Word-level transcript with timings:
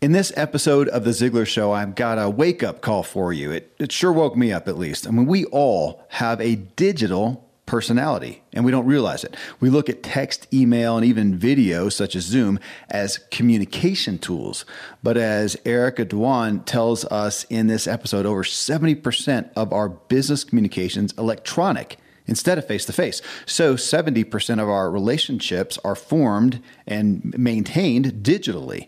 In 0.00 0.12
this 0.12 0.32
episode 0.34 0.88
of 0.88 1.04
The 1.04 1.10
Ziglar 1.10 1.46
Show, 1.46 1.72
I've 1.72 1.94
got 1.94 2.18
a 2.18 2.30
wake 2.30 2.62
up 2.62 2.80
call 2.80 3.02
for 3.02 3.34
you. 3.34 3.50
It, 3.50 3.74
it 3.78 3.92
sure 3.92 4.10
woke 4.10 4.34
me 4.34 4.50
up, 4.50 4.66
at 4.66 4.78
least. 4.78 5.06
I 5.06 5.10
mean, 5.10 5.26
we 5.26 5.44
all 5.46 6.06
have 6.08 6.40
a 6.40 6.54
digital 6.54 7.46
personality 7.66 8.42
and 8.54 8.64
we 8.64 8.70
don't 8.70 8.86
realize 8.86 9.24
it. 9.24 9.36
We 9.60 9.68
look 9.68 9.90
at 9.90 10.02
text, 10.02 10.48
email, 10.54 10.96
and 10.96 11.04
even 11.04 11.36
video, 11.36 11.90
such 11.90 12.16
as 12.16 12.24
Zoom, 12.24 12.58
as 12.88 13.18
communication 13.30 14.18
tools. 14.18 14.64
But 15.02 15.18
as 15.18 15.58
Erica 15.66 16.06
Dhawan 16.06 16.64
tells 16.64 17.04
us 17.04 17.44
in 17.50 17.66
this 17.66 17.86
episode, 17.86 18.24
over 18.24 18.42
70% 18.42 19.50
of 19.54 19.70
our 19.70 19.90
business 19.90 20.44
communications 20.44 21.12
electronic 21.18 21.98
instead 22.26 22.56
of 22.56 22.66
face 22.66 22.86
to 22.86 22.92
face. 22.94 23.20
So 23.44 23.74
70% 23.74 24.62
of 24.62 24.68
our 24.68 24.90
relationships 24.90 25.78
are 25.84 25.96
formed 25.96 26.62
and 26.86 27.36
maintained 27.36 28.06
digitally. 28.22 28.86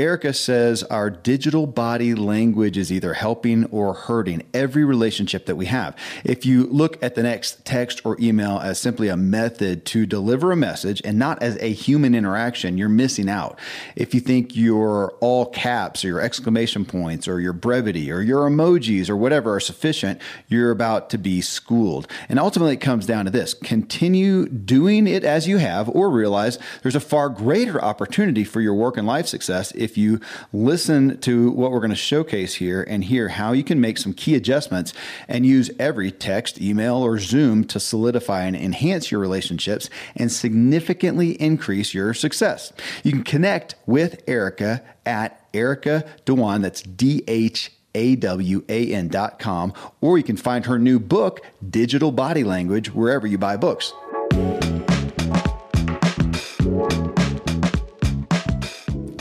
Erica 0.00 0.32
says 0.32 0.84
our 0.84 1.10
digital 1.10 1.66
body 1.66 2.14
language 2.14 2.78
is 2.78 2.92
either 2.92 3.14
helping 3.14 3.64
or 3.64 3.94
hurting 3.94 4.44
every 4.54 4.84
relationship 4.84 5.46
that 5.46 5.56
we 5.56 5.66
have. 5.66 5.96
If 6.22 6.46
you 6.46 6.66
look 6.66 7.02
at 7.02 7.16
the 7.16 7.24
next 7.24 7.64
text 7.64 8.02
or 8.06 8.16
email 8.20 8.58
as 8.58 8.78
simply 8.78 9.08
a 9.08 9.16
method 9.16 9.84
to 9.86 10.06
deliver 10.06 10.52
a 10.52 10.56
message 10.56 11.02
and 11.04 11.18
not 11.18 11.42
as 11.42 11.56
a 11.60 11.72
human 11.72 12.14
interaction, 12.14 12.78
you're 12.78 12.88
missing 12.88 13.28
out. 13.28 13.58
If 13.96 14.14
you 14.14 14.20
think 14.20 14.54
your 14.54 15.14
all 15.14 15.46
caps 15.46 16.04
or 16.04 16.08
your 16.08 16.20
exclamation 16.20 16.84
points 16.84 17.26
or 17.26 17.40
your 17.40 17.52
brevity 17.52 18.12
or 18.12 18.20
your 18.20 18.48
emojis 18.48 19.10
or 19.10 19.16
whatever 19.16 19.52
are 19.56 19.60
sufficient, 19.60 20.20
you're 20.46 20.70
about 20.70 21.10
to 21.10 21.18
be 21.18 21.40
schooled. 21.40 22.06
And 22.28 22.38
ultimately, 22.38 22.74
it 22.74 22.80
comes 22.80 23.04
down 23.04 23.24
to 23.24 23.32
this 23.32 23.52
continue 23.52 24.46
doing 24.48 25.08
it 25.08 25.24
as 25.24 25.48
you 25.48 25.56
have 25.56 25.88
or 25.88 26.08
realize 26.08 26.56
there's 26.82 26.94
a 26.94 27.00
far 27.00 27.28
greater 27.28 27.82
opportunity 27.82 28.44
for 28.44 28.60
your 28.60 28.74
work 28.74 28.96
and 28.96 29.04
life 29.04 29.26
success 29.26 29.72
if 29.72 29.87
you 29.96 30.20
listen 30.52 31.18
to 31.20 31.50
what 31.52 31.70
we're 31.70 31.80
going 31.80 31.90
to 31.90 31.96
showcase 31.96 32.56
here 32.56 32.82
and 32.82 33.04
hear 33.04 33.28
how 33.28 33.52
you 33.52 33.64
can 33.64 33.80
make 33.80 33.98
some 33.98 34.12
key 34.12 34.34
adjustments 34.34 34.92
and 35.28 35.46
use 35.46 35.70
every 35.78 36.10
text, 36.10 36.60
email, 36.60 36.96
or 36.96 37.18
Zoom 37.18 37.64
to 37.64 37.80
solidify 37.80 38.42
and 38.44 38.56
enhance 38.56 39.10
your 39.10 39.20
relationships 39.20 39.88
and 40.16 40.30
significantly 40.30 41.40
increase 41.40 41.94
your 41.94 42.12
success. 42.14 42.72
You 43.02 43.12
can 43.12 43.24
connect 43.24 43.76
with 43.86 44.22
Erica 44.26 44.82
at 45.06 45.48
Erica 45.54 46.04
Dhawan, 46.26 46.62
that's 46.62 46.82
D 46.82 47.24
H 47.26 47.72
A 47.94 48.16
W 48.16 48.64
A 48.68 48.92
N 48.92 49.08
dot 49.08 49.38
com, 49.38 49.72
or 50.00 50.18
you 50.18 50.24
can 50.24 50.36
find 50.36 50.66
her 50.66 50.78
new 50.78 50.98
book, 50.98 51.40
Digital 51.68 52.12
Body 52.12 52.44
Language, 52.44 52.92
wherever 52.92 53.26
you 53.26 53.38
buy 53.38 53.56
books. 53.56 53.92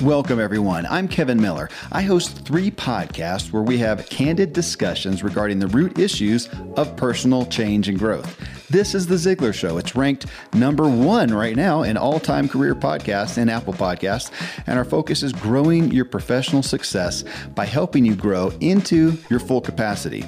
Welcome, 0.08 0.40
everyone. 0.40 0.86
I'm 0.86 1.10
Kevin 1.10 1.42
Miller. 1.42 1.70
I 1.92 2.02
host 2.02 2.46
three 2.46 2.72
podcasts 2.72 3.52
where 3.52 3.62
we 3.62 3.78
have 3.80 4.08
candid 4.08 4.54
discussions 4.54 5.22
regarding 5.22 5.60
the 5.60 5.68
root 5.68 6.00
issues 6.00 6.48
of 6.78 6.96
personal 6.96 7.46
change 7.46 7.90
and 7.90 8.00
growth. 8.00 8.40
This 8.70 8.96
is 8.96 9.06
The 9.06 9.16
Ziglar 9.16 9.54
Show. 9.54 9.78
It's 9.78 9.98
ranked 9.98 10.28
number 10.54 10.88
one 10.88 11.34
right 11.34 11.58
now 11.58 11.84
in 11.84 11.98
all 11.98 12.22
time 12.22 12.48
career 12.48 12.74
podcasts 12.74 13.38
and 13.38 13.52
Apple 13.52 13.74
Podcasts. 13.74 14.32
And 14.66 14.80
our 14.80 14.86
focus 14.86 15.24
is 15.24 15.34
growing 15.34 15.92
your 15.92 16.06
professional 16.06 16.64
success 16.64 17.26
by 17.54 17.66
helping 17.66 18.06
you 18.06 18.16
grow 18.16 18.54
into 18.62 19.18
your 19.30 19.42
full 19.42 19.60
capacity. 19.60 20.24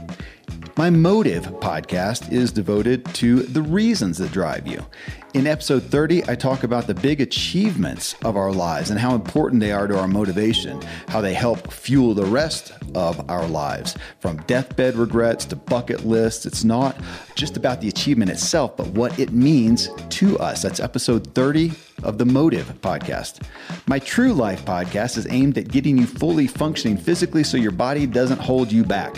My 0.77 0.89
Motive 0.89 1.45
podcast 1.59 2.31
is 2.31 2.51
devoted 2.51 3.05
to 3.15 3.43
the 3.43 3.61
reasons 3.61 4.17
that 4.17 4.31
drive 4.31 4.67
you. 4.67 4.85
In 5.33 5.45
episode 5.45 5.83
30, 5.83 6.27
I 6.27 6.35
talk 6.35 6.63
about 6.63 6.87
the 6.87 6.93
big 6.93 7.21
achievements 7.21 8.15
of 8.23 8.35
our 8.35 8.51
lives 8.51 8.89
and 8.89 8.99
how 8.99 9.13
important 9.13 9.59
they 9.59 9.71
are 9.71 9.87
to 9.87 9.99
our 9.99 10.07
motivation, 10.07 10.81
how 11.07 11.21
they 11.21 11.33
help 11.33 11.71
fuel 11.71 12.13
the 12.13 12.25
rest 12.25 12.73
of 12.95 13.29
our 13.29 13.45
lives. 13.47 13.97
From 14.19 14.37
deathbed 14.43 14.95
regrets 14.95 15.45
to 15.45 15.55
bucket 15.55 16.05
lists, 16.05 16.45
it's 16.45 16.63
not 16.63 16.97
just 17.35 17.57
about 17.57 17.81
the 17.81 17.89
achievement 17.89 18.31
itself, 18.31 18.75
but 18.77 18.87
what 18.87 19.19
it 19.19 19.31
means 19.31 19.89
to 20.09 20.39
us. 20.39 20.61
That's 20.61 20.79
episode 20.79 21.33
30 21.35 21.71
of 22.03 22.17
the 22.17 22.25
Motive 22.25 22.73
podcast. 22.81 23.43
My 23.87 23.99
True 23.99 24.33
Life 24.33 24.65
podcast 24.65 25.17
is 25.17 25.27
aimed 25.29 25.57
at 25.57 25.67
getting 25.67 25.97
you 25.97 26.07
fully 26.07 26.47
functioning 26.47 26.97
physically 26.97 27.43
so 27.43 27.57
your 27.57 27.71
body 27.71 28.05
doesn't 28.07 28.39
hold 28.39 28.71
you 28.71 28.83
back. 28.83 29.15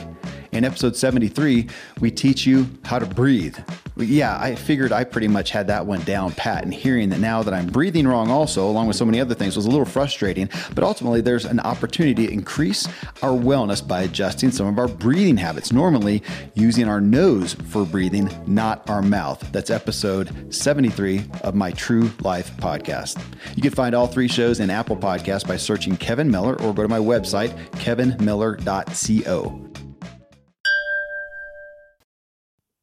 In 0.51 0.65
episode 0.65 0.97
73, 0.97 1.67
we 2.01 2.11
teach 2.11 2.45
you 2.45 2.67
how 2.83 2.99
to 2.99 3.05
breathe. 3.05 3.57
Yeah, 3.95 4.37
I 4.37 4.55
figured 4.55 4.91
I 4.91 5.05
pretty 5.05 5.29
much 5.29 5.51
had 5.51 5.67
that 5.67 5.85
one 5.85 6.01
down 6.01 6.33
pat, 6.33 6.63
and 6.63 6.73
hearing 6.73 7.09
that 7.09 7.19
now 7.19 7.41
that 7.41 7.53
I'm 7.53 7.67
breathing 7.67 8.05
wrong, 8.05 8.29
also, 8.29 8.69
along 8.69 8.87
with 8.87 8.97
so 8.97 9.05
many 9.05 9.21
other 9.21 9.33
things, 9.33 9.55
was 9.55 9.65
a 9.65 9.69
little 9.69 9.85
frustrating. 9.85 10.49
But 10.75 10.83
ultimately, 10.83 11.21
there's 11.21 11.45
an 11.45 11.61
opportunity 11.61 12.27
to 12.27 12.33
increase 12.33 12.85
our 13.21 13.31
wellness 13.31 13.85
by 13.85 14.01
adjusting 14.01 14.51
some 14.51 14.67
of 14.67 14.77
our 14.77 14.89
breathing 14.89 15.37
habits, 15.37 15.71
normally 15.71 16.21
using 16.53 16.89
our 16.89 16.99
nose 16.99 17.53
for 17.53 17.85
breathing, 17.85 18.29
not 18.45 18.89
our 18.89 19.01
mouth. 19.01 19.49
That's 19.53 19.69
episode 19.69 20.53
73 20.53 21.23
of 21.43 21.55
my 21.55 21.71
True 21.71 22.11
Life 22.21 22.51
podcast. 22.57 23.23
You 23.55 23.61
can 23.61 23.71
find 23.71 23.95
all 23.95 24.07
three 24.07 24.27
shows 24.27 24.59
in 24.59 24.69
Apple 24.69 24.97
Podcasts 24.97 25.47
by 25.47 25.55
searching 25.55 25.95
Kevin 25.95 26.29
Miller 26.29 26.61
or 26.61 26.73
go 26.73 26.81
to 26.81 26.89
my 26.89 26.99
website, 26.99 27.51
kevinmiller.co. 27.75 29.70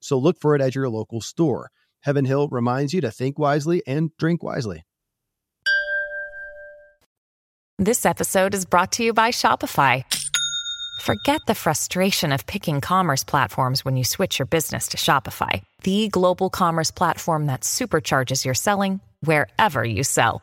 So 0.00 0.18
look 0.18 0.38
for 0.38 0.54
it 0.54 0.60
at 0.60 0.74
your 0.74 0.88
local 0.88 1.20
store. 1.20 1.70
Heaven 2.02 2.24
Hill 2.24 2.48
reminds 2.48 2.92
you 2.92 3.00
to 3.02 3.10
think 3.10 3.38
wisely 3.38 3.82
and 3.86 4.10
drink 4.18 4.42
wisely. 4.42 4.84
This 7.78 8.04
episode 8.04 8.54
is 8.54 8.64
brought 8.64 8.92
to 8.92 9.04
you 9.04 9.12
by 9.12 9.30
Shopify. 9.30 10.04
Forget 11.00 11.40
the 11.46 11.54
frustration 11.54 12.32
of 12.32 12.44
picking 12.46 12.80
commerce 12.80 13.22
platforms 13.22 13.84
when 13.84 13.96
you 13.96 14.02
switch 14.02 14.38
your 14.40 14.46
business 14.46 14.88
to 14.88 14.96
Shopify, 14.96 15.62
the 15.84 16.08
global 16.08 16.50
commerce 16.50 16.90
platform 16.90 17.46
that 17.46 17.60
supercharges 17.60 18.44
your 18.44 18.54
selling 18.54 19.00
wherever 19.20 19.84
you 19.84 20.02
sell. 20.02 20.42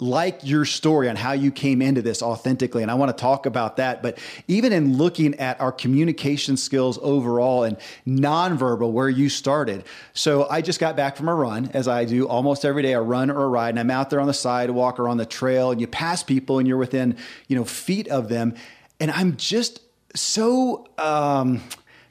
like 0.00 0.44
your 0.44 0.64
story 0.64 1.08
on 1.08 1.16
how 1.16 1.32
you 1.32 1.50
came 1.50 1.82
into 1.82 2.00
this 2.00 2.22
authentically 2.22 2.82
and 2.82 2.90
i 2.90 2.94
want 2.94 3.08
to 3.14 3.20
talk 3.20 3.46
about 3.46 3.78
that 3.78 4.00
but 4.00 4.16
even 4.46 4.72
in 4.72 4.96
looking 4.96 5.34
at 5.36 5.60
our 5.60 5.72
communication 5.72 6.56
skills 6.56 6.98
overall 7.02 7.64
and 7.64 7.76
nonverbal 8.06 8.92
where 8.92 9.08
you 9.08 9.28
started. 9.28 9.84
So 10.12 10.48
i 10.48 10.60
just 10.60 10.78
got 10.78 10.96
back 10.96 11.16
from 11.16 11.28
a 11.28 11.34
run 11.34 11.70
as 11.74 11.88
i 11.88 12.04
do 12.04 12.28
almost 12.28 12.64
every 12.64 12.82
day 12.82 12.92
a 12.92 13.00
run 13.00 13.28
or 13.30 13.42
a 13.42 13.48
ride 13.48 13.70
and 13.70 13.80
i'm 13.80 13.90
out 13.90 14.10
there 14.10 14.20
on 14.20 14.28
the 14.28 14.34
sidewalk 14.34 15.00
or 15.00 15.08
on 15.08 15.16
the 15.16 15.26
trail 15.26 15.72
and 15.72 15.80
you 15.80 15.88
pass 15.88 16.22
people 16.22 16.60
and 16.60 16.68
you're 16.68 16.76
within 16.76 17.16
you 17.48 17.56
know 17.56 17.64
feet 17.64 18.06
of 18.08 18.28
them 18.28 18.54
and 19.00 19.10
i'm 19.10 19.36
just 19.36 19.80
so 20.14 20.86
um, 20.98 21.60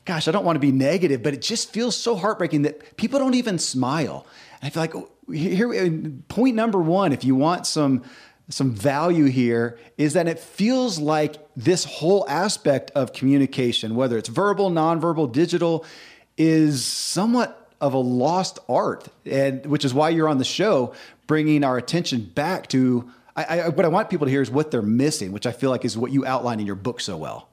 gosh 0.03 0.27
i 0.27 0.31
don't 0.31 0.43
want 0.43 0.57
to 0.57 0.61
be 0.61 0.73
negative 0.73 1.23
but 1.23 1.33
it 1.33 1.41
just 1.41 1.71
feels 1.71 1.95
so 1.95 2.15
heartbreaking 2.15 2.63
that 2.63 2.97
people 2.97 3.17
don't 3.17 3.33
even 3.33 3.57
smile. 3.57 4.27
And 4.61 4.67
i 4.67 4.69
feel 4.69 4.83
like 4.83 5.09
here 5.31 5.73
uh, 5.73 6.09
point 6.27 6.55
number 6.55 6.79
one 6.79 7.11
if 7.11 7.23
you 7.23 7.35
want 7.35 7.67
some 7.67 8.03
some 8.49 8.71
value 8.71 9.25
here 9.25 9.77
is 9.97 10.13
that 10.13 10.27
it 10.27 10.39
feels 10.39 10.99
like 10.99 11.35
this 11.55 11.83
whole 11.83 12.25
aspect 12.29 12.91
of 12.91 13.11
communication, 13.11 13.95
whether 13.95 14.17
it's 14.17 14.29
verbal, 14.29 14.71
nonverbal, 14.71 15.31
digital, 15.31 15.85
is 16.37 16.85
somewhat 16.85 17.69
of 17.81 17.93
a 17.93 17.97
lost 17.97 18.59
art, 18.69 19.07
and 19.25 19.65
which 19.65 19.83
is 19.83 19.93
why 19.93 20.09
you're 20.09 20.29
on 20.29 20.37
the 20.37 20.45
show, 20.45 20.93
bringing 21.27 21.63
our 21.63 21.77
attention 21.77 22.23
back 22.23 22.67
to. 22.67 23.11
I, 23.35 23.59
I, 23.59 23.69
what 23.69 23.85
I 23.85 23.89
want 23.89 24.09
people 24.09 24.25
to 24.25 24.31
hear 24.31 24.41
is 24.41 24.49
what 24.49 24.71
they're 24.71 24.81
missing, 24.81 25.31
which 25.31 25.45
I 25.45 25.51
feel 25.51 25.69
like 25.69 25.85
is 25.85 25.97
what 25.97 26.11
you 26.11 26.25
outline 26.25 26.59
in 26.59 26.65
your 26.65 26.75
book 26.75 27.01
so 27.01 27.17
well. 27.17 27.49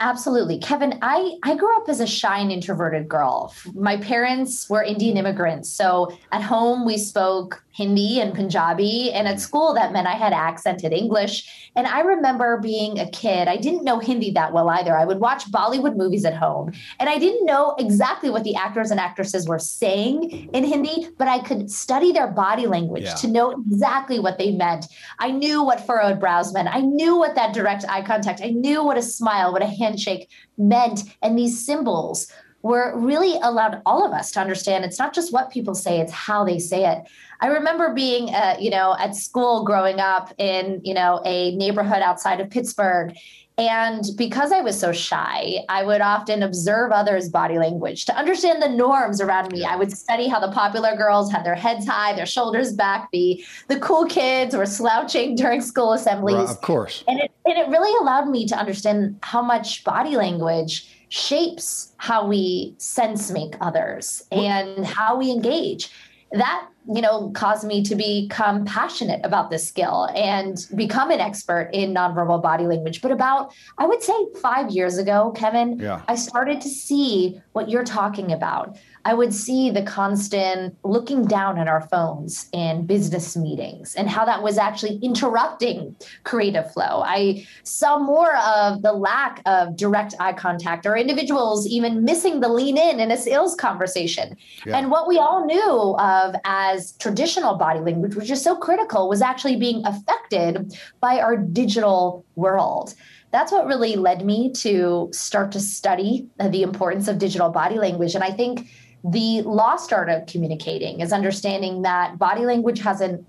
Absolutely. 0.00 0.58
Kevin, 0.58 0.98
I, 1.00 1.36
I 1.42 1.56
grew 1.56 1.74
up 1.76 1.88
as 1.88 2.00
a 2.00 2.06
shy 2.06 2.38
and 2.38 2.52
introverted 2.52 3.08
girl. 3.08 3.54
My 3.74 3.96
parents 3.96 4.68
were 4.68 4.82
Indian 4.82 5.16
immigrants. 5.16 5.70
So 5.70 6.16
at 6.32 6.42
home, 6.42 6.84
we 6.84 6.98
spoke 6.98 7.64
Hindi 7.76 8.20
and 8.20 8.34
Punjabi. 8.34 9.12
And 9.12 9.28
at 9.28 9.36
mm. 9.36 9.40
school, 9.40 9.74
that 9.74 9.92
meant 9.92 10.06
I 10.06 10.14
had 10.14 10.32
accented 10.32 10.94
English. 10.94 11.68
And 11.76 11.86
I 11.86 12.00
remember 12.00 12.56
being 12.56 12.98
a 12.98 13.10
kid, 13.10 13.48
I 13.48 13.58
didn't 13.58 13.84
know 13.84 13.98
Hindi 13.98 14.30
that 14.30 14.54
well 14.54 14.70
either. 14.70 14.96
I 14.96 15.04
would 15.04 15.20
watch 15.20 15.50
Bollywood 15.52 15.94
movies 15.94 16.24
at 16.24 16.34
home, 16.34 16.72
and 16.98 17.10
I 17.10 17.18
didn't 17.18 17.44
know 17.44 17.74
exactly 17.78 18.30
what 18.30 18.44
the 18.44 18.56
actors 18.56 18.90
and 18.90 18.98
actresses 18.98 19.46
were 19.46 19.58
saying 19.58 20.48
in 20.54 20.64
Hindi, 20.64 21.08
but 21.18 21.28
I 21.28 21.40
could 21.40 21.70
study 21.70 22.12
their 22.12 22.28
body 22.28 22.66
language 22.66 23.04
yeah. 23.04 23.14
to 23.16 23.28
know 23.28 23.50
exactly 23.50 24.20
what 24.20 24.38
they 24.38 24.52
meant. 24.52 24.86
I 25.18 25.30
knew 25.30 25.62
what 25.62 25.86
furrowed 25.86 26.18
brows 26.18 26.54
meant. 26.54 26.74
I 26.74 26.80
knew 26.80 27.18
what 27.18 27.34
that 27.34 27.52
direct 27.52 27.84
eye 27.90 28.02
contact, 28.02 28.40
I 28.42 28.50
knew 28.50 28.82
what 28.82 28.96
a 28.96 29.02
smile, 29.02 29.52
what 29.52 29.62
a 29.62 29.66
handshake 29.66 30.30
meant. 30.56 31.02
And 31.20 31.38
these 31.38 31.62
symbols 31.62 32.32
were 32.66 32.92
really 32.98 33.38
allowed 33.42 33.80
all 33.86 34.04
of 34.04 34.12
us 34.12 34.32
to 34.32 34.40
understand 34.40 34.84
it's 34.84 34.98
not 34.98 35.14
just 35.14 35.32
what 35.32 35.50
people 35.50 35.74
say, 35.74 36.00
it's 36.00 36.12
how 36.12 36.44
they 36.44 36.58
say 36.58 36.84
it. 36.84 36.98
I 37.40 37.46
remember 37.46 37.94
being, 37.94 38.34
uh, 38.34 38.56
you 38.58 38.70
know, 38.70 38.96
at 38.98 39.14
school 39.14 39.64
growing 39.64 40.00
up 40.00 40.32
in, 40.38 40.80
you 40.82 40.92
know, 40.92 41.22
a 41.24 41.54
neighborhood 41.54 42.02
outside 42.02 42.40
of 42.40 42.50
Pittsburgh. 42.50 43.16
And 43.58 44.04
because 44.16 44.52
I 44.52 44.60
was 44.60 44.78
so 44.78 44.92
shy, 44.92 45.64
I 45.68 45.84
would 45.84 46.00
often 46.00 46.42
observe 46.42 46.90
others' 46.92 47.28
body 47.28 47.58
language 47.58 48.04
to 48.06 48.16
understand 48.16 48.60
the 48.60 48.68
norms 48.68 49.20
around 49.20 49.50
me. 49.52 49.64
I 49.64 49.76
would 49.76 49.96
study 49.96 50.26
how 50.26 50.40
the 50.40 50.50
popular 50.50 50.94
girls 50.96 51.30
had 51.30 51.44
their 51.44 51.54
heads 51.54 51.86
high, 51.86 52.14
their 52.14 52.26
shoulders 52.26 52.74
back. 52.74 53.08
The 53.12 53.42
the 53.68 53.78
cool 53.78 54.04
kids 54.06 54.54
were 54.54 54.66
slouching 54.66 55.36
during 55.36 55.62
school 55.62 55.94
assemblies. 55.94 56.36
Right, 56.36 56.50
of 56.50 56.60
course. 56.60 57.02
And 57.08 57.20
it 57.20 57.30
and 57.46 57.56
it 57.56 57.68
really 57.68 57.96
allowed 58.02 58.28
me 58.28 58.46
to 58.46 58.56
understand 58.56 59.18
how 59.22 59.40
much 59.40 59.84
body 59.84 60.16
language 60.16 60.86
shapes 61.08 61.92
how 61.98 62.26
we 62.26 62.74
sense 62.78 63.30
make 63.30 63.54
others 63.60 64.24
and 64.32 64.84
how 64.84 65.16
we 65.16 65.30
engage. 65.30 65.90
That 66.32 66.68
you 66.88 67.00
know, 67.00 67.30
caused 67.30 67.66
me 67.66 67.82
to 67.82 67.96
become 67.96 68.64
passionate 68.64 69.20
about 69.24 69.50
this 69.50 69.66
skill 69.66 70.08
and 70.14 70.66
become 70.74 71.10
an 71.10 71.20
expert 71.20 71.70
in 71.72 71.92
nonverbal 71.92 72.40
body 72.40 72.64
language. 72.64 73.02
But 73.02 73.10
about, 73.10 73.52
I 73.78 73.86
would 73.86 74.02
say, 74.02 74.14
five 74.40 74.70
years 74.70 74.96
ago, 74.98 75.32
Kevin, 75.34 75.78
yeah. 75.78 76.02
I 76.06 76.14
started 76.14 76.60
to 76.60 76.68
see 76.68 77.40
what 77.52 77.68
you're 77.68 77.84
talking 77.84 78.32
about. 78.32 78.78
I 79.06 79.14
would 79.14 79.32
see 79.32 79.70
the 79.70 79.82
constant 79.82 80.76
looking 80.82 81.26
down 81.26 81.58
at 81.58 81.68
our 81.68 81.82
phones 81.82 82.48
in 82.52 82.86
business 82.86 83.36
meetings 83.36 83.94
and 83.94 84.10
how 84.10 84.24
that 84.24 84.42
was 84.42 84.58
actually 84.58 84.96
interrupting 84.96 85.94
creative 86.24 86.72
flow. 86.72 87.04
I 87.06 87.46
saw 87.62 88.00
more 88.00 88.36
of 88.36 88.82
the 88.82 88.92
lack 88.92 89.42
of 89.46 89.76
direct 89.76 90.14
eye 90.18 90.32
contact 90.32 90.86
or 90.86 90.96
individuals 90.96 91.68
even 91.68 92.02
missing 92.02 92.40
the 92.40 92.48
lean 92.48 92.76
in 92.76 92.98
in 92.98 93.12
a 93.12 93.16
sales 93.16 93.54
conversation. 93.54 94.36
Yeah. 94.66 94.76
And 94.76 94.90
what 94.90 95.06
we 95.06 95.18
all 95.18 95.46
knew 95.46 95.94
of 96.00 96.34
as 96.44 96.90
traditional 96.98 97.54
body 97.54 97.78
language, 97.78 98.16
which 98.16 98.32
is 98.32 98.42
so 98.42 98.56
critical, 98.56 99.08
was 99.08 99.22
actually 99.22 99.54
being 99.54 99.86
affected 99.86 100.76
by 100.98 101.20
our 101.20 101.36
digital 101.36 102.24
world 102.34 102.92
that's 103.32 103.52
what 103.52 103.66
really 103.66 103.96
led 103.96 104.24
me 104.24 104.50
to 104.52 105.10
start 105.12 105.52
to 105.52 105.60
study 105.60 106.26
the 106.38 106.62
importance 106.62 107.06
of 107.06 107.18
digital 107.18 107.50
body 107.50 107.76
language. 107.76 108.14
And 108.14 108.24
I 108.24 108.30
think 108.30 108.68
the 109.04 109.42
lost 109.42 109.92
art 109.92 110.08
of 110.08 110.26
communicating 110.26 111.00
is 111.00 111.12
understanding 111.12 111.82
that 111.82 112.18
body 112.18 112.44
language 112.44 112.80
hasn't 112.80 113.24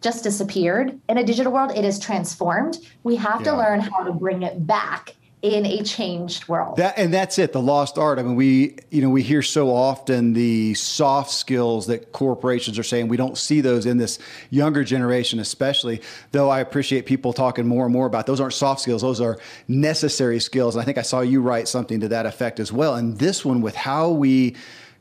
just 0.00 0.24
disappeared 0.24 0.98
in 1.08 1.18
a 1.18 1.24
digital 1.24 1.52
world, 1.52 1.72
it 1.76 1.84
is 1.84 1.98
transformed. 1.98 2.78
We 3.02 3.16
have 3.16 3.40
yeah. 3.42 3.52
to 3.52 3.56
learn 3.56 3.80
how 3.80 4.02
to 4.04 4.12
bring 4.12 4.42
it 4.42 4.66
back 4.66 5.14
in 5.42 5.64
a 5.64 5.82
changed 5.82 6.48
world. 6.48 6.76
That, 6.76 6.98
and 6.98 7.14
that's 7.14 7.38
it, 7.38 7.52
the 7.52 7.62
lost 7.62 7.96
art. 7.96 8.18
I 8.18 8.22
mean, 8.22 8.34
we 8.34 8.76
you 8.90 9.00
know 9.00 9.08
we 9.08 9.22
hear 9.22 9.40
so 9.42 9.74
often 9.74 10.34
the 10.34 10.74
soft 10.74 11.30
skills 11.30 11.86
that 11.86 12.12
corporations 12.12 12.78
are 12.78 12.82
saying 12.82 13.08
we 13.08 13.16
don't 13.16 13.38
see 13.38 13.62
those 13.62 13.86
in 13.86 13.96
this 13.96 14.18
younger 14.50 14.84
generation, 14.84 15.38
especially. 15.38 16.02
Though 16.32 16.50
I 16.50 16.60
appreciate 16.60 17.06
people 17.06 17.32
talking 17.32 17.66
more 17.66 17.84
and 17.86 17.92
more 17.92 18.06
about 18.06 18.26
those 18.26 18.40
aren't 18.40 18.54
soft 18.54 18.82
skills; 18.82 19.00
those 19.00 19.20
are 19.20 19.38
necessary 19.66 20.40
skills. 20.40 20.74
And 20.74 20.82
I 20.82 20.84
think 20.84 20.98
I 20.98 21.02
saw 21.02 21.20
you 21.20 21.40
write 21.40 21.68
something 21.68 22.00
to 22.00 22.08
that 22.08 22.26
effect 22.26 22.60
as 22.60 22.70
well. 22.70 22.94
And 22.94 23.18
this 23.18 23.44
one 23.44 23.62
with 23.62 23.74
how 23.74 24.10
we 24.10 24.56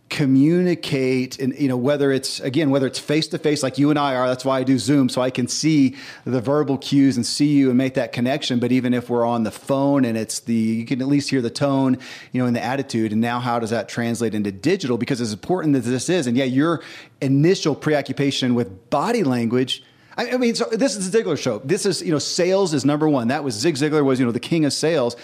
communicate 0.10 1.38
and 1.40 1.58
you 1.60 1.68
know 1.68 1.78
whether 1.78 2.12
it's 2.12 2.40
again 2.40 2.72
whether 2.72 2.88
it's 2.88 2.98
face 2.98 3.28
to 3.28 3.38
face 3.38 3.62
like 3.62 3.78
you 3.78 3.92
and 3.92 4.00
I 4.00 4.16
are 4.16 4.28
that's 4.28 4.44
why 4.44 4.58
I 4.58 4.64
do 4.64 4.80
zoom 4.80 5.08
so 5.08 5.22
I 5.22 5.30
can 5.30 5.48
see 5.48 5.96
the 6.26 6.42
verbal 6.42 6.80
cues 6.80 7.16
and 7.16 7.24
see 7.24 7.50
you 7.50 7.70
and 7.70 7.78
make 7.78 7.94
that 7.94 8.12
connection 8.12 8.60
but 8.60 8.72
even 8.72 8.96
if 8.96 9.08
we're 9.08 9.26
on 9.26 9.44
the 9.44 9.52
phone 9.52 10.06
and 10.06 10.18
it's 10.18 10.40
the 10.40 10.54
you 10.54 10.86
can 10.86 11.00
at 11.00 11.08
least 11.08 11.30
hear 11.30 11.44
the 11.44 11.52
tone 11.52 12.00
you 12.32 12.42
know 12.42 12.48
and 12.48 12.56
the 12.56 12.64
attitude 12.64 13.12
and 13.12 13.22
now 13.22 13.40
how 13.40 13.60
does 13.60 13.70
that 13.70 13.88
translate 13.88 14.34
into 14.34 14.52
digital 14.52 14.98
because 14.98 15.22
as 15.22 15.32
important 15.32 15.76
as 15.76 15.86
this 15.86 16.10
is 16.10 16.26
and 16.26 16.36
yeah 16.36 16.44
your 16.44 16.82
initial 17.22 17.76
preoccupation 17.76 18.56
with 18.56 18.90
body 18.90 19.24
language 19.24 19.84
I, 20.18 20.36
mean, 20.36 20.54
so 20.54 20.66
this 20.66 20.98
is 20.98 21.10
the 21.10 21.18
Ziglar 21.18 21.38
show. 21.38 21.60
This 21.60 21.86
is, 21.86 22.02
you 22.02 22.12
know, 22.12 22.20
sales 22.20 22.74
is 22.74 22.84
number 22.84 23.08
one. 23.08 23.30
That 23.30 23.46
was 23.46 23.56
Zig 23.56 23.76
Ziglar 23.76 24.04
was, 24.04 24.20
you 24.20 24.26
know, 24.26 24.34
the 24.34 24.40
king 24.42 24.66
of 24.66 24.74
sales. 24.74 25.16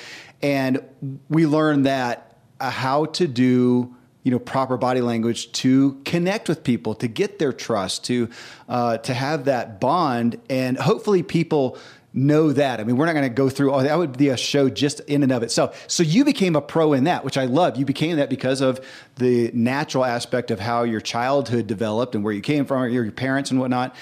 And 0.41 0.81
we 1.29 1.45
learned 1.45 1.85
that 1.85 2.37
uh, 2.61 2.69
how 2.69 3.07
to 3.07 3.27
do 3.27 3.93
you 4.25 4.31
know 4.31 4.39
proper 4.39 4.75
body 4.75 4.99
language 4.99 5.51
to 5.53 6.01
connect 6.03 6.49
with 6.49 6.63
people 6.63 6.95
to 6.95 7.07
get 7.07 7.39
their 7.39 7.53
trust 7.53 8.03
to 8.03 8.27
uh, 8.67 8.97
to 8.97 9.13
have 9.13 9.45
that 9.45 9.79
bond 9.79 10.41
and 10.49 10.77
hopefully 10.77 11.23
people 11.23 11.77
know 12.15 12.53
that. 12.53 12.79
I 12.79 12.85
mean, 12.85 12.95
we're 12.95 13.05
not 13.05 13.13
going 13.13 13.29
to 13.29 13.35
go 13.35 13.49
through 13.49 13.71
all 13.71 13.83
that 13.83 13.97
would 13.97 14.17
be 14.17 14.29
a 14.29 14.37
show 14.37 14.69
just 14.69 15.01
in 15.01 15.21
and 15.21 15.31
of 15.31 15.43
itself. 15.43 15.83
So 15.87 16.01
you 16.01 16.23
became 16.23 16.55
a 16.55 16.61
pro 16.61 16.93
in 16.93 17.03
that, 17.03 17.25
which 17.25 17.37
I 17.37 17.45
love. 17.45 17.77
You 17.77 17.85
became 17.85 18.15
that 18.17 18.29
because 18.29 18.61
of 18.61 18.79
the 19.17 19.51
natural 19.53 20.05
aspect 20.05 20.49
of 20.49 20.59
how 20.59 20.83
your 20.83 21.01
childhood 21.01 21.67
developed 21.67 22.15
and 22.15 22.23
where 22.23 22.33
you 22.33 22.41
came 22.41 22.65
from, 22.65 22.89
your 22.89 23.11
parents 23.11 23.51
and 23.51 23.59
whatnot. 23.59 23.95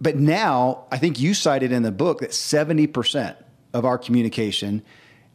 But 0.00 0.16
now 0.16 0.86
I 0.92 0.98
think 0.98 1.18
you 1.18 1.34
cited 1.34 1.72
in 1.72 1.82
the 1.82 1.92
book 1.92 2.20
that 2.20 2.30
70% 2.30 3.36
of 3.74 3.84
our 3.84 3.98
communication 3.98 4.82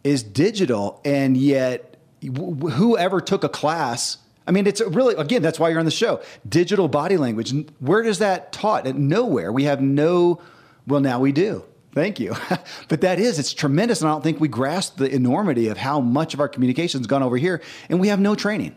is 0.05 0.23
digital. 0.23 1.01
And 1.03 1.35
yet 1.35 1.97
whoever 2.23 3.19
took 3.19 3.43
a 3.43 3.49
class 3.49 4.19
I 4.47 4.51
mean, 4.51 4.67
it's 4.67 4.81
really, 4.81 5.15
again, 5.15 5.41
that's 5.41 5.59
why 5.59 5.69
you're 5.69 5.79
on 5.79 5.85
the 5.85 5.91
show. 5.91 6.21
Digital 6.47 6.87
body 6.87 7.17
language. 7.17 7.53
Where 7.79 8.03
does 8.03 8.19
that 8.19 8.51
taught? 8.51 8.85
At 8.87 8.95
Nowhere. 8.95 9.51
We 9.51 9.63
have 9.63 9.81
no, 9.81 10.41
well, 10.85 10.99
now 10.99 11.19
we 11.19 11.31
do. 11.31 11.63
Thank 11.93 12.19
you. 12.19 12.35
but 12.87 13.01
that 13.01 13.19
is, 13.19 13.39
it's 13.39 13.53
tremendous. 13.53 14.01
And 14.01 14.09
I 14.09 14.13
don't 14.13 14.21
think 14.21 14.39
we 14.39 14.47
grasp 14.47 14.97
the 14.97 15.09
enormity 15.09 15.69
of 15.69 15.77
how 15.77 15.99
much 15.99 16.33
of 16.33 16.39
our 16.39 16.49
communication 16.49 16.99
has 16.99 17.07
gone 17.07 17.23
over 17.23 17.37
here. 17.37 17.61
And 17.89 17.99
we 17.99 18.09
have 18.09 18.19
no 18.19 18.35
training 18.35 18.75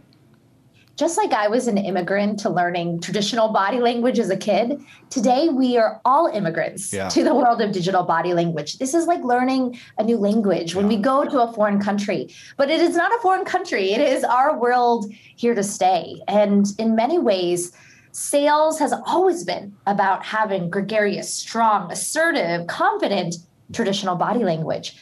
just 0.98 1.16
like 1.16 1.32
I 1.32 1.46
was 1.46 1.68
an 1.68 1.78
immigrant 1.78 2.40
to 2.40 2.50
learning 2.50 3.00
traditional 3.00 3.50
body 3.50 3.78
language 3.78 4.18
as 4.18 4.30
a 4.30 4.36
kid, 4.36 4.82
today 5.10 5.48
we 5.48 5.78
are 5.78 6.00
all 6.04 6.26
immigrants 6.26 6.92
yeah. 6.92 7.08
to 7.10 7.22
the 7.22 7.32
world 7.32 7.62
of 7.62 7.70
digital 7.70 8.02
body 8.02 8.34
language. 8.34 8.78
This 8.78 8.94
is 8.94 9.06
like 9.06 9.22
learning 9.22 9.78
a 9.98 10.02
new 10.02 10.16
language 10.16 10.74
when 10.74 10.88
we 10.88 10.96
go 10.96 11.24
to 11.24 11.40
a 11.40 11.52
foreign 11.52 11.80
country. 11.80 12.34
But 12.56 12.68
it 12.68 12.80
is 12.80 12.96
not 12.96 13.12
a 13.14 13.18
foreign 13.20 13.44
country, 13.44 13.92
it 13.92 14.00
is 14.00 14.24
our 14.24 14.58
world 14.58 15.06
here 15.36 15.54
to 15.54 15.62
stay. 15.62 16.20
And 16.26 16.66
in 16.78 16.96
many 16.96 17.20
ways, 17.20 17.72
sales 18.10 18.80
has 18.80 18.92
always 19.06 19.44
been 19.44 19.76
about 19.86 20.26
having 20.26 20.68
gregarious, 20.68 21.32
strong, 21.32 21.92
assertive, 21.92 22.66
confident 22.66 23.36
traditional 23.72 24.16
body 24.16 24.42
language. 24.42 24.96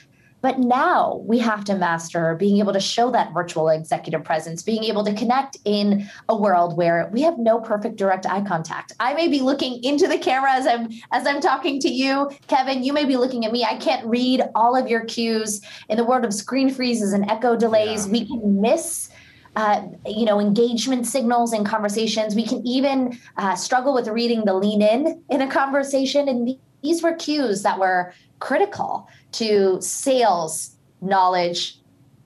But 0.47 0.61
now 0.61 1.25
we 1.27 1.41
have 1.41 1.65
to 1.65 1.75
master 1.75 2.37
being 2.37 2.59
able 2.59 2.73
to 2.73 2.79
show 2.79 3.11
that 3.11 3.35
virtual 3.35 3.69
executive 3.69 4.23
presence, 4.23 4.63
being 4.63 4.85
able 4.85 5.05
to 5.05 5.13
connect 5.13 5.57
in 5.65 6.09
a 6.29 6.37
world 6.37 6.77
where 6.77 7.11
we 7.13 7.23
have 7.23 7.37
no 7.37 7.59
perfect 7.59 7.97
direct 7.97 8.27
eye 8.27 8.43
contact. 8.43 8.93
I 9.01 9.13
may 9.15 9.27
be 9.27 9.41
looking 9.41 9.83
into 9.83 10.07
the 10.07 10.19
camera 10.19 10.53
as 10.53 10.65
I'm 10.65 10.89
as 11.11 11.27
I'm 11.27 11.41
talking 11.41 11.81
to 11.81 11.89
you, 11.89 12.31
Kevin. 12.47 12.85
You 12.85 12.93
may 12.93 13.05
be 13.05 13.17
looking 13.17 13.45
at 13.45 13.51
me. 13.51 13.65
I 13.65 13.77
can't 13.79 14.07
read 14.07 14.41
all 14.55 14.77
of 14.77 14.87
your 14.87 15.05
cues. 15.07 15.63
In 15.89 15.97
the 15.97 16.05
world 16.05 16.25
of 16.25 16.33
screen 16.33 16.71
freezes 16.71 17.13
and 17.13 17.29
echo 17.29 17.57
delays, 17.57 18.07
yeah. 18.07 18.13
we 18.13 18.27
can 18.27 18.61
miss 18.61 19.11
uh, 19.57 19.83
you 20.07 20.27
know 20.27 20.39
engagement 20.39 21.09
signals 21.09 21.53
in 21.53 21.65
conversations 21.65 22.37
we 22.37 22.47
can 22.47 22.65
even 22.65 23.19
uh, 23.37 23.57
struggle 23.57 23.93
with 23.93 24.07
reading 24.07 24.45
the 24.45 24.55
lean 24.55 24.81
in 24.81 25.21
in 25.29 25.41
a 25.43 25.51
conversation 25.51 26.29
and 26.29 26.57
these 26.83 27.03
were 27.03 27.15
cues 27.15 27.63
that 27.63 27.81
were 27.81 28.13
critical 28.39 29.09
to 29.39 29.81
sales 29.81 30.77
knowledge 31.01 31.79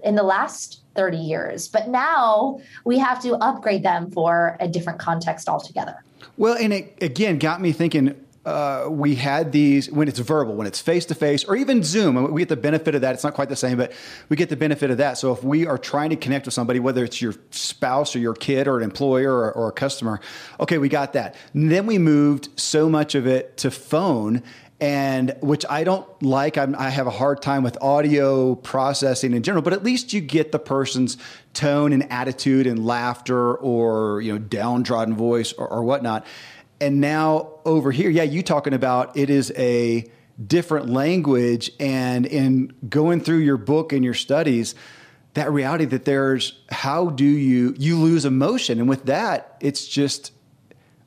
in 0.02 0.14
the 0.14 0.22
last 0.22 0.82
30 0.94 1.16
years. 1.16 1.68
But 1.68 1.88
now 1.88 2.60
we 2.84 2.98
have 2.98 3.22
to 3.22 3.34
upgrade 3.36 3.82
them 3.82 4.10
for 4.10 4.56
a 4.60 4.68
different 4.68 4.98
context 4.98 5.48
altogether. 5.48 6.02
Well, 6.36 6.56
and 6.56 6.72
it 6.72 6.98
again 7.02 7.38
got 7.38 7.60
me 7.60 7.72
thinking 7.72 8.14
uh, 8.46 8.86
we 8.88 9.14
had 9.14 9.52
these 9.52 9.90
when 9.90 10.08
it's 10.08 10.18
verbal, 10.18 10.54
when 10.54 10.66
it's 10.66 10.80
face 10.80 11.04
to 11.06 11.14
face, 11.14 11.44
or 11.44 11.56
even 11.56 11.82
Zoom. 11.82 12.32
We 12.32 12.40
get 12.40 12.48
the 12.48 12.56
benefit 12.56 12.94
of 12.94 13.02
that. 13.02 13.14
It's 13.14 13.24
not 13.24 13.34
quite 13.34 13.50
the 13.50 13.56
same, 13.56 13.76
but 13.76 13.92
we 14.30 14.36
get 14.36 14.48
the 14.48 14.56
benefit 14.56 14.90
of 14.90 14.96
that. 14.98 15.18
So 15.18 15.32
if 15.32 15.44
we 15.44 15.66
are 15.66 15.76
trying 15.76 16.10
to 16.10 16.16
connect 16.16 16.46
with 16.46 16.54
somebody, 16.54 16.80
whether 16.80 17.04
it's 17.04 17.20
your 17.20 17.34
spouse 17.50 18.16
or 18.16 18.18
your 18.18 18.34
kid 18.34 18.66
or 18.66 18.78
an 18.78 18.82
employer 18.82 19.32
or, 19.32 19.52
or 19.52 19.68
a 19.68 19.72
customer, 19.72 20.20
okay, 20.58 20.78
we 20.78 20.88
got 20.88 21.12
that. 21.12 21.34
And 21.52 21.70
then 21.70 21.86
we 21.86 21.98
moved 21.98 22.48
so 22.58 22.88
much 22.88 23.14
of 23.14 23.26
it 23.26 23.58
to 23.58 23.70
phone 23.70 24.42
and 24.80 25.36
which 25.40 25.66
I 25.68 25.84
don't 25.84 26.06
like. 26.22 26.56
I'm, 26.56 26.74
i 26.74 26.88
have 26.88 27.06
a 27.06 27.10
hard 27.10 27.42
time 27.42 27.62
with 27.62 27.76
audio 27.82 28.54
processing 28.54 29.34
in 29.34 29.42
general, 29.42 29.62
but 29.62 29.72
at 29.72 29.84
least 29.84 30.12
you 30.12 30.20
get 30.20 30.52
the 30.52 30.58
person's 30.58 31.18
tone 31.52 31.92
and 31.92 32.10
attitude 32.10 32.66
and 32.66 32.86
laughter 32.86 33.54
or 33.54 34.22
you 34.22 34.32
know 34.32 34.38
downtrodden 34.38 35.14
voice 35.14 35.52
or, 35.52 35.68
or 35.68 35.84
whatnot. 35.84 36.26
And 36.80 37.00
now 37.00 37.58
over 37.66 37.92
here, 37.92 38.08
yeah, 38.08 38.22
you 38.22 38.42
talking 38.42 38.72
about 38.72 39.16
it 39.16 39.28
is 39.28 39.52
a 39.56 40.10
different 40.44 40.88
language, 40.88 41.70
and 41.78 42.24
in 42.24 42.72
going 42.88 43.20
through 43.20 43.38
your 43.38 43.58
book 43.58 43.92
and 43.92 44.04
your 44.04 44.14
studies. 44.14 44.74
That 45.34 45.52
reality 45.52 45.84
that 45.84 46.06
there's 46.06 46.60
how 46.70 47.10
do 47.10 47.24
you 47.24 47.76
you 47.78 47.96
lose 47.96 48.24
emotion 48.24 48.80
and 48.80 48.88
with 48.88 49.04
that 49.04 49.56
it's 49.60 49.86
just 49.86 50.32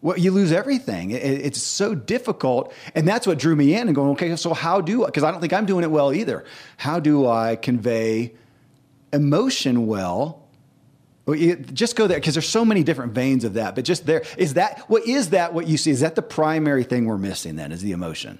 well, 0.03 0.19
you 0.19 0.31
lose 0.31 0.51
everything. 0.51 1.11
It, 1.11 1.23
it's 1.23 1.61
so 1.61 1.95
difficult. 1.95 2.73
And 2.93 3.07
that's 3.07 3.25
what 3.25 3.39
drew 3.39 3.55
me 3.55 3.73
in 3.73 3.87
and 3.87 3.95
going, 3.95 4.11
okay, 4.11 4.35
so 4.35 4.53
how 4.53 4.81
do, 4.81 5.05
because 5.05 5.23
I 5.23 5.31
don't 5.31 5.39
think 5.39 5.53
I'm 5.53 5.65
doing 5.65 5.83
it 5.83 5.89
well 5.89 6.13
either. 6.13 6.43
How 6.77 6.99
do 6.99 7.25
I 7.25 7.55
convey 7.55 8.33
emotion 9.11 9.87
well? 9.87 10.41
just 11.71 11.95
go 11.95 12.05
there 12.05 12.17
because 12.17 12.35
there's 12.35 12.49
so 12.49 12.65
many 12.65 12.83
different 12.83 13.13
veins 13.13 13.45
of 13.45 13.53
that. 13.53 13.75
But 13.75 13.85
just 13.85 14.05
there, 14.05 14.23
is 14.37 14.55
that, 14.55 14.79
what 14.89 15.07
is 15.07 15.29
that 15.29 15.53
what 15.53 15.67
you 15.67 15.77
see? 15.77 15.89
Is 15.89 16.01
that 16.01 16.15
the 16.15 16.21
primary 16.21 16.83
thing 16.83 17.05
we're 17.05 17.17
missing 17.17 17.55
then, 17.55 17.71
is 17.71 17.81
the 17.81 17.93
emotion? 17.93 18.39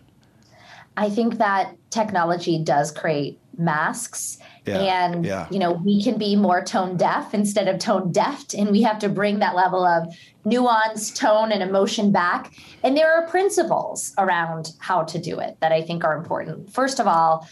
I 0.98 1.10
think 1.10 1.38
that 1.38 1.78
technology 1.92 2.62
does 2.62 2.92
create 2.92 3.40
masks 3.58 4.38
yeah, 4.66 5.06
and 5.06 5.26
yeah. 5.26 5.48
you 5.50 5.60
know 5.60 5.74
we 5.74 6.02
can 6.04 6.18
be 6.18 6.36
more 6.36 6.64
tone 6.64 6.96
deaf 6.98 7.34
instead 7.34 7.68
of 7.68 7.80
tone 7.80 8.12
deft 8.12 8.54
and 8.54 8.72
we 8.72 8.82
have 8.82 9.00
to 9.00 9.10
bring 9.10 9.40
that 9.40 9.56
level 9.56 9.86
of 9.86 10.16
nuance 10.46 11.12
tone 11.12 11.52
and 11.52 11.62
emotion 11.62 12.12
back 12.12 12.54
and 12.84 12.96
there 12.96 13.14
are 13.14 13.28
principles 13.28 14.14
around 14.18 14.72
how 14.80 15.04
to 15.04 15.20
do 15.20 15.40
it 15.40 15.58
that 15.60 15.72
i 15.72 15.82
think 15.82 16.04
are 16.04 16.18
important 16.18 16.72
first 16.72 17.00
of 17.00 17.08
all 17.08 17.48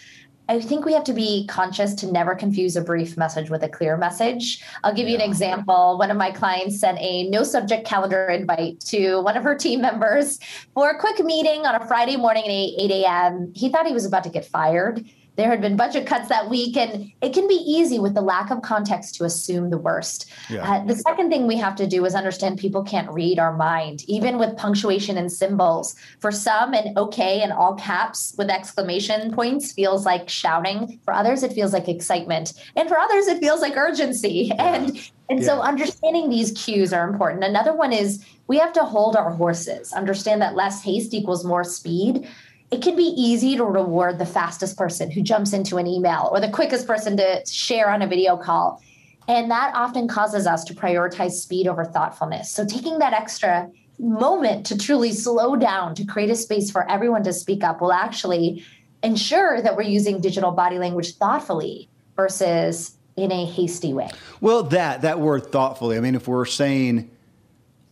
I 0.49 0.59
think 0.59 0.83
we 0.83 0.91
have 0.91 1.05
to 1.05 1.13
be 1.13 1.47
conscious 1.47 1.93
to 1.93 2.11
never 2.11 2.35
confuse 2.35 2.75
a 2.75 2.81
brief 2.81 3.15
message 3.15 3.49
with 3.49 3.63
a 3.63 3.69
clear 3.69 3.95
message. 3.95 4.61
I'll 4.83 4.93
give 4.93 5.07
you 5.07 5.15
an 5.15 5.21
example. 5.21 5.97
One 5.97 6.11
of 6.11 6.17
my 6.17 6.29
clients 6.29 6.77
sent 6.77 6.97
a 6.99 7.29
no 7.29 7.43
subject 7.43 7.87
calendar 7.87 8.25
invite 8.25 8.81
to 8.87 9.21
one 9.21 9.37
of 9.37 9.43
her 9.43 9.55
team 9.55 9.79
members 9.79 10.39
for 10.73 10.89
a 10.89 10.99
quick 10.99 11.23
meeting 11.23 11.65
on 11.65 11.81
a 11.81 11.87
Friday 11.87 12.17
morning 12.17 12.43
at 12.43 12.51
8, 12.51 12.75
8 12.79 12.91
a.m. 12.91 13.53
He 13.55 13.69
thought 13.69 13.87
he 13.87 13.93
was 13.93 14.05
about 14.05 14.25
to 14.25 14.29
get 14.29 14.43
fired 14.43 15.05
there 15.37 15.49
had 15.49 15.61
been 15.61 15.77
budget 15.77 16.05
cuts 16.05 16.27
that 16.29 16.49
week, 16.49 16.75
and 16.75 17.11
it 17.21 17.33
can 17.33 17.47
be 17.47 17.55
easy 17.55 17.99
with 17.99 18.13
the 18.13 18.21
lack 18.21 18.51
of 18.51 18.61
context 18.61 19.15
to 19.15 19.23
assume 19.23 19.69
the 19.69 19.77
worst. 19.77 20.29
Yeah. 20.49 20.69
Uh, 20.69 20.85
the 20.85 20.95
second 20.95 21.29
thing 21.29 21.47
we 21.47 21.57
have 21.57 21.75
to 21.77 21.87
do 21.87 22.03
is 22.05 22.15
understand 22.15 22.59
people 22.59 22.83
can't 22.83 23.09
read 23.11 23.39
our 23.39 23.55
mind, 23.55 24.03
even 24.07 24.37
with 24.37 24.57
punctuation 24.57 25.17
and 25.17 25.31
symbols. 25.31 25.95
For 26.19 26.31
some, 26.31 26.73
an 26.73 26.93
okay 26.97 27.41
in 27.41 27.51
all 27.51 27.75
caps 27.75 28.35
with 28.37 28.49
exclamation 28.49 29.33
points 29.33 29.71
feels 29.71 30.05
like 30.05 30.27
shouting. 30.29 30.99
For 31.05 31.13
others, 31.13 31.43
it 31.43 31.53
feels 31.53 31.71
like 31.71 31.87
excitement, 31.87 32.53
and 32.75 32.89
for 32.89 32.99
others, 32.99 33.27
it 33.27 33.39
feels 33.39 33.61
like 33.61 33.77
urgency. 33.77 34.51
Yeah. 34.51 34.75
And 34.75 35.11
and 35.29 35.39
yeah. 35.39 35.45
so 35.45 35.61
understanding 35.61 36.29
these 36.29 36.51
cues 36.51 36.91
are 36.91 37.09
important. 37.09 37.45
Another 37.45 37.73
one 37.73 37.93
is 37.93 38.23
we 38.47 38.57
have 38.57 38.73
to 38.73 38.83
hold 38.83 39.15
our 39.15 39.31
horses, 39.31 39.93
understand 39.93 40.41
that 40.41 40.55
less 40.55 40.83
haste 40.83 41.13
equals 41.13 41.45
more 41.45 41.63
speed 41.63 42.27
it 42.71 42.81
can 42.81 42.95
be 42.95 43.13
easy 43.17 43.57
to 43.57 43.65
reward 43.65 44.17
the 44.17 44.25
fastest 44.25 44.77
person 44.77 45.11
who 45.11 45.21
jumps 45.21 45.51
into 45.51 45.77
an 45.77 45.85
email 45.85 46.29
or 46.31 46.39
the 46.39 46.49
quickest 46.49 46.87
person 46.87 47.17
to 47.17 47.45
share 47.45 47.89
on 47.89 48.01
a 48.01 48.07
video 48.07 48.37
call. 48.37 48.81
And 49.27 49.51
that 49.51 49.73
often 49.75 50.07
causes 50.07 50.47
us 50.47 50.63
to 50.65 50.73
prioritize 50.73 51.31
speed 51.31 51.67
over 51.67 51.83
thoughtfulness. 51.83 52.49
So 52.49 52.65
taking 52.65 52.99
that 52.99 53.13
extra 53.13 53.69
moment 53.99 54.65
to 54.67 54.77
truly 54.77 55.11
slow 55.11 55.55
down, 55.57 55.95
to 55.95 56.05
create 56.05 56.29
a 56.29 56.35
space 56.35 56.71
for 56.71 56.89
everyone 56.89 57.23
to 57.23 57.33
speak 57.33 57.63
up, 57.63 57.81
will 57.81 57.91
actually 57.91 58.65
ensure 59.03 59.61
that 59.61 59.75
we're 59.75 59.83
using 59.83 60.21
digital 60.21 60.51
body 60.51 60.79
language 60.79 61.15
thoughtfully 61.15 61.89
versus 62.15 62.95
in 63.17 63.31
a 63.31 63.45
hasty 63.45 63.93
way. 63.93 64.09
Well, 64.39 64.63
that 64.63 65.01
that 65.01 65.19
word 65.19 65.51
thoughtfully. 65.51 65.97
I 65.97 65.99
mean, 65.99 66.15
if 66.15 66.27
we're 66.27 66.45
saying, 66.45 66.97
I 66.99 67.01
mean, 67.01 67.09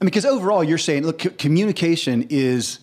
because 0.06 0.26
overall, 0.26 0.64
you're 0.64 0.78
saying, 0.78 1.04
look, 1.04 1.38
communication 1.38 2.26
is 2.30 2.80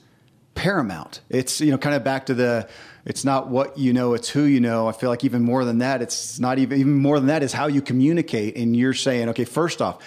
paramount. 0.56 1.20
It's 1.28 1.60
you 1.60 1.70
know 1.70 1.78
kind 1.78 1.94
of 1.94 2.02
back 2.02 2.26
to 2.26 2.34
the 2.34 2.68
it's 3.04 3.24
not 3.24 3.48
what 3.48 3.78
you 3.78 3.92
know, 3.92 4.14
it's 4.14 4.28
who 4.28 4.42
you 4.42 4.58
know. 4.58 4.88
I 4.88 4.92
feel 4.92 5.10
like 5.10 5.22
even 5.22 5.42
more 5.42 5.64
than 5.64 5.78
that, 5.78 6.02
it's 6.02 6.40
not 6.40 6.58
even 6.58 6.80
even 6.80 6.94
more 6.94 7.20
than 7.20 7.28
that 7.28 7.44
is 7.44 7.52
how 7.52 7.68
you 7.68 7.80
communicate. 7.80 8.56
And 8.56 8.76
you're 8.76 8.94
saying, 8.94 9.28
okay, 9.28 9.44
first 9.44 9.80
off, 9.80 10.02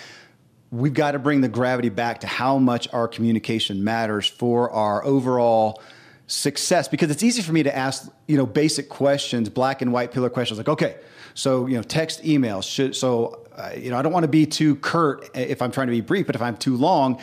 we've 0.69 0.93
got 0.93 1.11
to 1.11 1.19
bring 1.19 1.39
the 1.39 1.47
gravity 1.47 1.87
back 1.87 2.19
to 2.19 2.27
how 2.27 2.57
much 2.57 2.91
our 2.93 3.07
communication 3.07 3.83
matters 3.85 4.27
for 4.27 4.69
our 4.71 5.03
overall 5.05 5.81
success 6.27 6.87
because 6.87 7.09
it's 7.09 7.23
easy 7.23 7.41
for 7.41 7.53
me 7.53 7.63
to 7.63 7.75
ask 7.75 8.07
you 8.27 8.37
know 8.37 8.45
basic 8.45 8.87
questions 8.87 9.49
black 9.49 9.81
and 9.81 9.91
white 9.91 10.11
pillar 10.11 10.29
questions 10.29 10.59
like 10.59 10.69
okay 10.69 10.95
so 11.33 11.65
you 11.65 11.75
know 11.75 11.81
text 11.81 12.21
emails 12.21 12.71
should 12.71 12.95
so 12.95 13.47
uh, 13.55 13.71
you 13.75 13.89
know 13.89 13.97
i 13.97 14.03
don't 14.03 14.13
want 14.13 14.23
to 14.23 14.27
be 14.27 14.45
too 14.45 14.75
curt 14.75 15.27
if 15.33 15.59
i'm 15.59 15.71
trying 15.71 15.87
to 15.87 15.91
be 15.91 16.01
brief 16.01 16.27
but 16.27 16.35
if 16.35 16.41
i'm 16.43 16.55
too 16.55 16.77
long 16.77 17.19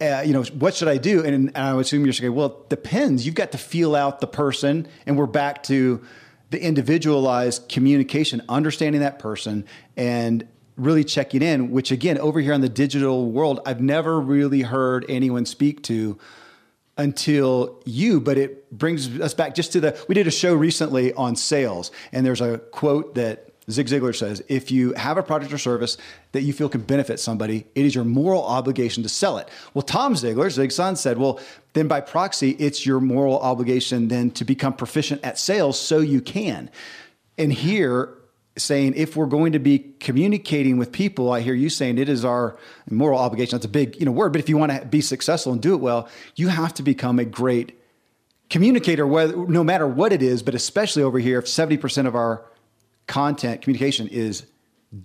uh, 0.00 0.22
you 0.24 0.32
know, 0.32 0.44
what 0.44 0.74
should 0.74 0.88
I 0.88 0.96
do? 0.96 1.24
And, 1.24 1.34
and 1.34 1.56
I 1.56 1.74
would 1.74 1.84
assume 1.84 2.04
you're 2.04 2.12
saying, 2.12 2.34
well, 2.34 2.46
it 2.46 2.68
depends. 2.68 3.26
You've 3.26 3.34
got 3.34 3.52
to 3.52 3.58
feel 3.58 3.96
out 3.96 4.20
the 4.20 4.26
person. 4.26 4.86
And 5.06 5.18
we're 5.18 5.26
back 5.26 5.62
to 5.64 6.04
the 6.50 6.62
individualized 6.62 7.68
communication, 7.68 8.42
understanding 8.48 9.00
that 9.00 9.18
person 9.18 9.66
and 9.96 10.46
really 10.76 11.04
checking 11.04 11.42
in, 11.42 11.72
which 11.72 11.90
again, 11.90 12.16
over 12.18 12.40
here 12.40 12.52
in 12.52 12.60
the 12.60 12.68
digital 12.68 13.30
world, 13.30 13.60
I've 13.66 13.80
never 13.80 14.20
really 14.20 14.62
heard 14.62 15.04
anyone 15.08 15.44
speak 15.44 15.82
to 15.84 16.18
until 16.96 17.80
you, 17.84 18.20
but 18.20 18.38
it 18.38 18.70
brings 18.70 19.20
us 19.20 19.34
back 19.34 19.54
just 19.54 19.72
to 19.72 19.80
the, 19.80 20.04
we 20.08 20.14
did 20.14 20.26
a 20.26 20.30
show 20.30 20.54
recently 20.54 21.12
on 21.14 21.36
sales 21.36 21.90
and 22.12 22.24
there's 22.24 22.40
a 22.40 22.58
quote 22.58 23.16
that 23.16 23.48
Zig 23.70 23.86
Ziglar 23.86 24.16
says 24.16 24.42
if 24.48 24.70
you 24.70 24.92
have 24.94 25.18
a 25.18 25.22
product 25.22 25.52
or 25.52 25.58
service 25.58 25.96
that 26.32 26.42
you 26.42 26.52
feel 26.52 26.68
can 26.68 26.80
benefit 26.80 27.20
somebody, 27.20 27.66
it 27.74 27.84
is 27.84 27.94
your 27.94 28.04
moral 28.04 28.44
obligation 28.44 29.02
to 29.02 29.08
sell 29.08 29.38
it. 29.38 29.48
Well, 29.74 29.82
Tom 29.82 30.14
Ziglar, 30.14 30.50
Zig's 30.50 30.74
son, 30.74 30.96
said, 30.96 31.18
well, 31.18 31.40
then 31.74 31.88
by 31.88 32.00
proxy, 32.00 32.50
it's 32.52 32.86
your 32.86 33.00
moral 33.00 33.38
obligation 33.38 34.08
then 34.08 34.30
to 34.32 34.44
become 34.44 34.72
proficient 34.72 35.22
at 35.24 35.38
sales 35.38 35.78
so 35.78 36.00
you 36.00 36.20
can. 36.20 36.70
And 37.36 37.52
here, 37.52 38.14
saying 38.56 38.94
if 38.96 39.16
we're 39.16 39.26
going 39.26 39.52
to 39.52 39.58
be 39.58 39.78
communicating 40.00 40.78
with 40.78 40.92
people, 40.92 41.32
I 41.32 41.40
hear 41.40 41.54
you 41.54 41.70
saying 41.70 41.98
it 41.98 42.08
is 42.08 42.24
our 42.24 42.56
moral 42.90 43.18
obligation. 43.18 43.56
That's 43.56 43.66
a 43.66 43.68
big 43.68 43.98
you 43.98 44.06
know 44.06 44.12
word, 44.12 44.32
but 44.32 44.40
if 44.40 44.48
you 44.48 44.56
want 44.56 44.72
to 44.72 44.84
be 44.84 45.00
successful 45.00 45.52
and 45.52 45.62
do 45.62 45.74
it 45.74 45.78
well, 45.78 46.08
you 46.36 46.48
have 46.48 46.74
to 46.74 46.82
become 46.82 47.18
a 47.18 47.24
great 47.24 47.78
communicator, 48.50 49.06
whether, 49.06 49.36
no 49.36 49.62
matter 49.62 49.86
what 49.86 50.12
it 50.12 50.22
is, 50.22 50.42
but 50.42 50.54
especially 50.54 51.02
over 51.02 51.18
here, 51.18 51.38
if 51.38 51.44
70% 51.44 52.06
of 52.06 52.14
our 52.14 52.44
content 53.08 53.62
communication 53.62 54.06
is 54.08 54.46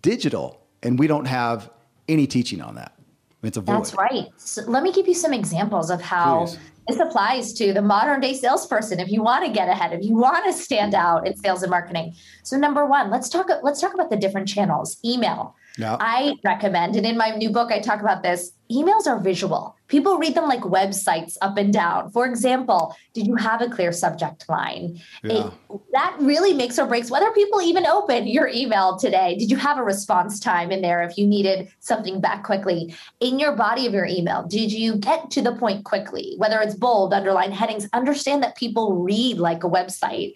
digital, 0.01 0.61
and 0.83 0.99
we 0.99 1.07
don't 1.07 1.25
have 1.25 1.71
any 2.07 2.27
teaching 2.27 2.61
on 2.61 2.75
that. 2.75 2.93
It's 3.41 3.57
a 3.57 3.61
void. 3.61 3.75
That's 3.75 3.95
right. 3.95 4.27
So 4.37 4.61
let 4.67 4.83
me 4.83 4.93
give 4.93 5.07
you 5.07 5.13
some 5.13 5.33
examples 5.33 5.89
of 5.89 6.01
how 6.01 6.45
Please. 6.45 6.59
this 6.87 6.99
applies 6.99 7.53
to 7.53 7.73
the 7.73 7.81
modern 7.81 8.21
day 8.21 8.33
salesperson. 8.33 8.99
If 8.99 9.09
you 9.09 9.21
want 9.21 9.45
to 9.45 9.51
get 9.51 9.67
ahead, 9.67 9.91
if 9.93 10.03
you 10.03 10.15
want 10.15 10.45
to 10.45 10.53
stand 10.53 10.93
out 10.93 11.27
in 11.27 11.35
sales 11.35 11.63
and 11.63 11.69
marketing. 11.69 12.13
So 12.43 12.57
number 12.57 12.85
one, 12.85 13.09
let's 13.09 13.27
talk. 13.27 13.47
Let's 13.61 13.81
talk 13.81 13.93
about 13.93 14.09
the 14.09 14.17
different 14.17 14.47
channels. 14.47 14.97
Email. 15.03 15.55
Yeah. 15.77 15.97
I 15.99 16.35
recommend, 16.43 16.95
and 16.95 17.05
in 17.05 17.17
my 17.17 17.31
new 17.31 17.49
book, 17.49 17.71
I 17.71 17.79
talk 17.79 17.99
about 17.99 18.21
this. 18.21 18.51
Emails 18.71 19.07
are 19.07 19.19
visual. 19.19 19.75
People 19.87 20.17
read 20.17 20.35
them 20.35 20.47
like 20.47 20.61
websites 20.61 21.35
up 21.41 21.57
and 21.57 21.73
down. 21.73 22.11
For 22.11 22.25
example, 22.25 22.95
did 23.13 23.27
you 23.27 23.35
have 23.35 23.61
a 23.61 23.69
clear 23.69 23.91
subject 23.91 24.47
line? 24.49 24.99
Yeah. 25.23 25.47
It, 25.47 25.81
that 25.93 26.15
really 26.19 26.53
makes 26.53 26.77
or 26.77 26.85
breaks 26.85 27.11
whether 27.11 27.29
people 27.31 27.61
even 27.61 27.85
open 27.85 28.27
your 28.27 28.47
email 28.47 28.97
today. 28.97 29.35
Did 29.35 29.51
you 29.51 29.57
have 29.57 29.77
a 29.77 29.83
response 29.83 30.39
time 30.39 30.71
in 30.71 30.81
there 30.81 31.01
if 31.03 31.17
you 31.17 31.27
needed 31.27 31.69
something 31.79 32.21
back 32.21 32.43
quickly? 32.43 32.95
In 33.19 33.39
your 33.39 33.55
body 33.55 33.85
of 33.87 33.93
your 33.93 34.05
email, 34.05 34.43
did 34.43 34.71
you 34.71 34.95
get 34.95 35.31
to 35.31 35.41
the 35.41 35.55
point 35.55 35.85
quickly? 35.85 36.35
Whether 36.37 36.61
it's 36.61 36.75
bold, 36.75 37.13
underline 37.13 37.51
headings, 37.51 37.87
understand 37.93 38.43
that 38.43 38.55
people 38.55 39.03
read 39.03 39.37
like 39.37 39.63
a 39.63 39.69
website 39.69 40.33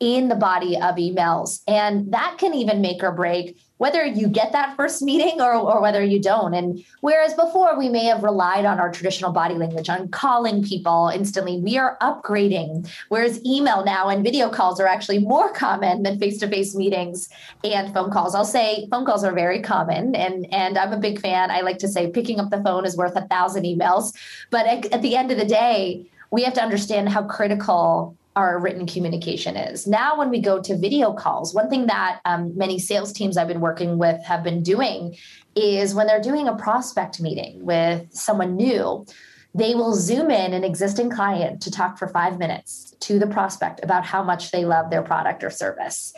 in 0.00 0.28
the 0.28 0.34
body 0.34 0.76
of 0.76 0.96
emails. 0.96 1.62
And 1.66 2.12
that 2.12 2.36
can 2.38 2.54
even 2.54 2.80
make 2.80 3.02
or 3.02 3.12
break 3.12 3.56
whether 3.78 4.04
you 4.04 4.28
get 4.28 4.52
that 4.52 4.74
first 4.76 5.02
meeting 5.02 5.40
or, 5.40 5.54
or 5.54 5.80
whether 5.80 6.02
you 6.02 6.20
don't. 6.20 6.54
And 6.54 6.84
whereas 7.00 7.34
before 7.34 7.78
we 7.78 7.88
may 7.88 8.04
have 8.04 8.22
relied 8.22 8.64
on 8.64 8.78
our 8.78 8.90
traditional 8.90 9.32
body 9.32 9.54
language, 9.54 9.88
on 9.88 10.08
calling 10.08 10.62
people 10.62 11.10
instantly, 11.14 11.60
we 11.60 11.76
are 11.76 11.98
upgrading. 12.00 12.90
Whereas 13.08 13.44
email 13.44 13.84
now 13.84 14.08
and 14.08 14.24
video 14.24 14.48
calls 14.48 14.80
are 14.80 14.86
actually 14.86 15.18
more 15.18 15.52
common 15.52 16.02
than 16.02 16.18
face 16.18 16.38
to 16.38 16.48
face 16.48 16.74
meetings 16.74 17.28
and 17.64 17.92
phone 17.92 18.10
calls. 18.10 18.34
I'll 18.34 18.44
say 18.44 18.88
phone 18.90 19.04
calls 19.04 19.24
are 19.24 19.32
very 19.32 19.60
common. 19.60 20.14
And, 20.14 20.52
and 20.52 20.78
I'm 20.78 20.92
a 20.92 20.98
big 20.98 21.20
fan. 21.20 21.50
I 21.50 21.60
like 21.60 21.78
to 21.78 21.88
say 21.88 22.10
picking 22.10 22.40
up 22.40 22.50
the 22.50 22.62
phone 22.62 22.86
is 22.86 22.96
worth 22.96 23.16
a 23.16 23.26
thousand 23.28 23.64
emails. 23.64 24.14
But 24.50 24.66
at, 24.66 24.92
at 24.92 25.02
the 25.02 25.16
end 25.16 25.30
of 25.30 25.38
the 25.38 25.44
day, 25.44 26.06
we 26.30 26.42
have 26.44 26.54
to 26.54 26.62
understand 26.62 27.10
how 27.10 27.24
critical 27.24 28.16
our 28.36 28.60
written 28.60 28.86
communication 28.86 29.56
is. 29.56 29.86
Now, 29.86 30.18
when 30.18 30.28
we 30.28 30.40
go 30.40 30.60
to 30.60 30.76
video 30.76 31.14
calls, 31.14 31.54
one 31.54 31.70
thing 31.70 31.86
that 31.86 32.20
um, 32.26 32.56
many 32.56 32.78
sales 32.78 33.12
teams 33.12 33.36
I've 33.36 33.48
been 33.48 33.60
working 33.60 33.96
with 33.96 34.22
have 34.24 34.44
been 34.44 34.62
doing 34.62 35.16
is 35.54 35.94
when 35.94 36.06
they're 36.06 36.20
doing 36.20 36.46
a 36.46 36.54
prospect 36.54 37.18
meeting 37.18 37.64
with 37.64 38.12
someone 38.12 38.54
new, 38.54 39.06
they 39.54 39.74
will 39.74 39.94
zoom 39.94 40.30
in 40.30 40.52
an 40.52 40.64
existing 40.64 41.08
client 41.08 41.62
to 41.62 41.70
talk 41.70 41.98
for 41.98 42.08
five 42.08 42.38
minutes 42.38 42.94
to 43.00 43.18
the 43.18 43.26
prospect 43.26 43.82
about 43.82 44.04
how 44.04 44.22
much 44.22 44.50
they 44.50 44.66
love 44.66 44.90
their 44.90 45.02
product 45.02 45.42
or 45.42 45.48
service. 45.48 46.12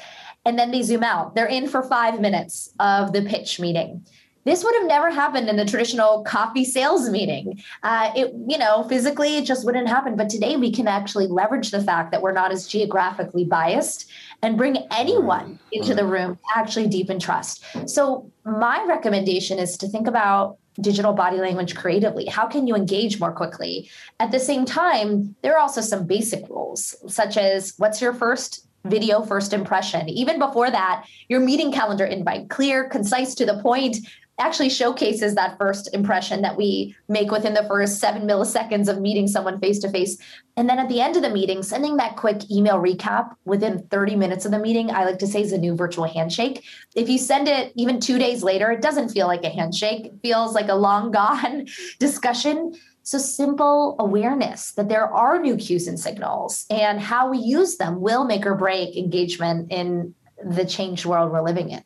And 0.44 0.58
then 0.58 0.72
they 0.72 0.82
zoom 0.82 1.04
out. 1.04 1.36
They're 1.36 1.46
in 1.46 1.68
for 1.68 1.84
five 1.84 2.20
minutes 2.20 2.74
of 2.80 3.12
the 3.12 3.22
pitch 3.22 3.60
meeting 3.60 4.04
this 4.48 4.64
would 4.64 4.74
have 4.76 4.86
never 4.86 5.10
happened 5.10 5.48
in 5.48 5.58
a 5.58 5.64
traditional 5.64 6.22
coffee 6.24 6.64
sales 6.64 7.08
meeting. 7.10 7.62
Uh, 7.82 8.10
it, 8.16 8.32
you 8.46 8.58
know, 8.58 8.84
physically 8.84 9.36
it 9.36 9.44
just 9.44 9.64
wouldn't 9.64 9.88
happen. 9.88 10.16
But 10.16 10.28
today 10.28 10.56
we 10.56 10.72
can 10.72 10.88
actually 10.88 11.26
leverage 11.26 11.70
the 11.70 11.82
fact 11.82 12.10
that 12.12 12.22
we're 12.22 12.32
not 12.32 12.50
as 12.50 12.66
geographically 12.66 13.44
biased 13.44 14.10
and 14.42 14.56
bring 14.56 14.78
anyone 14.90 15.58
into 15.72 15.94
the 15.94 16.04
room 16.04 16.36
to 16.36 16.58
actually 16.58 16.86
deepen 16.86 17.18
trust. 17.18 17.64
So 17.86 18.30
my 18.44 18.84
recommendation 18.88 19.58
is 19.58 19.76
to 19.78 19.88
think 19.88 20.06
about 20.06 20.58
digital 20.80 21.12
body 21.12 21.38
language 21.38 21.74
creatively? 21.74 22.26
How 22.26 22.46
can 22.46 22.66
you 22.66 22.76
engage 22.76 23.18
more 23.18 23.32
quickly? 23.32 23.90
At 24.20 24.30
the 24.30 24.38
same 24.38 24.64
time, 24.64 25.34
there 25.42 25.54
are 25.54 25.60
also 25.60 25.80
some 25.80 26.06
basic 26.06 26.48
rules, 26.48 26.94
such 27.08 27.36
as 27.36 27.74
what's 27.78 28.00
your 28.00 28.12
first 28.12 28.68
video 28.84 29.22
first 29.22 29.52
impression? 29.52 30.08
Even 30.08 30.38
before 30.38 30.70
that, 30.70 31.04
your 31.28 31.40
meeting 31.40 31.72
calendar 31.72 32.04
invite, 32.04 32.48
clear, 32.48 32.88
concise, 32.88 33.34
to 33.34 33.44
the 33.44 33.60
point, 33.60 33.98
actually 34.38 34.68
showcases 34.68 35.34
that 35.34 35.58
first 35.58 35.92
impression 35.92 36.42
that 36.42 36.56
we 36.56 36.94
make 37.08 37.30
within 37.30 37.54
the 37.54 37.64
first 37.64 37.98
seven 37.98 38.22
milliseconds 38.22 38.88
of 38.88 39.00
meeting 39.00 39.26
someone 39.26 39.58
face 39.58 39.78
to 39.80 39.90
face. 39.90 40.16
And 40.56 40.68
then 40.68 40.78
at 40.78 40.88
the 40.88 41.00
end 41.00 41.16
of 41.16 41.22
the 41.22 41.30
meeting, 41.30 41.62
sending 41.62 41.96
that 41.96 42.16
quick 42.16 42.50
email 42.50 42.80
recap 42.80 43.34
within 43.44 43.86
30 43.90 44.16
minutes 44.16 44.44
of 44.44 44.52
the 44.52 44.58
meeting, 44.58 44.90
I 44.90 45.04
like 45.04 45.18
to 45.20 45.26
say 45.26 45.42
is 45.42 45.52
a 45.52 45.58
new 45.58 45.74
virtual 45.74 46.04
handshake. 46.04 46.64
If 46.94 47.08
you 47.08 47.18
send 47.18 47.48
it 47.48 47.72
even 47.76 48.00
two 48.00 48.18
days 48.18 48.42
later, 48.42 48.70
it 48.70 48.80
doesn't 48.80 49.10
feel 49.10 49.26
like 49.26 49.44
a 49.44 49.50
handshake, 49.50 50.06
it 50.06 50.14
feels 50.22 50.54
like 50.54 50.68
a 50.68 50.74
long 50.74 51.10
gone 51.10 51.66
discussion. 51.98 52.74
So, 53.02 53.16
simple 53.16 53.96
awareness 53.98 54.72
that 54.72 54.90
there 54.90 55.06
are 55.06 55.40
new 55.40 55.56
cues 55.56 55.88
and 55.88 55.98
signals, 55.98 56.66
and 56.68 57.00
how 57.00 57.30
we 57.30 57.38
use 57.38 57.78
them 57.78 58.02
will 58.02 58.24
make 58.24 58.44
or 58.44 58.54
break 58.54 58.98
engagement 58.98 59.72
in 59.72 60.14
the 60.44 60.66
changed 60.66 61.06
world 61.06 61.32
we're 61.32 61.40
living 61.40 61.70
in. 61.70 61.82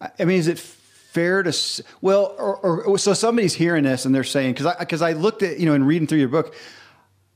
I 0.00 0.24
mean, 0.24 0.38
is 0.38 0.48
it 0.48 0.58
fair 1.18 1.42
to 1.42 1.84
well 2.00 2.36
or, 2.38 2.84
or, 2.84 2.96
so 2.96 3.12
somebody's 3.12 3.54
hearing 3.54 3.82
this 3.82 4.04
and 4.04 4.14
they're 4.14 4.22
saying 4.22 4.52
because 4.52 4.66
I 4.66 4.78
because 4.78 5.02
I 5.02 5.14
looked 5.14 5.42
at 5.42 5.58
you 5.58 5.66
know 5.66 5.74
in 5.74 5.82
reading 5.82 6.06
through 6.06 6.20
your 6.20 6.28
book 6.28 6.54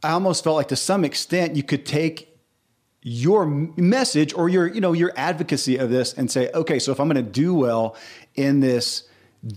I 0.05 0.11
almost 0.11 0.45
felt 0.45 0.55
like 0.55 0.69
to 0.69 0.77
some 0.77 1.05
extent 1.05 1.57
you 1.57 1.65
could 1.65 1.85
take 1.85 2.39
your 3.03 3.45
message 3.45 4.35
or 4.35 4.49
your 4.49 4.69
you 4.69 4.81
know 4.81 4.93
your 4.93 5.12
advocacy 5.17 5.79
of 5.79 5.91
this 5.91 6.15
and 6.15 6.31
say 6.31 6.49
okay 6.53 6.79
so 6.79 6.93
if 6.93 7.01
I'm 7.01 7.09
going 7.09 7.25
to 7.25 7.29
do 7.29 7.55
well 7.55 7.97
in 8.37 8.61
this 8.61 9.09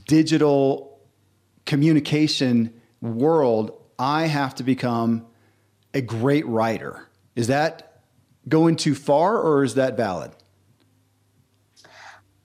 digital 0.07 0.99
communication 1.67 2.73
world 3.01 3.79
I 3.99 4.25
have 4.25 4.55
to 4.55 4.63
become 4.63 5.27
a 5.93 6.01
great 6.01 6.47
writer 6.47 7.07
is 7.35 7.45
that 7.47 8.01
going 8.49 8.75
too 8.75 8.95
far 8.95 9.39
or 9.39 9.63
is 9.63 9.75
that 9.75 9.95
valid 9.97 10.31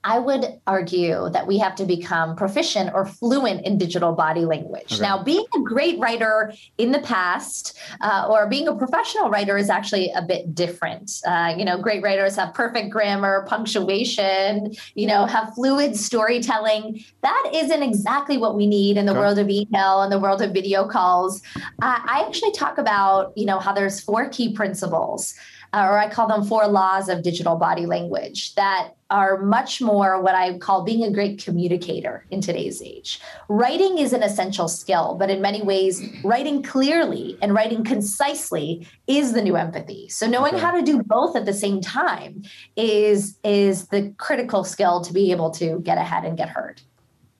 I 0.03 0.17
would 0.19 0.59
argue 0.65 1.29
that 1.29 1.45
we 1.45 1.59
have 1.59 1.75
to 1.75 1.85
become 1.85 2.35
proficient 2.35 2.91
or 2.93 3.05
fluent 3.05 3.65
in 3.65 3.77
digital 3.77 4.13
body 4.13 4.45
language. 4.45 4.93
Okay. 4.93 5.01
Now, 5.01 5.23
being 5.23 5.45
a 5.55 5.59
great 5.59 5.99
writer 5.99 6.53
in 6.77 6.91
the 6.91 6.99
past 6.99 7.77
uh, 8.01 8.27
or 8.29 8.47
being 8.47 8.67
a 8.67 8.75
professional 8.75 9.29
writer 9.29 9.57
is 9.57 9.69
actually 9.69 10.11
a 10.11 10.21
bit 10.21 10.55
different. 10.55 11.21
Uh, 11.25 11.53
you 11.55 11.65
know, 11.65 11.77
great 11.77 12.01
writers 12.01 12.35
have 12.35 12.53
perfect 12.53 12.89
grammar, 12.89 13.45
punctuation, 13.47 14.73
you 14.95 15.05
know, 15.05 15.25
have 15.25 15.53
fluid 15.53 15.95
storytelling. 15.95 17.03
That 17.21 17.51
isn't 17.53 17.83
exactly 17.83 18.37
what 18.37 18.55
we 18.55 18.65
need 18.65 18.97
in 18.97 19.05
the 19.05 19.11
okay. 19.11 19.19
world 19.19 19.37
of 19.37 19.49
email 19.49 20.01
and 20.01 20.11
the 20.11 20.19
world 20.19 20.41
of 20.41 20.51
video 20.51 20.87
calls. 20.87 21.41
Uh, 21.81 21.99
I 22.05 22.23
actually 22.27 22.53
talk 22.53 22.77
about, 22.79 23.33
you 23.37 23.45
know, 23.45 23.59
how 23.59 23.71
there's 23.71 23.99
four 23.99 24.29
key 24.29 24.53
principles 24.53 25.35
Uh, 25.73 25.87
or 25.89 25.97
I 25.97 26.09
call 26.09 26.27
them 26.27 26.43
four 26.43 26.67
laws 26.67 27.07
of 27.07 27.23
digital 27.23 27.55
body 27.55 27.85
language 27.85 28.55
that 28.55 28.91
are 29.09 29.41
much 29.41 29.81
more 29.81 30.21
what 30.21 30.35
I 30.35 30.57
call 30.57 30.83
being 30.83 31.03
a 31.03 31.11
great 31.11 31.43
communicator 31.43 32.25
in 32.29 32.41
today's 32.41 32.81
age. 32.81 33.21
Writing 33.47 33.97
is 33.97 34.13
an 34.13 34.23
essential 34.23 34.67
skill, 34.67 35.15
but 35.19 35.29
in 35.29 35.41
many 35.41 35.61
ways, 35.61 36.01
writing 36.23 36.61
clearly 36.63 37.37
and 37.41 37.53
writing 37.53 37.83
concisely 37.83 38.87
is 39.07 39.33
the 39.33 39.41
new 39.41 39.55
empathy. 39.55 40.09
So 40.09 40.27
knowing 40.27 40.55
okay. 40.55 40.63
how 40.63 40.71
to 40.71 40.81
do 40.81 41.03
both 41.03 41.35
at 41.35 41.45
the 41.45 41.53
same 41.53 41.81
time 41.81 42.43
is 42.75 43.37
is 43.43 43.87
the 43.87 44.13
critical 44.17 44.63
skill 44.63 45.01
to 45.01 45.13
be 45.13 45.31
able 45.31 45.51
to 45.51 45.79
get 45.79 45.97
ahead 45.97 46.25
and 46.25 46.37
get 46.37 46.49
heard. 46.49 46.81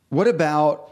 What 0.09 0.27
about 0.27 0.90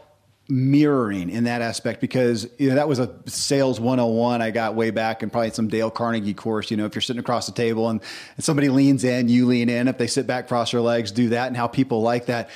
mirroring 0.50 1.30
in 1.30 1.44
that 1.44 1.62
aspect 1.62 2.00
because 2.00 2.48
you 2.58 2.68
know 2.68 2.74
that 2.74 2.88
was 2.88 2.98
a 2.98 3.14
sales 3.26 3.78
101 3.78 4.42
I 4.42 4.50
got 4.50 4.74
way 4.74 4.90
back 4.90 5.22
and 5.22 5.30
probably 5.30 5.50
some 5.50 5.68
Dale 5.68 5.90
Carnegie 5.90 6.34
course 6.34 6.70
you 6.70 6.76
know 6.76 6.86
if 6.86 6.94
you're 6.94 7.02
sitting 7.02 7.20
across 7.20 7.46
the 7.46 7.52
table 7.52 7.88
and, 7.88 8.00
and 8.36 8.44
somebody 8.44 8.68
leans 8.68 9.04
in 9.04 9.28
you 9.28 9.46
lean 9.46 9.68
in. 9.68 9.88
If 9.88 9.98
they 9.98 10.06
sit 10.06 10.26
back 10.26 10.48
cross 10.48 10.72
their 10.72 10.80
legs 10.80 11.12
do 11.12 11.28
that 11.30 11.46
and 11.48 11.56
how 11.56 11.68
people 11.68 12.02
like 12.02 12.26
that. 12.26 12.50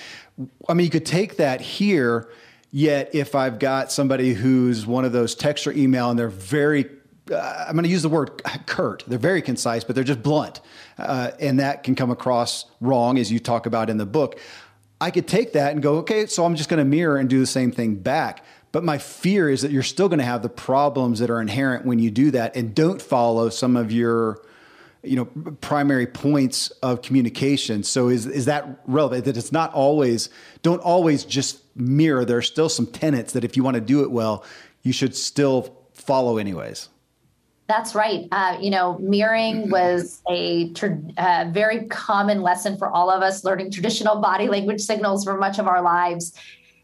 I 0.68 0.74
mean 0.74 0.84
you 0.84 0.90
could 0.90 1.06
take 1.06 1.36
that 1.36 1.60
here 1.60 2.28
yet 2.72 3.14
if 3.14 3.34
I've 3.34 3.58
got 3.58 3.92
somebody 3.92 4.34
who's 4.34 4.84
one 4.86 5.04
of 5.04 5.12
those 5.12 5.34
text 5.34 5.66
or 5.66 5.72
email 5.72 6.10
and 6.10 6.18
they're 6.18 6.28
very 6.28 6.90
uh, 7.32 7.64
I'm 7.66 7.72
going 7.72 7.84
to 7.84 7.90
use 7.90 8.02
the 8.02 8.10
word 8.10 8.42
curt. 8.66 9.02
They're 9.06 9.18
very 9.18 9.40
concise 9.40 9.84
but 9.84 9.94
they're 9.94 10.04
just 10.04 10.22
blunt 10.22 10.60
uh, 10.98 11.30
and 11.40 11.60
that 11.60 11.84
can 11.84 11.94
come 11.94 12.10
across 12.10 12.66
wrong 12.80 13.18
as 13.18 13.30
you 13.30 13.38
talk 13.38 13.66
about 13.66 13.88
in 13.88 13.96
the 13.96 14.06
book 14.06 14.40
I 15.04 15.10
could 15.10 15.28
take 15.28 15.52
that 15.52 15.72
and 15.72 15.82
go, 15.82 15.96
okay, 15.96 16.24
so 16.24 16.46
I'm 16.46 16.56
just 16.56 16.70
going 16.70 16.78
to 16.78 16.84
mirror 16.84 17.18
and 17.18 17.28
do 17.28 17.38
the 17.38 17.46
same 17.46 17.70
thing 17.70 17.96
back. 17.96 18.42
But 18.72 18.84
my 18.84 18.96
fear 18.96 19.50
is 19.50 19.60
that 19.60 19.70
you're 19.70 19.82
still 19.82 20.08
going 20.08 20.18
to 20.18 20.24
have 20.24 20.40
the 20.40 20.48
problems 20.48 21.18
that 21.18 21.28
are 21.28 21.42
inherent 21.42 21.84
when 21.84 21.98
you 21.98 22.10
do 22.10 22.30
that 22.30 22.56
and 22.56 22.74
don't 22.74 23.02
follow 23.02 23.50
some 23.50 23.76
of 23.76 23.92
your 23.92 24.40
you 25.02 25.16
know 25.16 25.26
primary 25.60 26.06
points 26.06 26.70
of 26.82 27.02
communication. 27.02 27.82
So 27.82 28.08
is 28.08 28.24
is 28.24 28.46
that 28.46 28.80
relevant? 28.86 29.26
That 29.26 29.36
it's 29.36 29.52
not 29.52 29.74
always 29.74 30.30
don't 30.62 30.80
always 30.80 31.26
just 31.26 31.60
mirror. 31.76 32.24
There 32.24 32.38
are 32.38 32.42
still 32.42 32.70
some 32.70 32.86
tenets 32.86 33.34
that 33.34 33.44
if 33.44 33.58
you 33.58 33.62
want 33.62 33.74
to 33.74 33.82
do 33.82 34.02
it 34.04 34.10
well 34.10 34.42
you 34.82 34.94
should 34.94 35.14
still 35.14 35.76
follow 35.92 36.38
anyways 36.38 36.88
that's 37.66 37.94
right. 37.94 38.28
Uh, 38.30 38.58
you 38.60 38.70
know, 38.70 38.98
mirroring 38.98 39.70
was 39.70 40.22
a 40.28 40.72
uh, 41.16 41.46
very 41.50 41.86
common 41.86 42.42
lesson 42.42 42.76
for 42.76 42.88
all 42.88 43.10
of 43.10 43.22
us, 43.22 43.44
learning 43.44 43.70
traditional 43.70 44.20
body 44.20 44.48
language 44.48 44.80
signals 44.80 45.24
for 45.24 45.36
much 45.36 45.58
of 45.58 45.66
our 45.66 45.82
lives. 45.82 46.32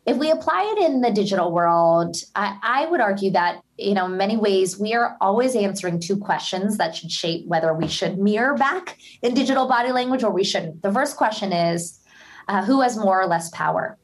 If 0.06 0.16
we 0.16 0.30
apply 0.30 0.74
it 0.76 0.90
in 0.90 1.02
the 1.02 1.10
digital 1.10 1.52
world, 1.52 2.16
I, 2.34 2.58
I 2.62 2.86
would 2.86 3.00
argue 3.00 3.30
that, 3.32 3.60
you 3.76 3.92
know, 3.92 4.06
in 4.06 4.16
many 4.16 4.36
ways, 4.36 4.78
we 4.78 4.94
are 4.94 5.16
always 5.20 5.54
answering 5.54 6.00
two 6.00 6.16
questions 6.16 6.78
that 6.78 6.96
should 6.96 7.12
shape 7.12 7.46
whether 7.46 7.74
we 7.74 7.86
should 7.86 8.18
mirror 8.18 8.54
back 8.54 8.96
in 9.22 9.34
digital 9.34 9.68
body 9.68 9.92
language 9.92 10.24
or 10.24 10.30
we 10.30 10.42
shouldn't. 10.42 10.82
The 10.82 10.92
first 10.92 11.16
question 11.16 11.52
is 11.52 12.00
uh, 12.48 12.64
who 12.64 12.80
has 12.80 12.96
more 12.96 13.20
or 13.20 13.26
less 13.26 13.50
power? 13.50 13.98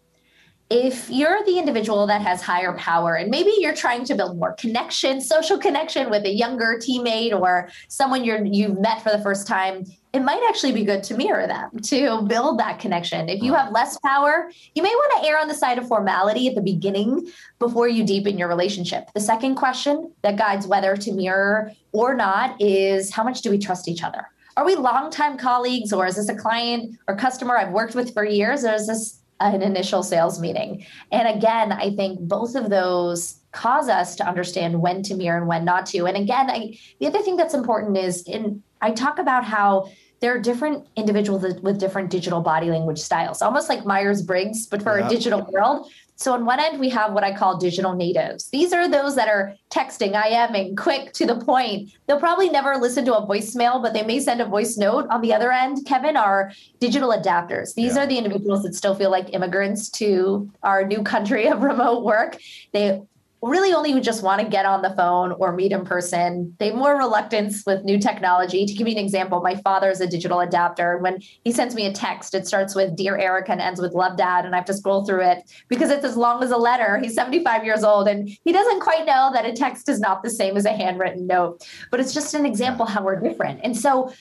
If 0.68 1.08
you're 1.08 1.44
the 1.44 1.58
individual 1.58 2.08
that 2.08 2.20
has 2.20 2.42
higher 2.42 2.76
power 2.76 3.14
and 3.14 3.30
maybe 3.30 3.52
you're 3.58 3.74
trying 3.74 4.04
to 4.04 4.16
build 4.16 4.36
more 4.36 4.52
connection 4.54 5.20
social 5.20 5.58
connection 5.58 6.10
with 6.10 6.24
a 6.24 6.30
younger 6.30 6.78
teammate 6.80 7.32
or 7.32 7.68
someone 7.88 8.24
you're 8.24 8.44
you've 8.44 8.78
met 8.80 9.00
for 9.00 9.10
the 9.10 9.20
first 9.20 9.46
time 9.46 9.84
it 10.12 10.20
might 10.20 10.42
actually 10.48 10.72
be 10.72 10.82
good 10.82 11.04
to 11.04 11.14
mirror 11.14 11.46
them 11.46 11.70
to 11.80 12.22
build 12.22 12.58
that 12.58 12.78
connection. 12.78 13.28
If 13.28 13.42
you 13.42 13.52
have 13.52 13.70
less 13.70 13.98
power 13.98 14.50
you 14.74 14.82
may 14.82 14.88
want 14.88 15.22
to 15.22 15.28
err 15.28 15.38
on 15.38 15.46
the 15.46 15.54
side 15.54 15.78
of 15.78 15.86
formality 15.86 16.48
at 16.48 16.54
the 16.54 16.62
beginning 16.62 17.30
before 17.58 17.86
you 17.86 18.04
deepen 18.04 18.38
your 18.38 18.48
relationship. 18.48 19.08
The 19.14 19.20
second 19.20 19.54
question 19.56 20.12
that 20.22 20.36
guides 20.36 20.66
whether 20.66 20.96
to 20.96 21.12
mirror 21.12 21.72
or 21.92 22.14
not 22.14 22.60
is 22.60 23.12
how 23.12 23.22
much 23.22 23.42
do 23.42 23.50
we 23.50 23.58
trust 23.58 23.88
each 23.88 24.02
other? 24.02 24.26
Are 24.56 24.64
we 24.64 24.74
longtime 24.74 25.36
colleagues 25.36 25.92
or 25.92 26.06
is 26.06 26.16
this 26.16 26.30
a 26.30 26.34
client 26.34 26.98
or 27.06 27.14
customer 27.14 27.56
i've 27.56 27.72
worked 27.72 27.94
with 27.94 28.14
for 28.14 28.24
years 28.24 28.64
or 28.64 28.72
is 28.72 28.86
this 28.86 29.20
an 29.40 29.62
initial 29.62 30.02
sales 30.02 30.40
meeting. 30.40 30.86
And 31.12 31.28
again, 31.28 31.72
I 31.72 31.94
think 31.94 32.20
both 32.20 32.54
of 32.54 32.70
those 32.70 33.40
cause 33.52 33.88
us 33.88 34.16
to 34.16 34.26
understand 34.26 34.80
when 34.80 35.02
to 35.02 35.14
mirror 35.14 35.38
and 35.38 35.46
when 35.46 35.64
not 35.64 35.86
to. 35.86 36.06
And 36.06 36.16
again, 36.16 36.50
I, 36.50 36.78
the 37.00 37.06
other 37.06 37.22
thing 37.22 37.36
that's 37.36 37.54
important 37.54 37.96
is 37.96 38.22
in 38.22 38.62
I 38.80 38.90
talk 38.90 39.18
about 39.18 39.44
how 39.44 39.90
there 40.20 40.34
are 40.34 40.40
different 40.40 40.86
individuals 40.96 41.42
with 41.62 41.78
different 41.78 42.10
digital 42.10 42.40
body 42.40 42.70
language 42.70 42.98
styles, 42.98 43.42
almost 43.42 43.68
like 43.68 43.84
Myers 43.84 44.22
Briggs, 44.22 44.66
but 44.66 44.82
for 44.82 44.98
yeah. 44.98 45.06
a 45.06 45.10
digital 45.10 45.46
world. 45.52 45.90
So 46.18 46.32
on 46.32 46.46
one 46.46 46.58
end, 46.58 46.80
we 46.80 46.88
have 46.88 47.12
what 47.12 47.24
I 47.24 47.36
call 47.36 47.58
digital 47.58 47.94
natives. 47.94 48.48
These 48.48 48.72
are 48.72 48.88
those 48.88 49.16
that 49.16 49.28
are 49.28 49.54
texting, 49.70 50.14
IMing, 50.14 50.74
quick 50.74 51.12
to 51.12 51.26
the 51.26 51.36
point. 51.36 51.92
They'll 52.06 52.18
probably 52.18 52.48
never 52.48 52.76
listen 52.76 53.04
to 53.04 53.14
a 53.14 53.26
voicemail, 53.26 53.82
but 53.82 53.92
they 53.92 54.02
may 54.02 54.20
send 54.20 54.40
a 54.40 54.46
voice 54.46 54.78
note. 54.78 55.06
On 55.10 55.20
the 55.20 55.34
other 55.34 55.52
end, 55.52 55.84
Kevin, 55.84 56.16
are 56.16 56.52
digital 56.80 57.10
adapters. 57.10 57.74
These 57.74 57.96
yeah. 57.96 58.04
are 58.04 58.06
the 58.06 58.16
individuals 58.16 58.62
that 58.62 58.74
still 58.74 58.94
feel 58.94 59.10
like 59.10 59.34
immigrants 59.34 59.90
to 59.90 60.50
our 60.62 60.86
new 60.86 61.02
country 61.02 61.48
of 61.48 61.62
remote 61.62 62.02
work. 62.02 62.38
They 62.72 63.02
really 63.42 63.72
only 63.72 64.00
just 64.00 64.22
want 64.22 64.40
to 64.40 64.48
get 64.48 64.66
on 64.66 64.82
the 64.82 64.94
phone 64.96 65.32
or 65.32 65.52
meet 65.52 65.72
in 65.72 65.84
person. 65.84 66.54
They 66.58 66.68
have 66.68 66.74
more 66.74 66.96
reluctance 66.96 67.64
with 67.66 67.84
new 67.84 67.98
technology. 67.98 68.64
To 68.64 68.72
give 68.72 68.88
you 68.88 68.94
an 68.94 69.04
example, 69.04 69.40
my 69.40 69.56
father 69.56 69.90
is 69.90 70.00
a 70.00 70.06
digital 70.06 70.40
adapter. 70.40 70.98
When 70.98 71.20
he 71.44 71.52
sends 71.52 71.74
me 71.74 71.86
a 71.86 71.92
text, 71.92 72.34
it 72.34 72.46
starts 72.46 72.74
with 72.74 72.96
Dear 72.96 73.16
Erica 73.16 73.52
and 73.52 73.60
ends 73.60 73.80
with 73.80 73.92
Love 73.92 74.16
Dad. 74.16 74.44
And 74.44 74.54
I 74.54 74.58
have 74.58 74.66
to 74.66 74.74
scroll 74.74 75.04
through 75.04 75.22
it 75.22 75.50
because 75.68 75.90
it's 75.90 76.04
as 76.04 76.16
long 76.16 76.42
as 76.42 76.50
a 76.50 76.56
letter. 76.56 76.98
He's 76.98 77.14
75 77.14 77.64
years 77.64 77.84
old 77.84 78.08
and 78.08 78.28
he 78.44 78.52
doesn't 78.52 78.80
quite 78.80 79.06
know 79.06 79.30
that 79.32 79.44
a 79.44 79.52
text 79.52 79.88
is 79.88 80.00
not 80.00 80.22
the 80.22 80.30
same 80.30 80.56
as 80.56 80.64
a 80.64 80.72
handwritten 80.72 81.26
note. 81.26 81.66
But 81.90 82.00
it's 82.00 82.14
just 82.14 82.34
an 82.34 82.46
example 82.46 82.86
how 82.86 83.02
we're 83.02 83.20
different. 83.20 83.60
And 83.62 83.76
so 83.76 84.12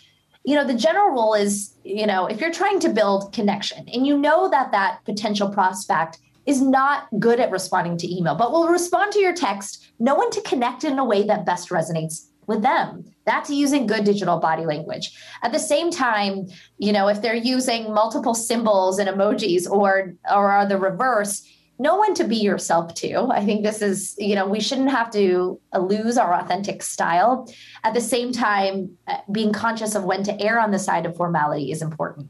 you 0.48 0.54
know 0.54 0.64
the 0.64 0.76
general 0.76 1.10
rule 1.10 1.34
is 1.34 1.74
you 1.84 2.06
know 2.06 2.28
if 2.28 2.40
you're 2.40 2.52
trying 2.52 2.80
to 2.80 2.90
build 2.90 3.34
connection 3.34 3.90
and 3.92 4.06
you 4.06 4.16
know 4.16 4.48
that 4.48 4.72
that 4.72 5.04
potential 5.04 5.50
prospect 5.50 6.20
is 6.46 6.62
not 6.62 7.08
good 7.20 7.40
at 7.40 7.52
responding 7.52 7.98
to 7.98 8.16
email, 8.16 8.36
but 8.36 8.52
will 8.52 8.68
respond 8.68 9.12
to 9.14 9.20
your 9.20 9.34
text, 9.34 9.92
know 10.00 10.16
when 10.16 10.30
to 10.32 10.42
connect 10.42 10.84
in 10.84 11.00
a 11.00 11.06
way 11.06 11.24
that 11.24 11.46
best 11.46 11.70
resonates 11.70 12.28
with 12.48 12.62
them. 12.62 13.04
That's 13.26 13.50
using 13.50 13.88
good 13.88 14.04
digital 14.04 14.40
body 14.40 14.66
language. 14.66 15.12
At 15.42 15.52
the 15.52 15.60
same 15.60 15.90
time, 15.90 16.48
you 16.78 16.92
know, 16.92 17.08
if 17.08 17.22
they're 17.22 17.36
using 17.36 17.94
multiple 17.94 18.36
symbols 18.36 19.00
and 19.00 19.10
emojis 19.10 19.70
or 19.70 20.14
or 20.32 20.52
are 20.52 20.68
the 20.68 20.78
reverse, 20.78 21.42
know 21.80 22.00
when 22.00 22.14
to 22.16 22.24
be 22.24 22.38
yourself 22.38 22.94
too. 22.94 23.28
I 23.32 23.44
think 23.44 23.64
this 23.64 23.82
is, 23.82 24.16
you 24.18 24.36
know, 24.36 24.48
we 24.48 24.60
shouldn't 24.60 24.92
have 24.92 25.12
to 25.12 25.60
lose 25.78 26.18
our 26.18 26.34
authentic 26.34 26.84
style. 26.84 27.52
At 27.84 27.94
the 27.94 28.02
same 28.02 28.32
time, 28.32 28.98
uh, 29.08 29.18
being 29.32 29.52
conscious 29.52 29.96
of 29.96 30.04
when 30.04 30.24
to 30.24 30.40
err 30.40 30.60
on 30.60 30.72
the 30.72 30.80
side 30.80 31.06
of 31.06 31.16
formality 31.16 31.72
is 31.72 31.82
important. 31.82 32.30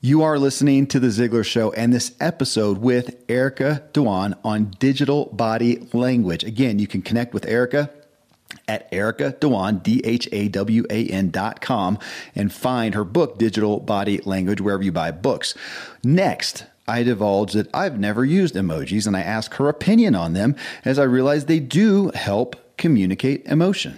You 0.00 0.22
are 0.22 0.38
listening 0.38 0.86
to 0.88 1.00
The 1.00 1.08
Ziglar 1.08 1.44
Show 1.44 1.72
and 1.72 1.92
this 1.92 2.12
episode 2.20 2.78
with 2.78 3.20
Erica 3.28 3.82
Dhawan 3.92 4.38
on 4.44 4.66
digital 4.78 5.24
body 5.32 5.88
language. 5.92 6.44
Again, 6.44 6.78
you 6.78 6.86
can 6.86 7.02
connect 7.02 7.34
with 7.34 7.44
Erica 7.46 7.90
at 8.68 8.88
Erica 8.92 9.34
Dhawan, 9.40 9.82
D 9.82 10.00
H 10.04 10.28
A 10.30 10.46
W 10.50 10.84
A 10.88 11.06
N 11.08 11.32
dot 11.32 11.60
com, 11.60 11.98
and 12.36 12.52
find 12.52 12.94
her 12.94 13.02
book, 13.02 13.38
Digital 13.38 13.80
Body 13.80 14.20
Language, 14.24 14.60
wherever 14.60 14.84
you 14.84 14.92
buy 14.92 15.10
books. 15.10 15.56
Next, 16.04 16.66
I 16.86 17.02
divulge 17.02 17.54
that 17.54 17.68
I've 17.74 17.98
never 17.98 18.24
used 18.24 18.54
emojis 18.54 19.04
and 19.08 19.16
I 19.16 19.22
ask 19.22 19.54
her 19.54 19.68
opinion 19.68 20.14
on 20.14 20.32
them 20.32 20.54
as 20.84 21.00
I 21.00 21.04
realize 21.04 21.46
they 21.46 21.58
do 21.58 22.12
help 22.14 22.54
communicate 22.76 23.44
emotion 23.46 23.97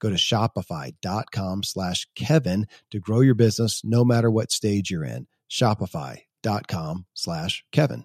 Go 0.00 0.10
to 0.10 0.16
shopify.com 0.16 1.62
slash 1.62 2.06
Kevin 2.14 2.66
to 2.90 3.00
grow 3.00 3.20
your 3.20 3.34
business 3.34 3.82
no 3.84 4.04
matter 4.04 4.30
what 4.30 4.52
stage 4.52 4.90
you're 4.90 5.04
in. 5.04 5.26
Shopify.com 5.50 7.06
slash 7.14 7.64
Kevin. 7.72 8.04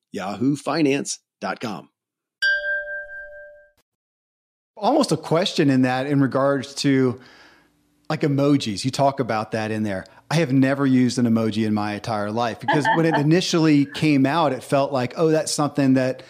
yahoofinance.com. 0.15 1.89
Almost 4.77 5.11
a 5.11 5.17
question 5.17 5.69
in 5.69 5.83
that 5.83 6.07
in 6.07 6.21
regards 6.21 6.73
to 6.75 7.19
like 8.09 8.21
emojis. 8.21 8.83
You 8.83 8.91
talk 8.91 9.19
about 9.19 9.51
that 9.51 9.71
in 9.71 9.83
there. 9.83 10.05
I 10.29 10.35
have 10.35 10.51
never 10.51 10.85
used 10.85 11.17
an 11.17 11.25
emoji 11.25 11.65
in 11.65 11.73
my 11.73 11.93
entire 11.93 12.31
life 12.31 12.59
because 12.59 12.85
when 12.95 13.05
it 13.05 13.15
initially 13.17 13.85
came 13.85 14.25
out, 14.25 14.53
it 14.53 14.63
felt 14.63 14.91
like, 14.91 15.13
oh, 15.17 15.29
that's 15.29 15.51
something 15.51 15.93
that 15.93 16.23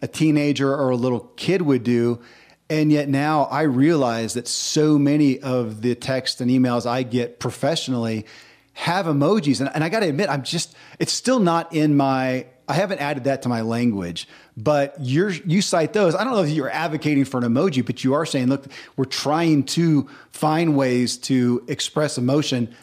a 0.00 0.08
teenager 0.08 0.74
or 0.74 0.90
a 0.90 0.96
little 0.96 1.20
kid 1.36 1.62
would 1.62 1.82
do. 1.82 2.20
And 2.68 2.90
yet 2.90 3.08
now 3.08 3.44
I 3.44 3.62
realize 3.62 4.34
that 4.34 4.48
so 4.48 4.98
many 4.98 5.40
of 5.40 5.82
the 5.82 5.94
texts 5.94 6.40
and 6.40 6.50
emails 6.50 6.86
I 6.86 7.02
get 7.02 7.38
professionally 7.38 8.26
have 8.72 9.06
emojis. 9.06 9.60
And, 9.60 9.70
and 9.74 9.84
I 9.84 9.88
got 9.88 10.00
to 10.00 10.08
admit, 10.08 10.28
I'm 10.28 10.42
just, 10.42 10.74
it's 10.98 11.12
still 11.12 11.38
not 11.38 11.74
in 11.74 11.96
my, 11.96 12.46
I 12.68 12.74
haven't 12.74 12.98
added 12.98 13.24
that 13.24 13.42
to 13.42 13.48
my 13.48 13.60
language, 13.60 14.28
but 14.56 14.96
you're, 15.00 15.30
you 15.30 15.62
cite 15.62 15.92
those. 15.92 16.14
I 16.14 16.24
don't 16.24 16.32
know 16.32 16.42
if 16.42 16.50
you're 16.50 16.70
advocating 16.70 17.24
for 17.24 17.38
an 17.38 17.44
emoji, 17.44 17.84
but 17.84 18.02
you 18.02 18.14
are 18.14 18.26
saying, 18.26 18.48
look, 18.48 18.66
we're 18.96 19.04
trying 19.04 19.64
to 19.64 20.08
find 20.32 20.76
ways 20.76 21.16
to 21.18 21.64
express 21.68 22.18
emotion. 22.18 22.74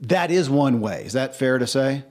That 0.00 0.30
is 0.30 0.48
one 0.48 0.80
way. 0.80 1.04
Is 1.04 1.12
that 1.12 1.36
fair 1.36 1.58
to 1.58 1.66
say? 1.66 2.04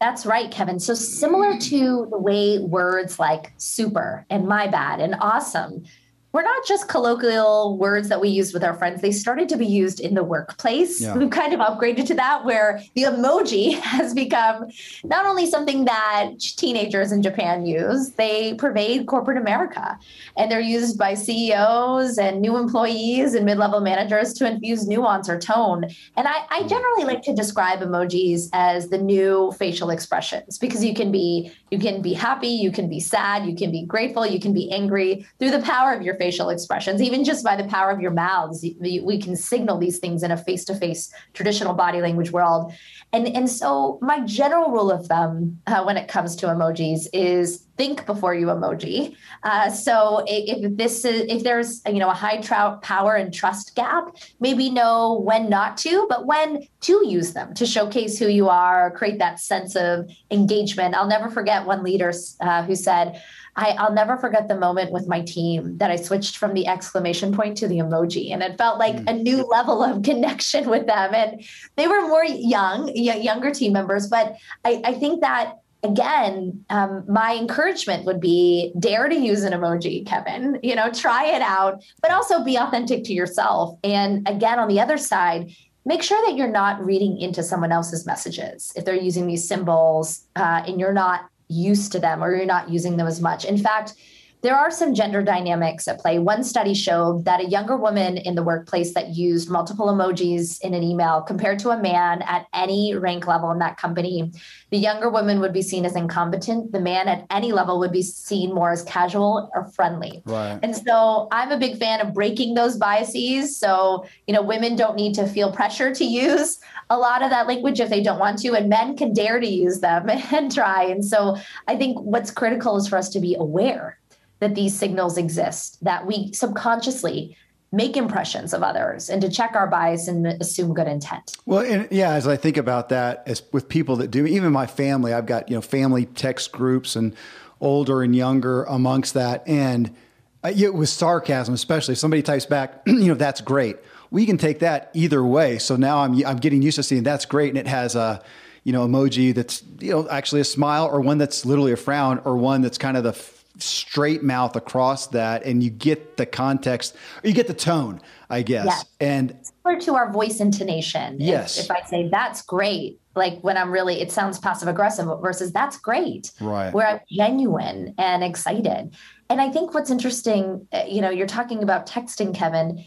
That's 0.00 0.26
right, 0.26 0.50
Kevin. 0.50 0.80
So, 0.80 0.94
similar 0.94 1.56
to 1.58 2.08
the 2.10 2.18
way 2.18 2.58
words 2.58 3.20
like 3.20 3.52
super 3.56 4.26
and 4.28 4.48
my 4.48 4.66
bad 4.66 4.98
and 5.00 5.14
awesome 5.20 5.84
were 6.32 6.42
not 6.42 6.66
just 6.66 6.88
colloquial 6.88 7.76
words 7.76 8.08
that 8.08 8.20
we 8.20 8.28
used 8.28 8.54
with 8.54 8.64
our 8.64 8.74
friends. 8.74 9.02
They 9.02 9.12
started 9.12 9.48
to 9.50 9.56
be 9.56 9.66
used 9.66 10.00
in 10.00 10.14
the 10.14 10.24
workplace. 10.24 11.00
Yeah. 11.00 11.16
We've 11.16 11.30
kind 11.30 11.52
of 11.52 11.60
upgraded 11.60 12.06
to 12.06 12.14
that 12.14 12.44
where 12.44 12.82
the 12.94 13.02
emoji 13.02 13.78
has 13.80 14.14
become 14.14 14.68
not 15.04 15.26
only 15.26 15.46
something 15.46 15.84
that 15.84 16.32
teenagers 16.56 17.12
in 17.12 17.22
Japan 17.22 17.66
use, 17.66 18.12
they 18.12 18.54
pervade 18.54 19.06
corporate 19.06 19.36
America. 19.36 19.98
And 20.36 20.50
they're 20.50 20.60
used 20.60 20.98
by 20.98 21.14
CEOs 21.14 22.18
and 22.18 22.40
new 22.40 22.56
employees 22.56 23.34
and 23.34 23.44
mid 23.44 23.58
level 23.58 23.80
managers 23.80 24.32
to 24.34 24.50
infuse 24.50 24.86
nuance 24.88 25.28
or 25.28 25.38
tone. 25.38 25.84
And 26.16 26.26
I, 26.26 26.46
I 26.50 26.62
generally 26.66 27.04
like 27.04 27.22
to 27.22 27.34
describe 27.34 27.80
emojis 27.80 28.48
as 28.52 28.88
the 28.88 28.98
new 28.98 29.52
facial 29.58 29.90
expressions 29.90 30.58
because 30.58 30.82
you 30.84 30.94
can 30.94 31.12
be 31.12 31.52
you 31.70 31.78
can 31.78 32.02
be 32.02 32.12
happy, 32.12 32.48
you 32.48 32.70
can 32.70 32.88
be 32.88 33.00
sad, 33.00 33.46
you 33.46 33.54
can 33.54 33.70
be 33.70 33.84
grateful, 33.84 34.26
you 34.26 34.40
can 34.40 34.52
be 34.52 34.70
angry 34.70 35.26
through 35.38 35.50
the 35.50 35.62
power 35.62 35.92
of 35.92 36.02
your 36.02 36.14
facial 36.22 36.50
expressions, 36.50 37.02
even 37.02 37.24
just 37.24 37.42
by 37.44 37.56
the 37.56 37.64
power 37.64 37.90
of 37.90 38.00
your 38.00 38.12
mouths. 38.12 38.64
We 38.80 39.20
can 39.20 39.34
signal 39.34 39.78
these 39.78 39.98
things 39.98 40.22
in 40.22 40.30
a 40.30 40.36
face 40.36 40.64
to 40.66 40.74
face 40.74 41.12
traditional 41.32 41.74
body 41.74 42.00
language 42.00 42.30
world. 42.30 42.72
And, 43.12 43.26
and 43.26 43.50
so, 43.50 43.98
my 44.00 44.20
general 44.20 44.70
rule 44.70 44.90
of 44.92 45.06
thumb 45.06 45.58
uh, 45.66 45.82
when 45.82 45.96
it 45.96 46.06
comes 46.06 46.36
to 46.36 46.46
emojis 46.46 47.08
is 47.12 47.66
think 47.76 48.06
before 48.06 48.34
you 48.34 48.46
emoji. 48.46 49.16
Uh, 49.42 49.70
so 49.70 50.24
if 50.28 50.76
this 50.76 51.04
is 51.04 51.22
if 51.28 51.42
there's 51.42 51.82
you 51.86 51.98
know 51.98 52.10
a 52.10 52.14
high 52.14 52.40
power 52.82 53.14
and 53.14 53.32
trust 53.32 53.74
gap, 53.74 54.04
maybe 54.40 54.70
know 54.70 55.20
when 55.24 55.48
not 55.48 55.76
to, 55.78 56.06
but 56.08 56.26
when 56.26 56.66
to 56.82 57.06
use 57.06 57.32
them 57.32 57.54
to 57.54 57.66
showcase 57.66 58.18
who 58.18 58.28
you 58.28 58.48
are, 58.48 58.90
create 58.92 59.18
that 59.18 59.40
sense 59.40 59.74
of 59.74 60.08
engagement. 60.30 60.94
I'll 60.94 61.08
never 61.08 61.30
forget 61.30 61.66
one 61.66 61.82
leader 61.82 62.12
uh, 62.40 62.62
who 62.62 62.76
said, 62.76 63.20
I, 63.56 63.76
will 63.82 63.94
never 63.94 64.16
forget 64.16 64.48
the 64.48 64.56
moment 64.56 64.92
with 64.92 65.08
my 65.08 65.20
team 65.20 65.76
that 65.78 65.90
I 65.90 65.96
switched 65.96 66.36
from 66.36 66.54
the 66.54 66.66
exclamation 66.66 67.34
point 67.34 67.56
to 67.58 67.68
the 67.68 67.78
emoji. 67.78 68.32
And 68.32 68.42
it 68.42 68.56
felt 68.56 68.78
like 68.78 68.96
mm. 68.96 69.10
a 69.10 69.12
new 69.12 69.42
level 69.50 69.82
of 69.82 70.02
connection 70.02 70.68
with 70.68 70.86
them. 70.86 71.14
And 71.14 71.44
they 71.76 71.86
were 71.86 72.02
more 72.02 72.24
young, 72.24 72.94
younger 72.94 73.50
team 73.50 73.72
members. 73.72 74.08
But 74.08 74.36
I, 74.64 74.80
I 74.84 74.94
think 74.94 75.20
that 75.20 75.58
again, 75.82 76.64
um, 76.70 77.04
my 77.08 77.34
encouragement 77.34 78.04
would 78.04 78.20
be 78.20 78.72
dare 78.78 79.08
to 79.08 79.16
use 79.16 79.42
an 79.42 79.52
emoji, 79.52 80.06
Kevin. 80.06 80.58
You 80.62 80.76
know, 80.76 80.90
try 80.90 81.26
it 81.26 81.42
out, 81.42 81.82
but 82.00 82.12
also 82.12 82.44
be 82.44 82.56
authentic 82.56 83.04
to 83.04 83.12
yourself. 83.12 83.78
And 83.82 84.26
again, 84.28 84.58
on 84.58 84.68
the 84.68 84.80
other 84.80 84.96
side, 84.96 85.50
make 85.84 86.02
sure 86.02 86.24
that 86.26 86.36
you're 86.36 86.48
not 86.48 86.84
reading 86.84 87.20
into 87.20 87.42
someone 87.42 87.72
else's 87.72 88.06
messages 88.06 88.72
if 88.76 88.84
they're 88.84 88.94
using 88.94 89.26
these 89.26 89.46
symbols 89.46 90.24
uh, 90.36 90.62
and 90.66 90.78
you're 90.78 90.92
not 90.92 91.28
used 91.52 91.92
to 91.92 91.98
them 91.98 92.22
or 92.22 92.34
you're 92.34 92.46
not 92.46 92.70
using 92.70 92.96
them 92.96 93.06
as 93.06 93.20
much. 93.20 93.44
In 93.44 93.58
fact, 93.58 93.94
there 94.42 94.56
are 94.56 94.72
some 94.72 94.92
gender 94.92 95.22
dynamics 95.22 95.86
at 95.86 96.00
play. 96.00 96.18
One 96.18 96.42
study 96.42 96.74
showed 96.74 97.24
that 97.26 97.40
a 97.40 97.48
younger 97.48 97.76
woman 97.76 98.16
in 98.16 98.34
the 98.34 98.42
workplace 98.42 98.92
that 98.94 99.10
used 99.10 99.48
multiple 99.48 99.86
emojis 99.86 100.60
in 100.62 100.74
an 100.74 100.82
email 100.82 101.22
compared 101.22 101.60
to 101.60 101.70
a 101.70 101.80
man 101.80 102.22
at 102.22 102.46
any 102.52 102.94
rank 102.96 103.28
level 103.28 103.52
in 103.52 103.60
that 103.60 103.76
company, 103.76 104.32
the 104.70 104.78
younger 104.78 105.08
woman 105.08 105.38
would 105.38 105.52
be 105.52 105.62
seen 105.62 105.86
as 105.86 105.94
incompetent. 105.94 106.72
The 106.72 106.80
man 106.80 107.06
at 107.06 107.24
any 107.30 107.52
level 107.52 107.78
would 107.78 107.92
be 107.92 108.02
seen 108.02 108.52
more 108.52 108.72
as 108.72 108.82
casual 108.82 109.48
or 109.54 109.64
friendly. 109.66 110.22
Right. 110.24 110.58
And 110.60 110.74
so 110.74 111.28
I'm 111.30 111.52
a 111.52 111.58
big 111.58 111.78
fan 111.78 112.00
of 112.00 112.12
breaking 112.12 112.54
those 112.54 112.76
biases. 112.76 113.56
So, 113.56 114.04
you 114.26 114.34
know, 114.34 114.42
women 114.42 114.74
don't 114.74 114.96
need 114.96 115.14
to 115.14 115.26
feel 115.28 115.52
pressure 115.52 115.94
to 115.94 116.04
use 116.04 116.58
a 116.90 116.98
lot 116.98 117.22
of 117.22 117.30
that 117.30 117.46
language 117.46 117.78
if 117.78 117.90
they 117.90 118.02
don't 118.02 118.18
want 118.18 118.40
to, 118.40 118.54
and 118.54 118.68
men 118.68 118.96
can 118.96 119.14
dare 119.14 119.38
to 119.38 119.46
use 119.46 119.78
them 119.78 120.10
and 120.32 120.52
try. 120.52 120.82
And 120.82 121.04
so 121.04 121.36
I 121.68 121.76
think 121.76 122.00
what's 122.00 122.32
critical 122.32 122.76
is 122.76 122.88
for 122.88 122.98
us 122.98 123.08
to 123.10 123.20
be 123.20 123.36
aware 123.36 123.98
that 124.42 124.56
these 124.56 124.76
signals 124.76 125.16
exist, 125.16 125.82
that 125.84 126.04
we 126.04 126.32
subconsciously 126.32 127.36
make 127.70 127.96
impressions 127.96 128.52
of 128.52 128.62
others 128.62 129.08
and 129.08 129.22
to 129.22 129.30
check 129.30 129.52
our 129.54 129.68
bias 129.68 130.08
and 130.08 130.26
assume 130.26 130.74
good 130.74 130.88
intent. 130.88 131.36
Well, 131.46 131.64
and 131.64 131.86
yeah, 131.92 132.12
as 132.14 132.26
I 132.26 132.36
think 132.36 132.56
about 132.56 132.88
that, 132.88 133.22
as 133.24 133.42
with 133.52 133.68
people 133.68 133.96
that 133.96 134.10
do, 134.10 134.26
even 134.26 134.52
my 134.52 134.66
family, 134.66 135.14
I've 135.14 135.26
got, 135.26 135.48
you 135.48 135.54
know, 135.54 135.62
family 135.62 136.06
text 136.06 136.50
groups 136.50 136.96
and 136.96 137.14
older 137.60 138.02
and 138.02 138.16
younger 138.16 138.64
amongst 138.64 139.14
that. 139.14 139.46
And 139.46 139.94
uh, 140.42 140.52
it 140.54 140.74
was 140.74 140.90
sarcasm, 140.90 141.54
especially 141.54 141.92
if 141.92 141.98
somebody 141.98 142.20
types 142.20 142.44
back, 142.44 142.82
you 142.86 143.06
know, 143.06 143.14
that's 143.14 143.40
great. 143.40 143.76
We 144.10 144.26
can 144.26 144.38
take 144.38 144.58
that 144.58 144.90
either 144.92 145.24
way. 145.24 145.58
So 145.58 145.76
now 145.76 146.00
I'm, 146.00 146.26
I'm 146.26 146.38
getting 146.38 146.62
used 146.62 146.76
to 146.76 146.82
seeing 146.82 147.04
that's 147.04 147.26
great. 147.26 147.50
And 147.50 147.58
it 147.58 147.68
has 147.68 147.94
a, 147.94 148.22
you 148.64 148.72
know, 148.72 148.86
emoji 148.86 149.34
that's, 149.34 149.62
you 149.78 149.92
know, 149.92 150.08
actually 150.08 150.40
a 150.40 150.44
smile 150.44 150.86
or 150.86 151.00
one 151.00 151.18
that's 151.18 151.46
literally 151.46 151.72
a 151.72 151.76
frown 151.76 152.20
or 152.24 152.36
one 152.36 152.60
that's 152.60 152.76
kind 152.76 152.96
of 152.96 153.04
the 153.04 153.12
straight 153.58 154.22
mouth 154.22 154.56
across 154.56 155.08
that 155.08 155.44
and 155.44 155.62
you 155.62 155.70
get 155.70 156.16
the 156.16 156.26
context 156.26 156.96
or 157.22 157.28
you 157.28 157.34
get 157.34 157.46
the 157.46 157.54
tone 157.54 158.00
i 158.30 158.42
guess. 158.42 158.64
Yes. 158.64 158.84
and 159.00 159.36
similar 159.42 159.80
to 159.82 159.94
our 159.94 160.10
voice 160.10 160.40
intonation 160.40 161.18
yes. 161.20 161.58
if, 161.58 161.64
if, 161.66 161.70
i 161.70 161.82
say 161.82 162.08
that's 162.08 162.42
great 162.42 162.98
like 163.14 163.40
when 163.42 163.56
i'm 163.56 163.70
really 163.70 164.00
it 164.00 164.10
sounds 164.10 164.38
passive 164.38 164.68
aggressive 164.68 165.06
versus 165.20 165.52
that's 165.52 165.76
great. 165.78 166.32
Right. 166.40 166.72
Where 166.72 166.86
i'm 166.86 167.00
genuine 167.10 167.94
and 167.98 168.24
excited. 168.24 168.94
And 169.28 169.40
i 169.40 169.50
think 169.50 169.74
what's 169.74 169.90
interesting 169.90 170.66
uh, 170.72 170.84
you 170.88 171.00
know 171.00 171.10
you're 171.10 171.26
talking 171.26 171.62
about 171.62 171.86
texting 171.86 172.34
kevin 172.34 172.84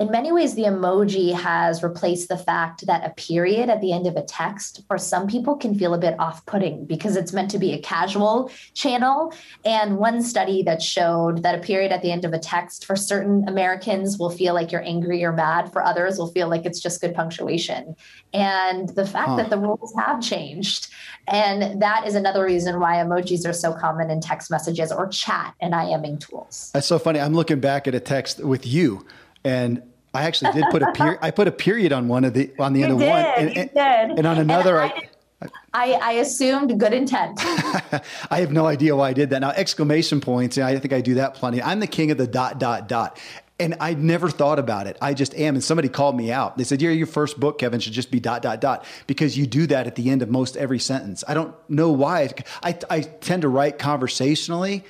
in 0.00 0.12
many 0.12 0.30
ways, 0.30 0.54
the 0.54 0.62
emoji 0.62 1.34
has 1.34 1.82
replaced 1.82 2.28
the 2.28 2.36
fact 2.36 2.86
that 2.86 3.04
a 3.04 3.10
period 3.10 3.68
at 3.68 3.80
the 3.80 3.92
end 3.92 4.06
of 4.06 4.14
a 4.14 4.22
text 4.22 4.82
for 4.86 4.96
some 4.96 5.26
people 5.26 5.56
can 5.56 5.76
feel 5.76 5.92
a 5.92 5.98
bit 5.98 6.14
off 6.20 6.46
putting 6.46 6.84
because 6.84 7.16
it's 7.16 7.32
meant 7.32 7.50
to 7.50 7.58
be 7.58 7.72
a 7.72 7.80
casual 7.80 8.48
channel. 8.74 9.34
And 9.64 9.98
one 9.98 10.22
study 10.22 10.62
that 10.62 10.82
showed 10.82 11.42
that 11.42 11.56
a 11.56 11.58
period 11.58 11.90
at 11.90 12.02
the 12.02 12.12
end 12.12 12.24
of 12.24 12.32
a 12.32 12.38
text 12.38 12.84
for 12.84 12.94
certain 12.94 13.48
Americans 13.48 14.18
will 14.18 14.30
feel 14.30 14.54
like 14.54 14.70
you're 14.70 14.84
angry 14.84 15.24
or 15.24 15.32
mad, 15.32 15.72
for 15.72 15.82
others 15.82 16.16
will 16.16 16.30
feel 16.30 16.48
like 16.48 16.64
it's 16.64 16.78
just 16.78 17.00
good 17.00 17.12
punctuation. 17.12 17.96
And 18.32 18.90
the 18.90 19.04
fact 19.04 19.30
huh. 19.30 19.36
that 19.36 19.50
the 19.50 19.58
rules 19.58 19.92
have 19.96 20.22
changed. 20.22 20.86
And 21.26 21.82
that 21.82 22.06
is 22.06 22.14
another 22.14 22.44
reason 22.44 22.78
why 22.78 22.94
emojis 22.96 23.48
are 23.48 23.52
so 23.52 23.72
common 23.72 24.10
in 24.10 24.20
text 24.20 24.48
messages 24.48 24.92
or 24.92 25.08
chat 25.08 25.54
and 25.60 25.74
IMing 25.74 26.20
tools. 26.20 26.70
That's 26.72 26.86
so 26.86 27.00
funny. 27.00 27.18
I'm 27.18 27.34
looking 27.34 27.58
back 27.58 27.88
at 27.88 27.96
a 27.96 28.00
text 28.00 28.44
with 28.44 28.64
you 28.64 29.04
and 29.48 29.82
I 30.12 30.24
actually 30.24 30.52
did 30.52 30.64
put 30.70 30.82
a 30.82 30.92
period. 30.92 31.18
I 31.22 31.30
put 31.30 31.48
a 31.48 31.52
period 31.52 31.92
on 31.92 32.08
one 32.08 32.24
of 32.24 32.34
the 32.34 32.52
on 32.58 32.72
the 32.74 32.80
you 32.80 32.86
end 32.86 32.98
did, 32.98 33.08
of 33.08 33.10
one, 33.10 33.24
and, 33.24 33.70
and, 33.76 34.18
and 34.18 34.26
on 34.26 34.38
another, 34.38 34.80
and 34.80 34.92
I, 35.40 35.48
I, 35.72 35.92
I, 35.92 36.12
assumed 36.12 36.78
good 36.78 36.92
intent. 36.92 37.38
I 38.30 38.40
have 38.40 38.52
no 38.52 38.66
idea 38.66 38.94
why 38.94 39.10
I 39.10 39.12
did 39.12 39.30
that. 39.30 39.40
Now 39.40 39.50
exclamation 39.50 40.20
points. 40.20 40.58
I 40.58 40.78
think 40.78 40.92
I 40.92 41.00
do 41.00 41.14
that 41.14 41.34
plenty. 41.34 41.62
I'm 41.62 41.80
the 41.80 41.86
king 41.86 42.10
of 42.10 42.18
the 42.18 42.26
dot 42.26 42.58
dot 42.58 42.88
dot. 42.88 43.18
And 43.60 43.74
I 43.80 43.94
never 43.94 44.30
thought 44.30 44.60
about 44.60 44.86
it. 44.86 44.96
I 45.02 45.14
just 45.14 45.34
am. 45.34 45.56
And 45.56 45.64
somebody 45.64 45.88
called 45.88 46.16
me 46.16 46.30
out. 46.30 46.56
They 46.56 46.62
said, 46.62 46.80
Yeah, 46.80 46.90
your 46.90 47.08
first 47.08 47.40
book, 47.40 47.58
Kevin, 47.58 47.80
should 47.80 47.92
just 47.92 48.10
be 48.10 48.20
dot, 48.20 48.40
dot, 48.40 48.60
dot, 48.60 48.84
because 49.08 49.36
you 49.36 49.48
do 49.48 49.66
that 49.66 49.88
at 49.88 49.96
the 49.96 50.10
end 50.10 50.22
of 50.22 50.30
most 50.30 50.56
every 50.56 50.78
sentence. 50.78 51.24
I 51.26 51.34
don't 51.34 51.54
know 51.68 51.90
why. 51.90 52.30
I, 52.62 52.78
I 52.88 53.00
tend 53.00 53.42
to 53.42 53.48
write 53.48 53.78
conversationally 53.78 54.84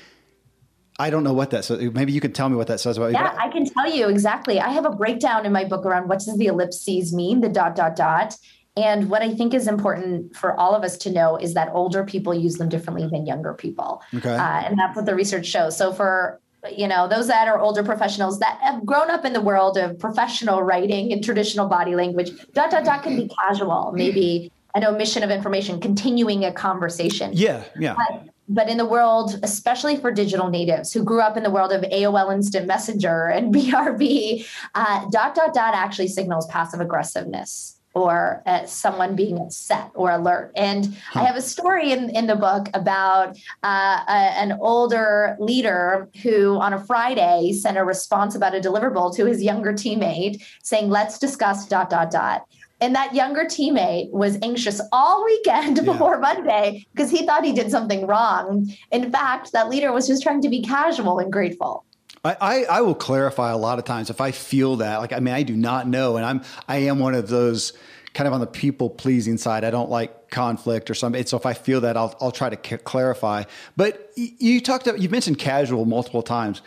I 0.99 1.11
don't 1.11 1.23
know 1.23 1.33
what 1.33 1.51
that 1.51 1.65
says. 1.65 1.81
Maybe 1.93 2.13
you 2.13 2.21
can 2.21 2.33
tell 2.33 2.49
me 2.49 2.57
what 2.57 2.67
that 2.67 2.81
says 2.81 2.97
about 2.97 3.13
Yeah, 3.13 3.35
I 3.39 3.49
can 3.49 3.65
tell 3.65 3.91
you 3.91 4.09
exactly. 4.09 4.61
I 4.61 4.71
have 4.71 4.85
a 4.85 4.91
breakdown 4.91 5.47
in 5.47 5.53
my 5.53 5.65
book 5.65 5.87
around 5.87 6.09
what 6.09 6.19
does 6.19 6.37
the 6.37 6.47
ellipses 6.47 7.15
mean, 7.15 7.41
the 7.41 7.49
dot, 7.49 7.77
dot, 7.77 7.95
dot. 7.95 8.35
And 8.77 9.09
what 9.11 9.23
I 9.23 9.35
think 9.35 9.55
is 9.55 9.67
important 9.67 10.37
for 10.37 10.59
all 10.59 10.75
of 10.75 10.85
us 10.85 10.97
to 10.99 11.11
know 11.11 11.37
is 11.37 11.55
that 11.55 11.71
older 11.73 12.05
people 12.05 12.35
use 12.35 12.57
them 12.57 12.69
differently 12.69 13.09
than 13.09 13.27
younger 13.27 13.55
people. 13.55 14.03
Okay. 14.15 14.35
Uh, 14.35 14.61
and 14.61 14.79
that's 14.79 14.97
what 14.97 15.07
the 15.07 15.15
research 15.15 15.47
shows. 15.47 15.77
So 15.77 15.93
for 15.93 16.41
you 16.73 16.89
know 16.89 17.07
those 17.07 17.29
that 17.29 17.47
are 17.47 17.61
older 17.61 17.85
professionals 17.85 18.41
that 18.41 18.59
have 18.61 18.85
grown 18.85 19.11
up 19.11 19.25
in 19.25 19.33
the 19.33 19.41
world 19.41 19.79
of 19.79 19.97
professional 19.99 20.63
writing 20.63 21.13
and 21.13 21.23
traditional 21.23 21.69
body 21.69 21.95
language 21.95 22.31
dot 22.53 22.71
dot 22.73 22.85
dot 22.85 23.05
can 23.05 23.15
be 23.15 23.31
casual 23.43 23.93
maybe 23.95 24.51
an 24.79 24.85
omission 24.85 25.25
of 25.25 25.31
information, 25.31 25.81
continuing 25.81 26.45
a 26.45 26.53
conversation. 26.53 27.33
Yeah, 27.35 27.65
yeah. 27.77 27.97
But, 27.97 28.29
but 28.49 28.69
in 28.69 28.77
the 28.79 28.87
world, 28.87 29.41
especially 29.43 29.97
for 29.97 30.13
digital 30.13 30.51
natives 30.51 30.93
who 30.93 31.03
grew 31.03 31.21
up 31.21 31.37
in 31.37 31.43
the 31.43 31.51
world 31.51 31.73
of 31.73 31.83
AOL 31.83 32.33
Instant 32.33 32.69
Messenger 32.69 33.27
and 33.27 33.53
BRB, 33.55 34.47
uh, 34.77 35.11
dot 35.11 35.35
dot 35.35 35.53
dot 35.53 35.75
actually 35.75 36.07
signals 36.07 36.47
passive 36.47 36.81
aggressiveness 36.81 37.75
or 37.93 38.43
uh, 38.47 38.65
someone 38.67 39.17
being 39.17 39.39
upset 39.39 39.91
or 39.95 40.13
alert. 40.13 40.53
And 40.55 40.97
huh. 41.11 41.21
I 41.21 41.25
have 41.25 41.35
a 41.35 41.43
story 41.43 41.91
in, 41.91 42.11
in 42.11 42.29
the 42.29 42.37
book 42.37 42.69
about 42.73 43.37
uh, 43.65 44.01
a, 44.07 44.13
an 44.13 44.53
older 44.61 45.37
leader 45.41 46.09
who, 46.23 46.61
on 46.61 46.73
a 46.73 46.85
Friday, 46.85 47.53
sent 47.53 47.77
a 47.77 47.85
response 47.85 48.37
about 48.37 48.55
a 48.55 48.61
deliverable 48.61 49.13
to 49.17 49.25
his 49.25 49.43
younger 49.43 49.73
teammate 49.73 50.41
saying, 50.63 50.89
Let's 50.89 51.19
discuss 51.19 51.67
dot, 51.67 51.91
dot, 51.91 52.13
dot. 52.13 52.47
And 52.81 52.95
that 52.95 53.15
younger 53.15 53.45
teammate 53.45 54.11
was 54.13 54.39
anxious 54.43 54.81
all 54.93 55.25
weekend 55.25 55.79
yeah. 55.79 55.83
before 55.83 56.19
Monday 56.21 56.87
because 56.93 57.11
he 57.11 57.27
thought 57.27 57.45
he 57.45 57.53
did 57.53 57.71
something 57.71 58.07
wrong. 58.07 58.71
In 58.93 59.11
fact, 59.11 59.53
that 59.53 59.69
leader 59.69 59.93
was 59.93 60.07
just 60.07 60.23
trying 60.23 60.43
to 60.43 60.49
be 60.49 60.63
casual 60.63 61.19
and 61.19 61.33
grateful. 61.33 61.85
I, 62.25 62.37
I, 62.41 62.65
I, 62.65 62.81
will 62.81 62.95
clarify 62.95 63.51
a 63.53 63.57
lot 63.57 63.79
of 63.79 63.85
times 63.85 64.11
if 64.11 64.21
I 64.21 64.33
feel 64.33 64.77
that, 64.77 64.99
like, 64.99 65.13
I 65.13 65.21
mean, 65.21 65.35
I 65.35 65.45
do 65.45 65.57
not 65.57 65.87
know. 65.87 66.17
And 66.17 66.27
I'm, 66.27 66.43
I 66.67 66.79
am 66.79 66.99
one 66.99 67.15
of 67.15 67.29
those 67.29 67.73
kind 68.15 68.27
of 68.27 68.35
on 68.35 68.41
the 68.41 68.47
people 68.47 68.91
pleasing 68.91 69.39
side. 69.39 69.65
I 69.65 69.71
don't 69.71 69.91
like 69.91 70.31
conflict 70.31 70.91
or 70.91 70.95
something. 70.95 71.25
So 71.27 71.37
if 71.37 71.47
I 71.47 71.55
feel 71.55 71.81
that, 71.83 71.97
I'll, 71.97 72.17
I'll 72.21 72.33
try 72.33 72.49
to 72.51 72.69
c- 72.69 72.79
clarify. 72.79 73.45
But 73.77 74.13
you 74.17 74.61
talked 74.61 74.87
about, 74.87 75.01
you 75.01 75.09
mentioned 75.09 75.39
casual 75.39 75.85
multiple 75.85 76.23
times. 76.23 76.63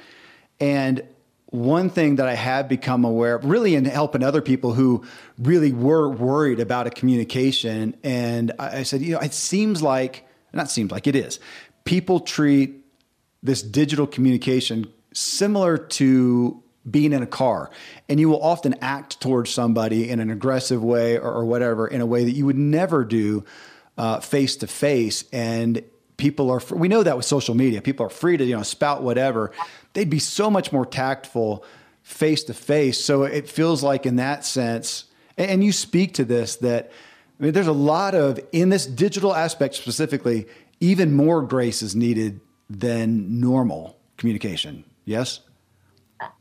And 0.59 1.03
one 1.51 1.89
thing 1.89 2.15
that 2.15 2.27
I 2.27 2.33
have 2.33 2.69
become 2.69 3.03
aware 3.03 3.35
of, 3.35 3.45
really 3.45 3.75
in 3.75 3.85
helping 3.85 4.23
other 4.23 4.41
people 4.41 4.73
who 4.73 5.03
really 5.37 5.73
were 5.73 6.09
worried 6.09 6.61
about 6.61 6.87
a 6.87 6.89
communication. 6.89 7.95
And 8.03 8.53
I, 8.57 8.79
I 8.79 8.83
said, 8.83 9.01
you 9.01 9.13
know, 9.13 9.19
it 9.19 9.33
seems 9.33 9.83
like, 9.83 10.25
not 10.53 10.71
seems 10.71 10.91
like 10.91 11.07
it 11.07 11.15
is, 11.15 11.39
people 11.83 12.21
treat 12.21 12.85
this 13.43 13.61
digital 13.61 14.07
communication 14.07 14.87
similar 15.13 15.77
to 15.77 16.63
being 16.89 17.13
in 17.13 17.21
a 17.21 17.27
car 17.27 17.69
and 18.09 18.19
you 18.19 18.29
will 18.29 18.41
often 18.41 18.75
act 18.81 19.19
towards 19.19 19.51
somebody 19.51 20.09
in 20.09 20.19
an 20.19 20.31
aggressive 20.31 20.83
way 20.83 21.17
or, 21.17 21.31
or 21.31 21.45
whatever 21.45 21.87
in 21.87 22.01
a 22.01 22.05
way 22.05 22.23
that 22.23 22.31
you 22.31 22.45
would 22.45 22.57
never 22.57 23.03
do 23.03 23.43
face 24.21 24.55
to 24.55 24.65
face 24.65 25.25
and 25.31 25.83
people 26.17 26.49
are 26.49 26.61
we 26.71 26.87
know 26.87 27.03
that 27.03 27.17
with 27.17 27.25
social 27.25 27.53
media 27.53 27.81
people 27.83 28.05
are 28.05 28.09
free 28.09 28.35
to 28.35 28.43
you 28.43 28.55
know 28.55 28.63
spout 28.63 29.03
whatever 29.03 29.51
they'd 29.93 30.09
be 30.09 30.19
so 30.19 30.49
much 30.49 30.71
more 30.71 30.85
tactful 30.85 31.63
face 32.03 32.43
to 32.43 32.53
face 32.53 33.03
so 33.03 33.23
it 33.23 33.47
feels 33.47 33.83
like 33.83 34.05
in 34.05 34.15
that 34.15 34.45
sense 34.45 35.05
and 35.37 35.63
you 35.63 35.71
speak 35.71 36.13
to 36.13 36.25
this 36.25 36.57
that 36.57 36.91
I 37.39 37.45
mean, 37.45 37.53
there's 37.53 37.67
a 37.67 37.73
lot 37.73 38.15
of 38.15 38.39
in 38.51 38.69
this 38.69 38.85
digital 38.85 39.33
aspect 39.33 39.75
specifically 39.75 40.47
even 40.79 41.13
more 41.13 41.41
grace 41.41 41.81
is 41.81 41.95
needed 41.95 42.41
than 42.69 43.39
normal 43.39 43.97
communication 44.17 44.83
Yes? 45.05 45.41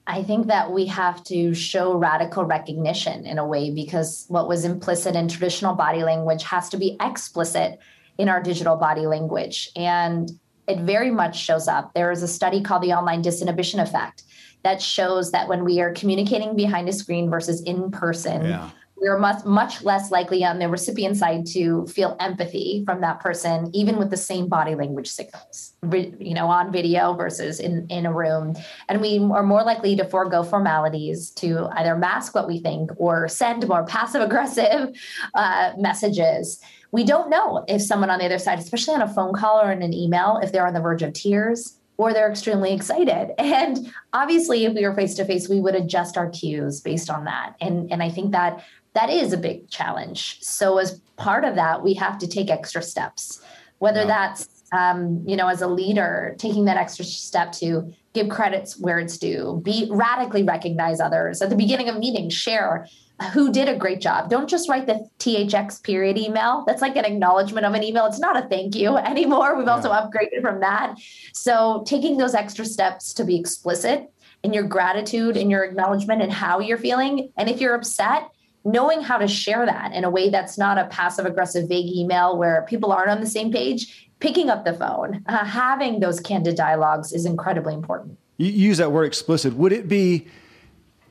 I 0.07 0.23
think 0.23 0.49
that 0.49 0.73
we 0.73 0.87
have 0.87 1.25
to 1.25 1.55
show 1.55 1.95
radical 1.95 2.45
recognition 2.45 3.27
in 3.27 3.39
a 3.39 3.47
way 3.47 3.71
because 3.71 4.27
what 4.29 4.47
was 4.47 4.65
implicit 4.65 5.17
in 5.17 5.29
traditional 5.29 5.75
body 5.75 6.03
language 6.03 6.43
has 6.45 6.69
to 6.71 6.77
be 6.77 6.97
explicit 7.01 7.79
in 8.19 8.29
our 8.29 8.43
digital 8.43 8.77
body 8.77 9.07
language. 9.07 9.71
And 9.75 10.31
it 10.71 10.81
very 10.81 11.11
much 11.11 11.39
shows 11.39 11.69
up. 11.69 11.93
There 11.95 12.11
is 12.11 12.23
a 12.23 12.29
study 12.29 12.63
called 12.63 12.83
the 12.83 12.93
online 12.93 13.23
disinhibition 13.23 13.83
effect 13.83 14.23
that 14.63 14.81
shows 14.81 15.33
that 15.33 15.49
when 15.49 15.65
we 15.65 15.81
are 15.81 15.93
communicating 15.93 16.55
behind 16.55 16.89
a 16.89 16.93
screen 16.93 17.31
versus 17.31 17.63
in 17.63 17.91
person, 17.91 18.45
yeah. 18.45 18.71
we're 18.97 19.19
much 19.19 19.45
much 19.45 19.83
less 19.83 20.11
likely 20.11 20.45
on 20.45 20.59
the 20.59 20.69
recipient 20.69 21.17
side 21.17 21.47
to 21.47 21.87
feel 21.87 22.17
empathy 22.21 22.83
from 22.85 23.01
that 23.01 23.21
person 23.21 23.71
even 23.73 23.97
with 23.97 24.11
the 24.11 24.17
same 24.17 24.49
body 24.49 24.75
language 24.75 25.09
signals 25.09 25.73
you 25.93 26.35
know 26.35 26.47
on 26.49 26.71
video 26.71 27.15
versus 27.15 27.59
in 27.59 27.87
in 27.89 28.07
a 28.07 28.13
room. 28.13 28.55
And 28.89 29.01
we 29.01 29.19
are 29.19 29.43
more 29.43 29.63
likely 29.63 29.97
to 29.97 30.05
forego 30.05 30.43
formalities 30.43 31.31
to 31.43 31.69
either 31.73 31.97
mask 31.97 32.35
what 32.35 32.47
we 32.47 32.61
think 32.61 32.91
or 32.97 33.29
send 33.29 33.67
more 33.67 33.85
passive 33.97 34.23
aggressive 34.23 34.91
uh, 35.35 35.73
messages 35.79 36.61
we 36.93 37.05
don't 37.05 37.31
know 37.31 37.65
if 37.69 37.83
someone 37.83 38.11
on 38.11 38.19
the 38.19 38.25
other 38.25 38.39
side 38.39 38.59
especially 38.59 38.95
on 38.95 39.03
a 39.03 39.09
phone 39.09 39.33
call 39.33 39.61
or 39.61 39.71
in 39.73 39.83
an 39.83 39.95
email 39.95 40.41
if 40.43 40.53
they're 40.53 40.67
on 40.67 40.75
the 40.75 40.81
verge 40.81 41.03
of 41.03 41.13
tears 41.13 41.77
or 42.01 42.15
they're 42.15 42.31
extremely 42.31 42.73
excited. 42.73 43.35
And 43.39 43.93
obviously, 44.15 44.65
if 44.65 44.73
we 44.73 44.87
were 44.87 44.95
face 44.95 45.15
to 45.17 45.25
face, 45.27 45.51
we 45.51 45.61
would 45.61 45.75
adjust 45.75 46.17
our 46.17 46.31
cues 46.31 46.81
based 46.81 47.11
on 47.11 47.25
that. 47.25 47.57
And, 47.61 47.93
and 47.93 48.03
I 48.03 48.09
think 48.09 48.33
that 48.33 48.65
that 48.95 49.11
is 49.11 49.35
a 49.35 49.37
big 49.37 49.69
challenge. 49.69 50.39
So 50.41 50.79
as 50.79 50.99
part 51.17 51.45
of 51.45 51.57
that, 51.57 51.83
we 51.83 51.93
have 51.95 52.17
to 52.19 52.27
take 52.27 52.49
extra 52.51 52.83
steps, 52.83 53.43
whether 53.81 54.01
yeah. 54.01 54.07
that's 54.07 54.61
um, 54.73 55.23
you 55.27 55.37
know, 55.37 55.49
as 55.49 55.63
a 55.63 55.67
leader, 55.67 56.35
taking 56.39 56.65
that 56.67 56.77
extra 56.77 57.05
step 57.05 57.53
to 57.53 57.93
give 58.13 58.29
credits 58.29 58.79
where 58.79 58.99
it's 58.99 59.19
due, 59.19 59.61
be 59.65 59.89
radically 59.91 60.43
recognize 60.43 61.01
others 61.01 61.43
at 61.43 61.51
the 61.51 61.57
beginning 61.57 61.89
of 61.89 61.99
meetings, 61.99 62.33
share 62.33 62.87
who 63.33 63.53
did 63.53 63.69
a 63.69 63.77
great 63.77 64.01
job. 64.01 64.31
Don't 64.31 64.49
just 64.49 64.69
write 64.69 64.87
the 64.87 65.09
THX 65.19 65.83
period 65.83 66.17
email. 66.17 66.65
That's 66.67 66.83
like 66.83 66.97
an 66.97 67.05
acknowledgement 67.05 67.67
of 67.67 67.75
an 67.75 67.83
email. 67.83 68.07
It's 68.07 68.19
not 68.19 68.37
a 68.37 68.49
thank 68.49 68.75
you 68.75 68.97
anymore. 68.97 69.57
We've 69.57 69.67
yeah. 69.67 69.75
also 69.75 69.91
upgraded 69.91 70.41
from 70.41 70.61
that. 70.61 70.97
So 71.33 71.85
taking 71.87 72.17
those 72.17 72.35
extra 72.35 72.65
steps 72.65 73.13
to 73.15 73.25
be 73.25 73.39
explicit 73.39 74.11
in 74.43 74.53
your 74.53 74.65
gratitude 74.65 75.37
and 75.37 75.51
your 75.51 75.65
acknowledgement 75.65 76.23
and 76.23 76.33
how 76.33 76.61
you're 76.61 76.79
feeling. 76.79 77.31
And 77.37 77.49
if 77.51 77.61
you're 77.61 77.75
upset, 77.75 78.31
knowing 78.65 79.03
how 79.03 79.19
to 79.19 79.29
share 79.29 79.65
that 79.67 79.93
in 79.93 80.05
a 80.05 80.11
way 80.11 80.31
that's 80.31 80.59
not 80.59 80.79
a 80.79 80.87
passive 80.87 81.27
aggressive 81.27 81.69
vague 81.69 81.87
email 81.87 82.37
where 82.37 82.65
people 82.69 82.93
aren't 82.93 83.11
on 83.11 83.21
the 83.21 83.27
same 83.27 83.51
page 83.51 84.11
picking 84.19 84.51
up 84.51 84.67
the 84.67 84.73
phone 84.75 85.25
uh, 85.29 85.45
having 85.47 86.01
those 86.01 86.21
candid 86.21 86.57
dialogues 86.57 87.11
is 87.13 87.25
incredibly 87.25 87.73
important 87.73 88.19
you 88.37 88.51
use 88.51 88.77
that 88.77 88.93
word 88.93 89.05
explicit 89.05 89.55
would 89.55 89.73
it 89.73 89.89
be 89.89 90.27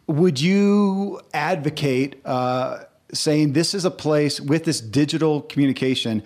would 0.10 0.41
you 0.41 1.22
advocate 1.34 2.19
uh, 2.26 2.80
saying 3.13 3.54
this 3.54 3.74
is 3.74 3.86
a 3.86 3.91
place 3.91 4.41
with 4.41 4.65
this 4.65 4.82
digital 4.82 5.41
communication 5.41 6.24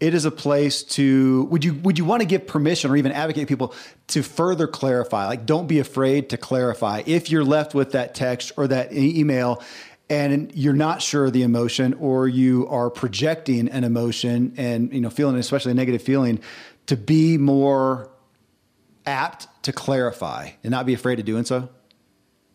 it 0.00 0.14
is 0.14 0.24
a 0.24 0.30
place 0.30 0.82
to 0.82 1.44
would 1.44 1.62
you 1.62 1.74
would 1.74 1.98
you 1.98 2.06
want 2.06 2.22
to 2.22 2.26
give 2.26 2.46
permission 2.46 2.90
or 2.90 2.96
even 2.96 3.12
advocate 3.12 3.46
people 3.48 3.74
to 4.08 4.22
further 4.22 4.66
clarify? 4.66 5.26
Like 5.26 5.44
don't 5.44 5.66
be 5.66 5.78
afraid 5.78 6.30
to 6.30 6.38
clarify. 6.38 7.02
If 7.04 7.30
you're 7.30 7.44
left 7.44 7.74
with 7.74 7.92
that 7.92 8.14
text 8.14 8.52
or 8.56 8.66
that 8.68 8.94
email 8.94 9.62
and 10.08 10.50
you're 10.54 10.72
not 10.72 11.02
sure 11.02 11.26
of 11.26 11.34
the 11.34 11.42
emotion 11.42 11.94
or 11.94 12.26
you 12.26 12.66
are 12.68 12.88
projecting 12.88 13.68
an 13.68 13.84
emotion 13.84 14.54
and 14.56 14.92
you 14.92 15.02
know 15.02 15.10
feeling 15.10 15.36
especially 15.36 15.72
a 15.72 15.74
negative 15.74 16.02
feeling 16.02 16.40
to 16.86 16.96
be 16.96 17.36
more 17.36 18.10
apt 19.04 19.48
to 19.64 19.72
clarify 19.72 20.50
and 20.64 20.70
not 20.70 20.86
be 20.86 20.94
afraid 20.94 21.18
of 21.18 21.26
doing 21.26 21.44
so 21.44 21.68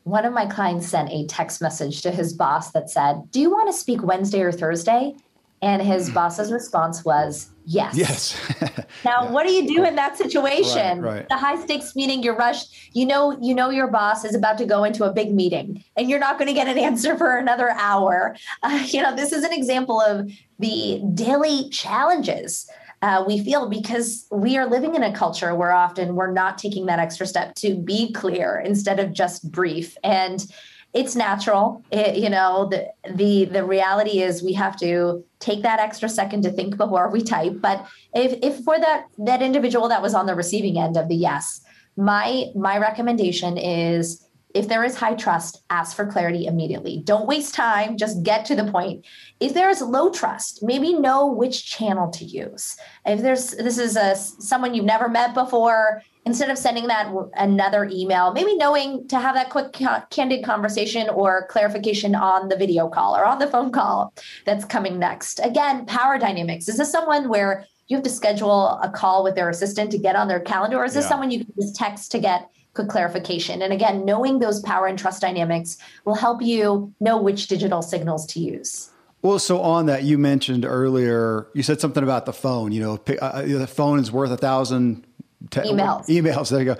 one 0.05 0.23
of 0.23 0.33
my 0.33 0.45
clients 0.45 0.87
sent 0.87 1.09
a 1.11 1.25
text 1.27 1.61
message 1.61 2.01
to 2.01 2.11
his 2.11 2.31
boss 2.33 2.71
that 2.71 2.89
said 2.89 3.29
do 3.31 3.39
you 3.39 3.49
want 3.49 3.67
to 3.67 3.73
speak 3.73 4.01
wednesday 4.01 4.41
or 4.41 4.51
thursday 4.51 5.13
and 5.61 5.81
his 5.81 6.09
boss's 6.09 6.51
response 6.51 7.03
was 7.03 7.51
Yes. 7.65 7.97
Yes. 7.97 8.51
now, 9.05 9.23
yeah. 9.23 9.31
what 9.31 9.47
do 9.47 9.51
you 9.51 9.67
do 9.67 9.83
in 9.83 9.95
that 9.95 10.17
situation? 10.17 11.01
Right, 11.01 11.13
right. 11.15 11.29
The 11.29 11.37
high 11.37 11.59
stakes 11.63 11.95
meeting, 11.95 12.21
you're 12.21 12.35
rushed. 12.35 12.75
You 12.93 13.07
know, 13.07 13.37
you 13.41 13.55
know 13.55 13.71
your 13.71 13.87
boss 13.87 14.23
is 14.23 14.35
about 14.35 14.57
to 14.59 14.65
go 14.65 14.83
into 14.83 15.03
a 15.03 15.11
big 15.11 15.33
meeting, 15.33 15.83
and 15.97 16.09
you're 16.09 16.19
not 16.19 16.37
going 16.37 16.47
to 16.47 16.53
get 16.53 16.67
an 16.67 16.77
answer 16.89 17.17
for 17.17 17.37
another 17.37 17.71
hour. 17.71 18.35
Uh, 18.61 18.83
you 18.87 19.01
know, 19.01 19.15
this 19.15 19.31
is 19.31 19.43
an 19.43 19.51
example 19.51 19.99
of 19.99 20.31
the 20.59 21.01
daily 21.15 21.69
challenges 21.69 22.69
uh, 23.05 23.23
we 23.23 23.43
feel 23.43 23.69
because 23.69 24.25
we 24.31 24.57
are 24.57 24.67
living 24.67 24.95
in 24.95 25.03
a 25.03 25.13
culture 25.13 25.53
where 25.53 25.71
often 25.71 26.15
we're 26.15 26.31
not 26.31 26.57
taking 26.57 26.87
that 26.87 26.97
extra 26.97 27.27
step 27.27 27.53
to 27.53 27.75
be 27.75 28.11
clear 28.13 28.59
instead 28.65 28.99
of 28.99 29.13
just 29.13 29.51
brief 29.51 29.95
and 30.03 30.47
it's 30.95 31.15
natural. 31.15 31.83
It, 31.91 32.15
you 32.15 32.29
know, 32.29 32.67
the, 32.71 32.87
the 33.13 33.45
the 33.45 33.63
reality 33.63 34.21
is 34.21 34.41
we 34.41 34.53
have 34.53 34.75
to 34.77 35.23
take 35.39 35.61
that 35.61 35.79
extra 35.79 36.09
second 36.09 36.43
to 36.43 36.51
think 36.51 36.77
before 36.77 37.11
we 37.11 37.21
type. 37.21 37.59
But 37.59 37.85
if 38.13 38.39
if 38.41 38.63
for 38.63 38.79
that 38.79 39.05
that 39.19 39.41
individual 39.41 39.87
that 39.89 40.01
was 40.01 40.15
on 40.15 40.25
the 40.25 40.33
receiving 40.33 40.79
end 40.79 40.97
of 40.97 41.07
the 41.07 41.15
yes, 41.15 41.61
my 41.97 42.45
my 42.55 42.77
recommendation 42.79 43.57
is 43.57 44.24
if 44.55 44.69
there 44.69 44.85
is 44.85 44.95
high 44.95 45.15
trust, 45.15 45.63
ask 45.69 45.95
for 45.95 46.05
clarity 46.05 46.45
immediately. 46.45 47.01
Don't 47.03 47.27
waste 47.27 47.53
time, 47.53 47.97
just 47.97 48.23
get 48.23 48.45
to 48.45 48.55
the 48.55 48.71
point. 48.71 49.05
If 49.41 49.53
there 49.53 49.69
is 49.69 49.81
low 49.81 50.09
trust, 50.09 50.63
maybe 50.63 50.93
know 50.93 51.27
which 51.27 51.69
channel 51.69 52.09
to 52.11 52.23
use. 52.23 52.77
If 53.05 53.21
there's 53.21 53.51
this 53.51 53.77
is 53.77 53.97
a 53.97 54.15
someone 54.15 54.73
you've 54.73 54.85
never 54.85 55.09
met 55.09 55.33
before, 55.33 56.01
instead 56.25 56.49
of 56.49 56.57
sending 56.57 56.87
that 56.87 57.13
another 57.35 57.89
email, 57.91 58.31
maybe 58.31 58.55
knowing 58.55 59.05
to 59.09 59.19
have 59.19 59.35
that 59.35 59.49
quick 59.49 59.73
candid 60.09 60.45
conversation 60.45 61.09
or 61.09 61.47
clarification 61.47 62.15
on 62.15 62.47
the 62.47 62.55
video 62.55 62.87
call 62.87 63.15
or 63.15 63.25
on 63.25 63.39
the 63.39 63.47
phone 63.47 63.71
call 63.71 64.13
that's 64.45 64.63
coming 64.63 64.97
next. 64.97 65.39
Again, 65.43 65.85
power 65.85 66.17
dynamics. 66.17 66.69
Is 66.69 66.77
this 66.77 66.91
someone 66.91 67.27
where 67.27 67.65
you 67.87 67.97
have 67.97 68.03
to 68.05 68.09
schedule 68.09 68.79
a 68.81 68.89
call 68.89 69.23
with 69.23 69.35
their 69.35 69.49
assistant 69.49 69.91
to 69.91 69.97
get 69.97 70.15
on 70.15 70.29
their 70.29 70.39
calendar, 70.39 70.77
or 70.77 70.85
is 70.85 70.93
this 70.93 71.03
yeah. 71.03 71.09
someone 71.09 71.29
you 71.29 71.43
can 71.43 71.53
just 71.59 71.75
text 71.75 72.11
to 72.13 72.19
get 72.19 72.49
quick 72.75 72.89
clarification? 72.89 73.61
And 73.61 73.73
again, 73.73 74.05
knowing 74.05 74.39
those 74.39 74.61
power 74.61 74.85
and 74.85 74.99
trust 74.99 75.21
dynamics 75.21 75.77
will 76.03 76.15
help 76.15 76.41
you 76.41 76.93
know 76.99 77.19
which 77.19 77.47
digital 77.47 77.81
signals 77.81 78.25
to 78.27 78.39
use 78.39 78.91
Well, 79.21 79.39
so 79.39 79.61
on 79.61 79.87
that, 79.87 80.03
you 80.03 80.19
mentioned 80.19 80.65
earlier, 80.65 81.47
you 81.55 81.63
said 81.63 81.81
something 81.81 82.03
about 82.03 82.27
the 82.27 82.33
phone. 82.33 82.71
You 82.71 82.81
know, 82.81 82.99
uh, 83.09 83.25
uh 83.25 83.41
the 83.41 83.67
phone 83.67 83.99
is 83.99 84.11
worth 84.11 84.29
a 84.29 84.37
thousand 84.37 85.07
te- 85.49 85.61
emails. 85.61 86.07
Emails. 86.07 86.49
There 86.51 86.59
you 86.59 86.65
go. 86.65 86.77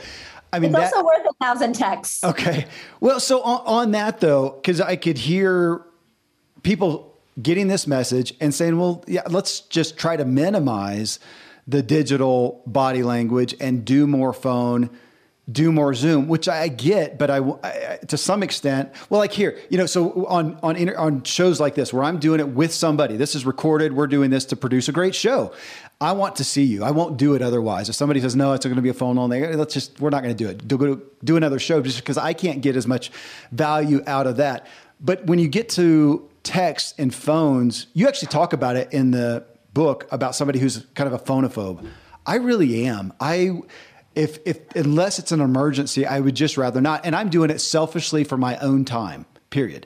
I 0.54 0.60
mean, 0.60 0.72
it's 0.72 0.80
that, 0.80 0.94
also 0.94 1.06
worth 1.06 1.26
a 1.28 1.44
thousand 1.44 1.74
texts. 1.74 2.24
Okay. 2.24 2.66
Well, 3.00 3.20
so 3.20 3.42
on, 3.42 3.62
on 3.66 3.92
that 3.92 4.20
though, 4.20 4.52
because 4.52 4.80
I 4.80 4.96
could 4.96 5.18
hear 5.18 5.82
people 6.64 7.18
getting 7.42 7.68
this 7.68 7.88
message 7.88 8.34
and 8.40 8.54
saying, 8.54 8.78
"Well, 8.78 9.04
yeah, 9.08 9.24
let's 9.30 9.62
just 9.62 9.98
try 9.98 10.16
to 10.16 10.24
minimize 10.24 11.20
the 11.68 11.82
digital 11.82 12.62
body 12.66 13.04
language 13.04 13.56
and 13.60 13.84
do 13.84 14.08
more 14.08 14.34
phone." 14.34 14.90
Do 15.52 15.72
more 15.72 15.94
Zoom, 15.94 16.28
which 16.28 16.50
I 16.50 16.68
get, 16.68 17.20
but 17.20 17.30
I, 17.30 17.38
I, 17.38 18.00
to 18.08 18.18
some 18.18 18.42
extent, 18.42 18.92
well, 19.10 19.20
like 19.20 19.32
here, 19.32 19.60
you 19.70 19.78
know, 19.78 19.86
so 19.86 20.26
on 20.26 20.58
on 20.64 20.76
inter, 20.76 20.98
on 20.98 21.22
shows 21.24 21.60
like 21.60 21.76
this 21.76 21.94
where 21.94 22.04
I'm 22.04 22.18
doing 22.20 22.40
it 22.40 22.50
with 22.50 22.74
somebody, 22.74 23.16
this 23.16 23.36
is 23.36 23.46
recorded. 23.46 23.94
We're 23.94 24.08
doing 24.08 24.32
this 24.32 24.46
to 24.46 24.56
produce 24.56 24.88
a 24.88 24.92
great 24.92 25.14
show. 25.14 25.54
I 26.02 26.14
want 26.14 26.38
to 26.38 26.44
see 26.44 26.64
you. 26.64 26.84
I 26.84 26.92
won't 26.92 27.18
do 27.18 27.36
it 27.36 27.44
otherwise. 27.44 27.90
If 27.90 27.96
somebody 27.96 28.22
says 28.22 28.36
no, 28.36 28.54
it's 28.54 28.66
going 28.66 28.76
to 28.76 28.82
be 28.82 28.90
a 28.90 28.94
phone 28.94 29.20
only. 29.20 29.56
Let's 29.56 29.74
just 29.74 30.00
we're 30.02 30.10
not 30.10 30.24
going 30.24 30.36
to 30.36 30.44
do 30.44 30.50
it. 30.50 30.68
Do 30.68 31.02
do 31.24 31.38
another 31.38 31.60
show 31.60 31.80
just 31.82 32.00
because 32.00 32.18
I 32.18 32.34
can't 32.34 32.62
get 32.62 32.76
as 32.76 32.88
much 32.88 33.12
value 33.52 34.02
out 34.08 34.26
of 34.26 34.38
that. 34.38 34.66
But 35.00 35.26
when 35.28 35.38
you 35.38 35.48
get 35.48 35.70
to 35.70 36.28
text 36.42 36.96
and 36.98 37.14
phones, 37.14 37.86
you 37.94 38.08
actually 38.08 38.30
talk 38.30 38.54
about 38.54 38.78
it 38.78 38.92
in 38.92 39.12
the 39.12 39.46
book 39.74 40.08
about 40.12 40.34
somebody 40.34 40.58
who's 40.58 40.86
kind 40.96 41.12
of 41.12 41.14
a 41.14 41.24
phonophobe. 41.24 41.86
I 42.26 42.36
really 42.38 42.88
am. 42.88 43.14
I 43.20 43.62
if 44.16 44.40
if 44.46 44.76
unless 44.76 45.20
it's 45.20 45.32
an 45.32 45.42
emergency, 45.42 46.06
I 46.06 46.20
would 46.20 46.36
just 46.36 46.58
rather 46.58 46.82
not. 46.82 47.06
And 47.06 47.16
I'm 47.16 47.30
doing 47.30 47.50
it 47.50 47.60
selfishly 47.60 48.24
for 48.24 48.38
my 48.38 48.58
own 48.58 48.86
time. 48.86 49.26
Period. 49.50 49.86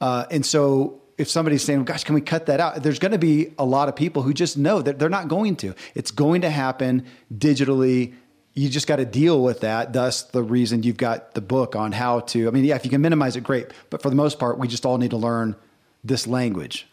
Uh, 0.00 0.24
and 0.30 0.46
so 0.46 1.02
if 1.18 1.28
somebody's 1.28 1.62
saying, 1.62 1.84
"Gosh, 1.84 2.04
can 2.04 2.14
we 2.14 2.20
cut 2.20 2.46
that 2.46 2.60
out?" 2.60 2.82
There's 2.82 2.98
going 2.98 3.12
to 3.12 3.18
be 3.18 3.52
a 3.58 3.64
lot 3.64 3.88
of 3.88 3.96
people 3.96 4.22
who 4.22 4.32
just 4.32 4.56
know 4.56 4.80
that 4.80 4.98
they're 4.98 5.08
not 5.08 5.28
going 5.28 5.56
to. 5.56 5.74
It's 5.94 6.10
going 6.10 6.42
to 6.42 6.50
happen 6.50 7.06
digitally. 7.32 8.14
You 8.54 8.68
just 8.68 8.86
got 8.86 8.96
to 8.96 9.04
deal 9.04 9.42
with 9.42 9.60
that. 9.60 9.92
Thus, 9.92 10.22
the 10.22 10.42
reason 10.42 10.84
you've 10.84 10.96
got 10.96 11.34
the 11.34 11.40
book 11.40 11.74
on 11.74 11.92
how 11.92 12.20
to. 12.20 12.46
I 12.46 12.50
mean, 12.52 12.64
yeah, 12.64 12.76
if 12.76 12.84
you 12.84 12.90
can 12.90 13.00
minimize 13.00 13.34
it, 13.34 13.42
great. 13.42 13.66
But 13.90 14.00
for 14.00 14.10
the 14.10 14.16
most 14.16 14.38
part, 14.38 14.58
we 14.58 14.68
just 14.68 14.86
all 14.86 14.98
need 14.98 15.10
to 15.10 15.16
learn 15.16 15.56
this 16.04 16.26
language. 16.26 16.86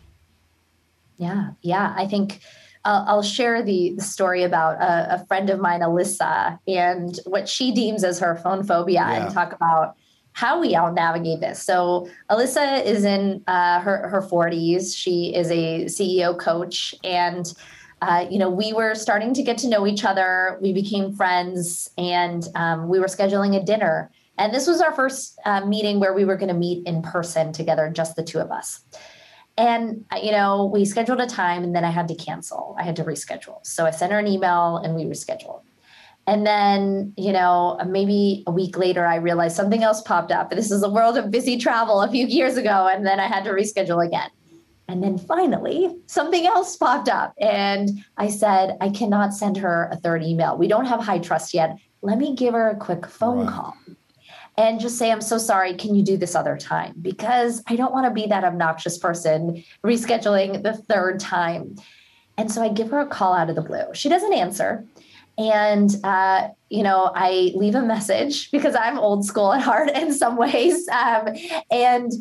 Yeah, 1.18 1.52
yeah. 1.62 1.94
I 1.96 2.08
think 2.08 2.40
I'll, 2.84 3.06
I'll 3.08 3.24
share 3.24 3.62
the, 3.62 3.94
the, 3.96 4.04
story 4.04 4.44
about 4.44 4.82
a, 4.82 5.16
a, 5.16 5.26
friend 5.28 5.50
of 5.50 5.60
mine, 5.60 5.82
Alyssa, 5.82 6.58
and 6.68 7.20
what 7.26 7.48
she 7.48 7.72
deems 7.72 8.04
as 8.04 8.20
her 8.20 8.36
phone 8.36 8.64
phobia, 8.64 9.06
yeah. 9.08 9.26
and 9.26 9.34
talk 9.34 9.54
about 9.54 9.96
how 10.34 10.60
we 10.60 10.76
all 10.76 10.92
navigate 10.92 11.42
this. 11.42 11.62
So 11.62 12.08
Alyssa 12.30 12.84
is 12.84 13.04
in 13.04 13.44
uh, 13.48 13.82
her 13.82 14.08
her 14.08 14.22
40s. 14.22 14.96
She 14.96 15.36
is 15.36 15.52
a 15.52 15.86
CEO 15.86 16.38
coach, 16.38 16.96
and 17.04 17.54
uh, 18.02 18.26
you 18.30 18.40
know 18.40 18.50
we 18.50 18.74
were 18.74 18.96
starting 18.96 19.34
to 19.34 19.44
get 19.44 19.58
to 19.60 19.68
know 19.68 19.86
each 19.86 20.04
other. 20.04 20.58
We 20.62 20.74
became 20.74 21.14
friends, 21.14 21.90
and 21.98 22.48
um, 22.56 22.88
we 22.88 23.00
were 23.00 23.08
scheduling 23.08 23.56
a 23.56 23.64
dinner. 23.64 24.12
And 24.38 24.54
this 24.54 24.66
was 24.66 24.82
our 24.82 24.94
first 24.94 25.38
uh, 25.46 25.66
meeting 25.66 26.00
where 26.00 26.14
we 26.14 26.26
were 26.26 26.36
going 26.36 26.50
to 26.50 26.56
meet 26.56 26.88
in 26.88 27.04
person 27.04 27.54
together, 27.54 27.92
just 27.94 28.16
the 28.16 28.24
two 28.24 28.40
of 28.40 28.50
us. 28.50 28.80
And, 29.62 30.06
uh, 30.12 30.18
you 30.18 30.32
know, 30.32 30.66
we 30.74 30.86
scheduled 30.86 31.22
a 31.22 31.28
time 31.28 31.64
and 31.64 31.76
then 31.76 31.86
I 31.86 31.92
had 31.92 32.08
to 32.08 32.16
cancel. 32.16 32.76
I 32.80 32.84
had 32.84 32.96
to 32.96 33.04
reschedule. 33.04 33.60
So 33.62 33.86
I 33.86 33.92
sent 33.92 34.12
her 34.12 34.18
an 34.18 34.26
email 34.26 34.78
and 34.78 34.96
we 34.96 35.04
rescheduled. 35.04 35.62
And 36.26 36.48
then, 36.48 37.14
you 37.16 37.32
know, 37.32 37.80
maybe 37.88 38.44
a 38.48 38.52
week 38.52 38.76
later, 38.76 39.06
I 39.06 39.18
realized 39.18 39.56
something 39.56 39.84
else 39.84 40.02
popped 40.02 40.32
up. 40.32 40.50
This 40.50 40.72
is 40.72 40.82
the 40.82 40.90
world 40.90 41.16
of 41.16 41.30
busy 41.30 41.60
travel 41.60 42.02
a 42.02 42.10
few 42.10 42.26
years 42.26 42.58
ago. 42.58 42.90
And 42.92 43.06
then 43.06 43.20
I 43.20 43.28
had 43.28 43.44
to 43.44 43.52
reschedule 43.52 44.04
again. 44.04 44.32
And 44.88 45.04
then 45.04 45.20
finally, 45.20 45.96
something 46.08 46.48
else 46.48 46.76
popped 46.76 47.08
up. 47.08 47.36
And 47.40 48.04
I 48.18 48.30
said, 48.30 48.78
I 48.82 48.90
cannot 48.90 49.36
send 49.36 49.58
her 49.58 49.90
a 49.92 49.96
third 49.98 50.24
email. 50.24 50.58
We 50.58 50.68
don't 50.68 50.86
have 50.86 51.02
high 51.02 51.20
trust 51.20 51.54
yet. 51.54 51.78
Let 52.02 52.18
me 52.18 52.36
give 52.36 52.56
her 52.56 52.72
a 52.72 52.76
quick 52.76 53.06
phone 53.06 53.46
right. 53.46 53.54
call 53.54 53.76
and 54.58 54.80
just 54.80 54.98
say, 54.98 55.12
I'm 55.12 55.22
so 55.22 55.38
sorry. 55.38 55.74
Can 55.76 55.96
you 55.96 56.04
do 56.04 56.18
this 56.18 56.36
other 56.36 56.58
time? 56.58 56.94
Because 57.02 57.64
I 57.68 57.76
don't 57.76 57.94
want 57.94 58.06
to 58.06 58.12
be 58.12 58.28
that 58.28 58.44
obnoxious 58.44 58.98
person 58.98 59.64
rescheduling 59.84 60.64
the 60.64 60.74
third 60.74 61.20
time. 61.20 61.76
And 62.38 62.52
so 62.52 62.62
I 62.62 62.70
give 62.70 62.90
her 62.90 63.00
a 63.00 63.08
call 63.08 63.34
out 63.34 63.50
of 63.50 63.56
the 63.56 63.62
blue. 63.62 63.94
She 63.94 64.10
doesn't 64.10 64.34
answer. 64.34 64.86
And, 65.38 65.96
uh, 66.04 66.50
you 66.70 66.84
know, 66.84 67.12
I 67.16 67.52
leave 67.56 67.76
a 67.76 67.82
message 67.82 68.52
because 68.52 68.76
I'm 68.76 69.00
old 69.00 69.26
school 69.26 69.54
at 69.54 69.62
heart 69.62 69.90
in 69.92 70.14
some 70.14 70.38
ways. 70.38 70.88
Um, 70.90 71.30
and 71.70 72.12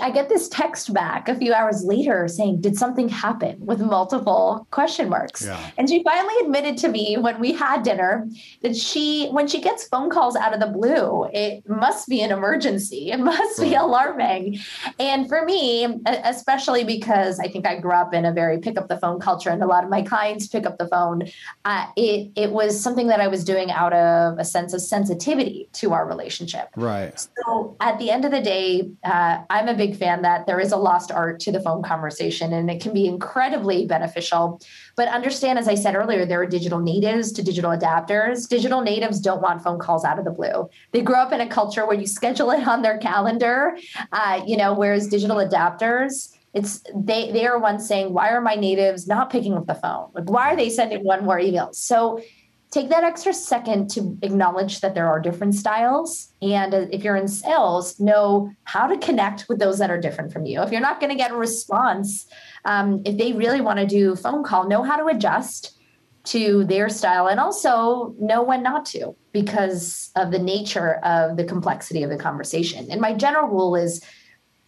I 0.00 0.10
get 0.10 0.28
this 0.28 0.48
text 0.48 0.94
back 0.94 1.28
a 1.28 1.34
few 1.34 1.52
hours 1.52 1.84
later 1.84 2.28
saying, 2.28 2.62
Did 2.62 2.76
something 2.78 3.08
happen 3.08 3.56
with 3.60 3.80
multiple 3.80 4.66
question 4.70 5.08
marks? 5.08 5.44
Yeah. 5.44 5.58
And 5.76 5.88
she 5.88 6.02
finally 6.02 6.34
admitted 6.44 6.78
to 6.78 6.88
me 6.88 7.16
when 7.18 7.38
we 7.40 7.52
had 7.52 7.82
dinner 7.82 8.26
that 8.62 8.74
she, 8.74 9.28
when 9.28 9.46
she 9.46 9.60
gets 9.60 9.86
phone 9.88 10.08
calls 10.08 10.34
out 10.34 10.54
of 10.54 10.60
the 10.60 10.66
blue, 10.66 11.28
it 11.32 11.68
must 11.68 12.08
be 12.08 12.22
an 12.22 12.32
emergency. 12.32 13.10
It 13.10 13.20
must 13.20 13.58
right. 13.58 13.70
be 13.70 13.74
alarming. 13.74 14.58
And 14.98 15.28
for 15.28 15.44
me, 15.44 15.84
especially 16.06 16.84
because 16.84 17.38
I 17.38 17.48
think 17.48 17.66
I 17.66 17.78
grew 17.78 17.92
up 17.92 18.14
in 18.14 18.24
a 18.24 18.32
very 18.32 18.58
pick 18.58 18.78
up 18.78 18.88
the 18.88 18.98
phone 18.98 19.20
culture 19.20 19.50
and 19.50 19.62
a 19.62 19.66
lot 19.66 19.84
of 19.84 19.90
my 19.90 20.02
clients 20.02 20.46
pick 20.46 20.64
up 20.64 20.78
the 20.78 20.88
phone, 20.88 21.24
uh, 21.64 21.86
it, 21.96 22.30
it 22.34 22.50
was 22.52 22.80
something 22.80 23.08
that 23.08 23.20
I 23.20 23.28
was 23.28 23.44
doing 23.44 23.70
out 23.70 23.92
of 23.92 24.38
a 24.38 24.44
sense 24.44 24.72
of 24.72 24.80
sensitivity 24.80 25.68
to 25.74 25.92
our 25.92 26.06
relationship. 26.06 26.68
Right. 26.76 27.28
So 27.44 27.76
at 27.80 27.98
the 27.98 28.10
end 28.10 28.24
of 28.24 28.30
the 28.30 28.40
day, 28.40 28.90
uh, 29.04 29.42
I'm 29.50 29.65
I'm 29.66 29.74
a 29.74 29.76
big 29.76 29.96
fan 29.96 30.22
that 30.22 30.46
there 30.46 30.60
is 30.60 30.70
a 30.70 30.76
lost 30.76 31.10
art 31.10 31.40
to 31.40 31.50
the 31.50 31.58
phone 31.58 31.82
conversation 31.82 32.52
and 32.52 32.70
it 32.70 32.80
can 32.80 32.92
be 32.92 33.06
incredibly 33.06 33.84
beneficial. 33.84 34.60
But 34.94 35.08
understand, 35.08 35.58
as 35.58 35.66
I 35.66 35.74
said 35.74 35.96
earlier, 35.96 36.24
there 36.24 36.40
are 36.40 36.46
digital 36.46 36.78
natives 36.78 37.32
to 37.32 37.42
digital 37.42 37.72
adapters. 37.72 38.48
Digital 38.48 38.80
natives 38.80 39.18
don't 39.18 39.42
want 39.42 39.62
phone 39.62 39.80
calls 39.80 40.04
out 40.04 40.20
of 40.20 40.24
the 40.24 40.30
blue. 40.30 40.68
They 40.92 41.02
grow 41.02 41.18
up 41.18 41.32
in 41.32 41.40
a 41.40 41.48
culture 41.48 41.84
where 41.84 41.98
you 41.98 42.06
schedule 42.06 42.52
it 42.52 42.66
on 42.68 42.82
their 42.82 42.98
calendar, 42.98 43.76
uh, 44.12 44.42
you 44.46 44.56
know, 44.56 44.72
whereas 44.72 45.08
digital 45.08 45.38
adapters, 45.38 46.32
it's 46.54 46.82
they 46.94 47.32
they 47.32 47.44
are 47.44 47.58
ones 47.58 47.86
saying 47.86 48.14
why 48.14 48.30
are 48.30 48.40
my 48.40 48.54
natives 48.54 49.06
not 49.06 49.28
picking 49.28 49.52
up 49.52 49.66
the 49.66 49.74
phone 49.74 50.08
like 50.14 50.30
why 50.30 50.50
are 50.50 50.56
they 50.56 50.70
sending 50.70 51.04
one 51.04 51.22
more 51.22 51.38
email 51.38 51.70
so 51.74 52.18
take 52.76 52.90
that 52.90 53.04
extra 53.04 53.32
second 53.32 53.88
to 53.88 54.18
acknowledge 54.20 54.80
that 54.80 54.94
there 54.94 55.08
are 55.08 55.18
different 55.18 55.54
styles. 55.54 56.32
And 56.42 56.74
if 56.74 57.02
you're 57.02 57.16
in 57.16 57.26
sales, 57.26 57.98
know 57.98 58.50
how 58.64 58.86
to 58.86 58.98
connect 58.98 59.48
with 59.48 59.58
those 59.58 59.78
that 59.78 59.90
are 59.90 59.98
different 59.98 60.30
from 60.30 60.44
you. 60.44 60.60
If 60.60 60.70
you're 60.70 60.82
not 60.82 61.00
going 61.00 61.10
to 61.10 61.16
get 61.16 61.30
a 61.30 61.36
response, 61.36 62.26
um, 62.66 63.00
if 63.06 63.16
they 63.16 63.32
really 63.32 63.62
want 63.62 63.78
to 63.78 63.86
do 63.86 64.14
phone 64.14 64.44
call, 64.44 64.68
know 64.68 64.82
how 64.82 64.96
to 64.96 65.06
adjust 65.06 65.78
to 66.24 66.64
their 66.64 66.88
style 66.88 67.28
and 67.28 67.40
also 67.40 68.14
know 68.18 68.42
when 68.42 68.62
not 68.62 68.84
to 68.86 69.14
because 69.32 70.10
of 70.16 70.30
the 70.30 70.38
nature 70.38 70.96
of 70.96 71.36
the 71.38 71.44
complexity 71.44 72.02
of 72.02 72.10
the 72.10 72.18
conversation. 72.18 72.88
And 72.90 73.00
my 73.00 73.14
general 73.14 73.48
rule 73.48 73.74
is, 73.76 74.04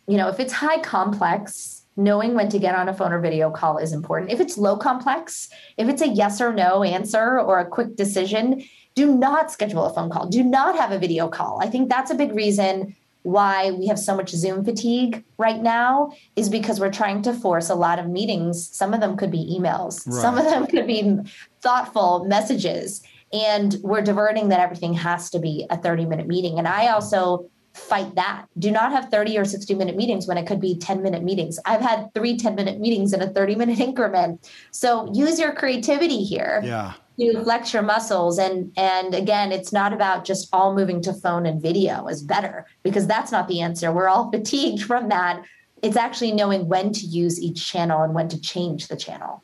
you 0.07 0.17
know, 0.17 0.29
if 0.29 0.41
it's 0.41 0.53
high 0.53 0.81
complex, 0.81 1.78
knowing 1.99 2.35
when 2.35 2.49
to 2.49 2.61
get 2.61 2.77
on 2.77 2.89
a 2.89 2.95
phone 2.95 3.13
or 3.13 3.21
video 3.21 3.51
call 3.51 3.77
is 3.77 3.93
important. 3.93 4.31
If 4.31 4.41
it's 4.41 4.57
low 4.57 4.77
complex, 4.77 5.51
if 5.77 5.89
it's 5.89 6.01
a 6.01 6.07
yes 6.07 6.41
or 6.41 6.55
no 6.55 6.85
answer 6.85 7.41
or 7.41 7.59
a 7.59 7.67
quick 7.67 7.97
decision, 7.97 8.63
do 8.95 9.15
not 9.15 9.51
schedule 9.51 9.85
a 9.85 9.93
phone 9.93 10.09
call. 10.09 10.29
Do 10.29 10.45
not 10.45 10.77
have 10.77 10.93
a 10.93 10.99
video 10.99 11.29
call. 11.29 11.59
I 11.61 11.67
think 11.67 11.91
that's 11.91 12.13
a 12.13 12.15
big 12.15 12.33
reason 12.33 12.97
why 13.23 13.73
we 13.73 13.89
have 13.89 13.99
so 13.99 14.17
much 14.17 14.31
Zoom 14.31 14.65
fatigue 14.65 15.25
right 15.39 15.61
now 15.61 16.13
is 16.37 16.49
because 16.49 16.79
we're 16.79 16.93
trying 16.93 17.21
to 17.23 17.33
force 17.33 17.69
a 17.69 17.75
lot 17.75 17.99
of 17.99 18.09
meetings. 18.09 18.69
Some 18.75 18.95
of 18.95 19.01
them 19.01 19.17
could 19.17 19.33
be 19.33 19.59
emails, 19.59 20.07
right. 20.07 20.23
some 20.23 20.39
of 20.39 20.45
them 20.45 20.67
could 20.67 20.87
be 20.87 21.19
thoughtful 21.61 22.25
messages. 22.27 23.03
And 23.33 23.77
we're 23.83 24.03
diverting 24.03 24.49
that 24.49 24.61
everything 24.61 24.95
has 24.95 25.31
to 25.31 25.41
be 25.41 25.67
a 25.69 25.77
30 25.77 26.07
minute 26.07 26.29
meeting. 26.29 26.59
And 26.59 26.69
I 26.69 26.89
also 26.89 27.51
fight 27.79 28.15
that. 28.17 28.47
Do 28.59 28.71
not 28.71 28.93
have 28.93 29.11
30 29.11 29.39
or 29.39 29.45
60 29.45 29.75
minute 29.75 29.97
meetings 29.97 30.27
when 30.27 30.37
it 30.37 30.47
could 30.47 30.61
be 30.61 30.77
10 30.77 31.03
minute 31.03 31.23
meetings. 31.23 31.59
I've 31.65 31.81
had 31.81 32.13
three 32.15 32.37
10 32.37 32.55
minute 32.55 32.81
meetings 32.81 33.13
in 33.13 33.23
a 33.23 33.29
30 33.29 33.55
minute 33.55 33.81
increment. 33.89 34.51
So 34.71 35.11
use 35.15 35.39
your 35.39 35.53
creativity 35.53 36.23
here. 36.25 36.61
Yeah. 36.65 36.95
To 37.19 37.43
flex 37.43 37.73
your 37.73 37.83
muscles. 37.83 38.39
And 38.39 38.73
and 38.77 39.13
again, 39.13 39.51
it's 39.51 39.73
not 39.73 39.93
about 39.93 40.25
just 40.25 40.49
all 40.53 40.75
moving 40.75 41.01
to 41.03 41.13
phone 41.13 41.47
and 41.47 41.61
video 41.61 42.07
is 42.07 42.23
better 42.23 42.67
because 42.85 43.09
that's 43.09 43.33
not 43.33 43.49
the 43.49 43.61
answer. 43.61 43.91
We're 43.91 44.09
all 44.09 44.31
fatigued 44.33 44.85
from 44.85 45.09
that. 45.09 45.43
It's 45.83 45.97
actually 45.97 46.33
knowing 46.33 46.69
when 46.69 46.93
to 46.93 47.07
use 47.07 47.41
each 47.41 47.67
channel 47.67 48.03
and 48.03 48.15
when 48.15 48.29
to 48.29 48.41
change 48.41 48.87
the 48.87 48.97
channel. 48.97 49.43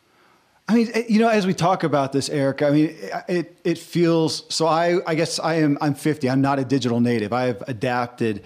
I 0.67 0.75
mean, 0.75 0.91
eh, 0.95 1.05
you 1.09 1.19
know, 1.19 1.29
as 1.29 1.47
we 1.47 1.55
talk 1.55 1.85
about 1.85 2.13
this, 2.13 2.29
Erica, 2.29 2.67
I 2.67 2.71
mean, 2.71 2.97
eh, 3.01 3.21
it 3.29 3.59
it 3.65 3.79
feels 3.79 4.45
so. 4.49 4.67
I 4.67 5.01
I 5.07 5.15
guess 5.15 5.39
I 5.39 5.55
am 5.57 5.77
I'm 5.81 5.95
50. 5.95 6.29
I'm 6.31 6.41
not 6.41 6.59
a 6.59 6.65
digital 6.65 7.01
native. 7.01 7.33
I've 7.33 7.63
adapted, 7.69 8.43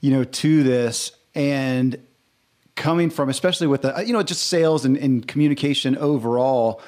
you 0.00 0.10
know, 0.10 0.24
to 0.24 0.62
this 0.62 1.12
and 1.34 1.98
coming 2.74 3.10
from, 3.10 3.28
especially 3.28 3.66
with 3.66 3.82
the 3.82 3.98
eh, 3.98 4.02
you 4.02 4.12
know 4.12 4.22
just 4.22 4.46
sales 4.46 4.84
and, 4.84 4.96
and 4.96 5.26
communication 5.26 5.96
overall. 5.96 6.80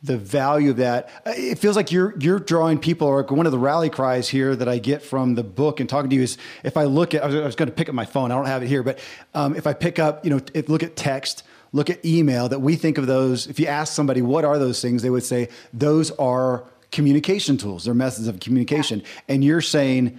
The 0.00 0.16
value 0.16 0.70
of 0.70 0.76
that, 0.76 1.10
it 1.26 1.58
feels 1.58 1.74
like 1.74 1.90
you're 1.90 2.14
you're 2.20 2.38
drawing 2.38 2.78
people. 2.78 3.08
Or 3.08 3.22
one 3.24 3.46
of 3.46 3.52
the 3.52 3.58
rally 3.58 3.90
cries 3.90 4.28
here 4.28 4.54
that 4.54 4.68
I 4.68 4.78
get 4.78 5.02
from 5.02 5.34
the 5.34 5.42
book 5.42 5.80
and 5.80 5.88
talking 5.88 6.10
to 6.10 6.14
you 6.14 6.22
is, 6.22 6.38
if 6.62 6.76
I 6.76 6.84
look 6.84 7.14
at, 7.14 7.24
I 7.24 7.26
was, 7.26 7.34
was 7.34 7.56
going 7.56 7.68
to 7.68 7.74
pick 7.74 7.88
up 7.88 7.96
my 7.96 8.04
phone. 8.04 8.30
I 8.30 8.36
don't 8.36 8.46
have 8.46 8.62
it 8.62 8.68
here, 8.68 8.84
but 8.84 9.00
um, 9.34 9.56
if 9.56 9.66
I 9.66 9.72
pick 9.72 9.98
up, 9.98 10.24
you 10.24 10.30
know, 10.30 10.40
if, 10.54 10.68
look 10.68 10.84
at 10.84 10.94
text, 10.94 11.42
look 11.72 11.90
at 11.90 12.04
email 12.04 12.48
that 12.48 12.60
we 12.60 12.76
think 12.76 12.98
of 12.98 13.06
those. 13.06 13.46
If 13.46 13.60
you 13.60 13.66
ask 13.66 13.92
somebody, 13.92 14.22
what 14.22 14.44
are 14.44 14.58
those 14.58 14.80
things? 14.80 15.02
They 15.02 15.10
would 15.10 15.24
say, 15.24 15.48
those 15.72 16.10
are 16.12 16.64
communication 16.90 17.56
tools. 17.56 17.84
They're 17.84 17.94
methods 17.94 18.28
of 18.28 18.40
communication. 18.40 19.00
Yeah. 19.00 19.06
And 19.28 19.44
you're 19.44 19.60
saying 19.60 20.18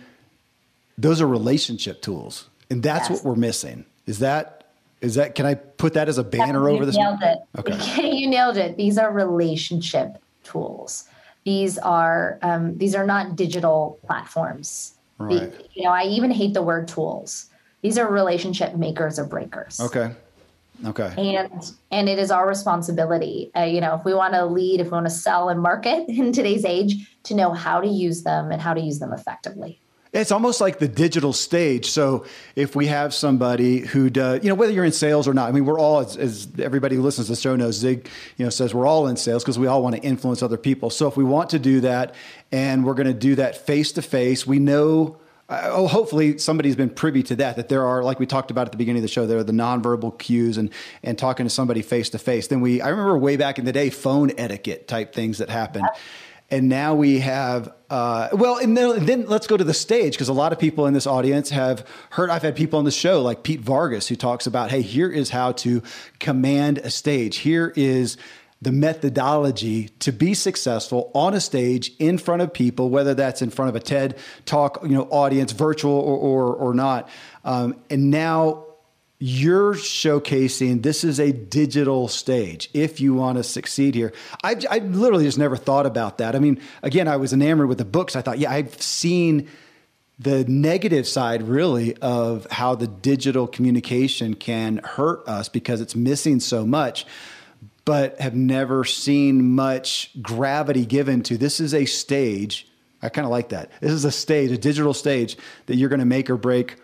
those 0.97 1.21
are 1.21 1.27
relationship 1.27 2.01
tools. 2.01 2.49
And 2.69 2.83
that's 2.83 3.09
yes. 3.09 3.23
what 3.23 3.29
we're 3.29 3.39
missing. 3.39 3.85
Is 4.05 4.19
that, 4.19 4.71
is 5.01 5.15
that, 5.15 5.35
can 5.35 5.45
I 5.45 5.55
put 5.55 5.93
that 5.93 6.09
as 6.09 6.17
a 6.17 6.23
banner 6.23 6.69
over 6.69 6.85
this? 6.85 6.95
Nailed 6.95 7.21
it. 7.21 7.37
Okay. 7.57 8.11
you 8.17 8.27
nailed 8.27 8.57
it. 8.57 8.77
These 8.77 8.97
are 8.97 9.11
relationship 9.11 10.21
tools. 10.43 11.05
These 11.45 11.77
are, 11.79 12.37
um, 12.41 12.77
these 12.77 12.95
are 12.95 13.05
not 13.05 13.35
digital 13.35 13.99
platforms. 14.05 14.95
Right. 15.17 15.51
The, 15.51 15.65
you 15.73 15.83
know, 15.83 15.91
I 15.91 16.03
even 16.03 16.31
hate 16.31 16.53
the 16.53 16.61
word 16.61 16.87
tools. 16.87 17.47
These 17.81 17.97
are 17.97 18.11
relationship 18.11 18.75
makers 18.75 19.17
or 19.17 19.25
breakers. 19.25 19.79
Okay. 19.79 20.11
Okay. 20.85 21.13
And 21.17 21.71
and 21.91 22.07
it 22.07 22.19
is 22.19 22.31
our 22.31 22.47
responsibility, 22.47 23.51
uh, 23.55 23.63
you 23.63 23.81
know, 23.81 23.95
if 23.95 24.05
we 24.05 24.13
want 24.13 24.33
to 24.33 24.45
lead, 24.45 24.79
if 24.79 24.87
we 24.87 24.91
want 24.91 25.05
to 25.05 25.11
sell 25.11 25.49
and 25.49 25.61
market 25.61 26.05
in 26.09 26.31
today's 26.31 26.65
age, 26.65 26.95
to 27.23 27.35
know 27.35 27.53
how 27.53 27.81
to 27.81 27.87
use 27.87 28.23
them 28.23 28.51
and 28.51 28.61
how 28.61 28.73
to 28.73 28.81
use 28.81 28.99
them 28.99 29.13
effectively. 29.13 29.79
It's 30.11 30.31
almost 30.31 30.59
like 30.59 30.79
the 30.79 30.87
digital 30.87 31.33
stage. 31.33 31.91
So 31.91 32.25
if 32.55 32.75
we 32.75 32.87
have 32.87 33.13
somebody 33.13 33.79
who 33.79 34.09
does, 34.09 34.41
you 34.41 34.49
know, 34.49 34.55
whether 34.55 34.73
you're 34.73 34.85
in 34.85 34.91
sales 34.91 35.27
or 35.27 35.35
not, 35.35 35.49
I 35.49 35.51
mean, 35.51 35.65
we're 35.65 35.79
all, 35.79 35.99
as, 35.99 36.17
as 36.17 36.47
everybody 36.57 36.95
who 36.95 37.03
listens 37.03 37.27
to 37.27 37.33
the 37.33 37.39
show 37.39 37.55
knows, 37.55 37.75
Zig, 37.75 38.09
you 38.37 38.43
know, 38.43 38.49
says 38.49 38.73
we're 38.73 38.87
all 38.87 39.05
in 39.07 39.17
sales 39.17 39.43
because 39.43 39.59
we 39.59 39.67
all 39.67 39.83
want 39.83 39.95
to 39.95 40.01
influence 40.01 40.41
other 40.41 40.57
people. 40.57 40.89
So 40.89 41.07
if 41.07 41.15
we 41.15 41.23
want 41.23 41.51
to 41.51 41.59
do 41.59 41.81
that 41.81 42.15
and 42.51 42.85
we're 42.85 42.95
going 42.95 43.05
to 43.05 43.13
do 43.13 43.35
that 43.35 43.67
face 43.67 43.91
to 43.93 44.01
face, 44.01 44.47
we 44.47 44.57
know 44.57 45.17
uh, 45.49 45.69
oh, 45.71 45.87
hopefully 45.87 46.37
somebody's 46.37 46.75
been 46.75 46.89
privy 46.89 47.23
to 47.23 47.35
that. 47.37 47.55
That 47.55 47.69
there 47.69 47.85
are, 47.85 48.03
like 48.03 48.19
we 48.19 48.25
talked 48.25 48.51
about 48.51 48.67
at 48.67 48.71
the 48.71 48.77
beginning 48.77 48.99
of 48.99 49.03
the 49.03 49.07
show, 49.09 49.25
there 49.25 49.39
are 49.39 49.43
the 49.43 49.51
nonverbal 49.51 50.17
cues 50.19 50.57
and 50.57 50.69
and 51.03 51.17
talking 51.17 51.45
to 51.45 51.49
somebody 51.49 51.81
face 51.81 52.09
to 52.11 52.19
face. 52.19 52.47
Then 52.47 52.61
we, 52.61 52.81
I 52.81 52.89
remember 52.89 53.17
way 53.17 53.35
back 53.35 53.57
in 53.57 53.65
the 53.65 53.73
day, 53.73 53.89
phone 53.89 54.31
etiquette 54.37 54.87
type 54.87 55.13
things 55.13 55.39
that 55.39 55.49
happened. 55.49 55.87
And 56.51 56.67
now 56.67 56.95
we 56.95 57.19
have, 57.19 57.71
uh, 57.91 58.29
well, 58.33 58.57
and 58.57 58.75
then, 58.75 59.05
then, 59.05 59.25
let's 59.27 59.45
go 59.45 59.55
to 59.55 59.63
the 59.63 59.73
stage 59.73 60.13
because 60.13 60.29
a 60.29 60.33
lot 60.33 60.51
of 60.51 60.57
people 60.57 60.87
in 60.87 60.95
this 60.95 61.05
audience 61.05 61.51
have 61.51 61.85
heard. 62.09 62.31
I've 62.31 62.41
had 62.41 62.55
people 62.55 62.79
on 62.79 62.85
the 62.85 62.91
show 62.91 63.21
like 63.21 63.43
Pete 63.43 63.59
Vargas 63.59 64.07
who 64.07 64.15
talks 64.15 64.47
about, 64.47 64.71
hey, 64.71 64.81
here 64.81 65.11
is 65.11 65.29
how 65.29 65.51
to 65.53 65.83
command 66.17 66.79
a 66.79 66.89
stage. 66.89 67.37
Here 67.37 67.71
is 67.75 68.17
the 68.61 68.71
methodology 68.71 69.89
to 69.99 70.11
be 70.11 70.33
successful 70.33 71.11
on 71.15 71.33
a 71.33 71.39
stage 71.39 71.93
in 71.97 72.17
front 72.17 72.41
of 72.41 72.53
people, 72.53 72.89
whether 72.89 73.13
that's 73.13 73.41
in 73.41 73.49
front 73.49 73.69
of 73.69 73.75
a 73.75 73.79
TED 73.79 74.17
talk, 74.45 74.79
you 74.83 74.89
know, 74.89 75.03
audience, 75.03 75.51
virtual 75.53 75.93
or 75.93 76.17
or, 76.17 76.55
or 76.55 76.73
not. 76.73 77.09
Um, 77.45 77.79
and 77.89 78.11
now 78.11 78.65
you're 79.21 79.73
showcasing 79.73 80.81
this 80.81 81.03
is 81.03 81.19
a 81.19 81.33
digital 81.33 82.07
stage 82.07 82.69
if 82.73 83.01
you 83.01 83.13
want 83.13 83.37
to 83.37 83.43
succeed 83.43 83.93
here. 83.93 84.13
I, 84.43 84.55
I 84.69 84.79
literally 84.79 85.25
just 85.25 85.37
never 85.37 85.57
thought 85.57 85.85
about 85.85 86.19
that. 86.19 86.35
I 86.35 86.39
mean, 86.39 86.61
again, 86.83 87.07
I 87.07 87.17
was 87.17 87.33
enamored 87.33 87.67
with 87.67 87.77
the 87.77 87.85
books. 87.85 88.15
I 88.15 88.21
thought, 88.21 88.39
yeah, 88.39 88.51
I've 88.51 88.81
seen 88.81 89.49
the 90.19 90.45
negative 90.45 91.07
side 91.07 91.43
really 91.43 91.95
of 91.97 92.45
how 92.51 92.75
the 92.75 92.87
digital 92.87 93.47
communication 93.47 94.35
can 94.35 94.77
hurt 94.83 95.25
us 95.27 95.47
because 95.47 95.79
it's 95.81 95.95
missing 95.95 96.39
so 96.39 96.65
much 96.65 97.05
but 97.89 98.21
have 98.21 98.35
never 98.35 98.85
seen 98.85 99.55
much 99.55 100.11
gravity 100.21 100.85
given 100.85 101.23
to 101.23 101.39
this 101.39 101.59
is 101.59 101.73
a 101.73 101.85
stage. 101.85 102.67
I 103.01 103.09
kind 103.09 103.25
of 103.25 103.31
like 103.31 103.49
that. 103.49 103.71
This 103.81 103.91
is 103.91 104.05
a 104.05 104.11
stage, 104.11 104.51
a 104.51 104.59
digital 104.59 104.93
stage 104.93 105.39
that 105.65 105.75
you're 105.75 105.89
going 105.89 105.99
to 105.99 106.05
make 106.05 106.29
or 106.29 106.37
break 106.37 106.75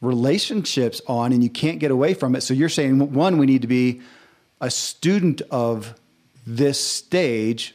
relationships 0.00 1.02
on, 1.08 1.32
and 1.32 1.42
you 1.42 1.50
can't 1.50 1.80
get 1.80 1.90
away 1.90 2.14
from 2.14 2.36
it. 2.36 2.42
So 2.42 2.54
you're 2.54 2.68
saying, 2.68 3.14
one, 3.14 3.38
we 3.38 3.46
need 3.46 3.62
to 3.62 3.66
be 3.66 4.00
a 4.60 4.70
student 4.70 5.42
of 5.50 5.96
this 6.46 6.78
stage 6.78 7.74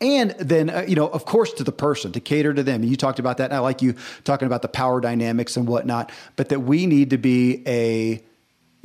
and 0.00 0.32
then 0.32 0.68
uh, 0.68 0.84
you 0.88 0.96
know 0.96 1.06
of 1.06 1.26
course 1.26 1.52
to 1.52 1.64
the 1.64 1.72
person 1.72 2.12
to 2.12 2.20
cater 2.20 2.52
to 2.52 2.62
them 2.62 2.82
you 2.82 2.96
talked 2.96 3.18
about 3.18 3.36
that 3.36 3.52
i 3.52 3.58
like 3.58 3.82
you 3.82 3.94
talking 4.24 4.46
about 4.46 4.62
the 4.62 4.68
power 4.68 5.00
dynamics 5.00 5.56
and 5.56 5.66
whatnot 5.66 6.10
but 6.34 6.48
that 6.48 6.60
we 6.60 6.86
need 6.86 7.10
to 7.10 7.18
be 7.18 7.62
a 7.66 8.22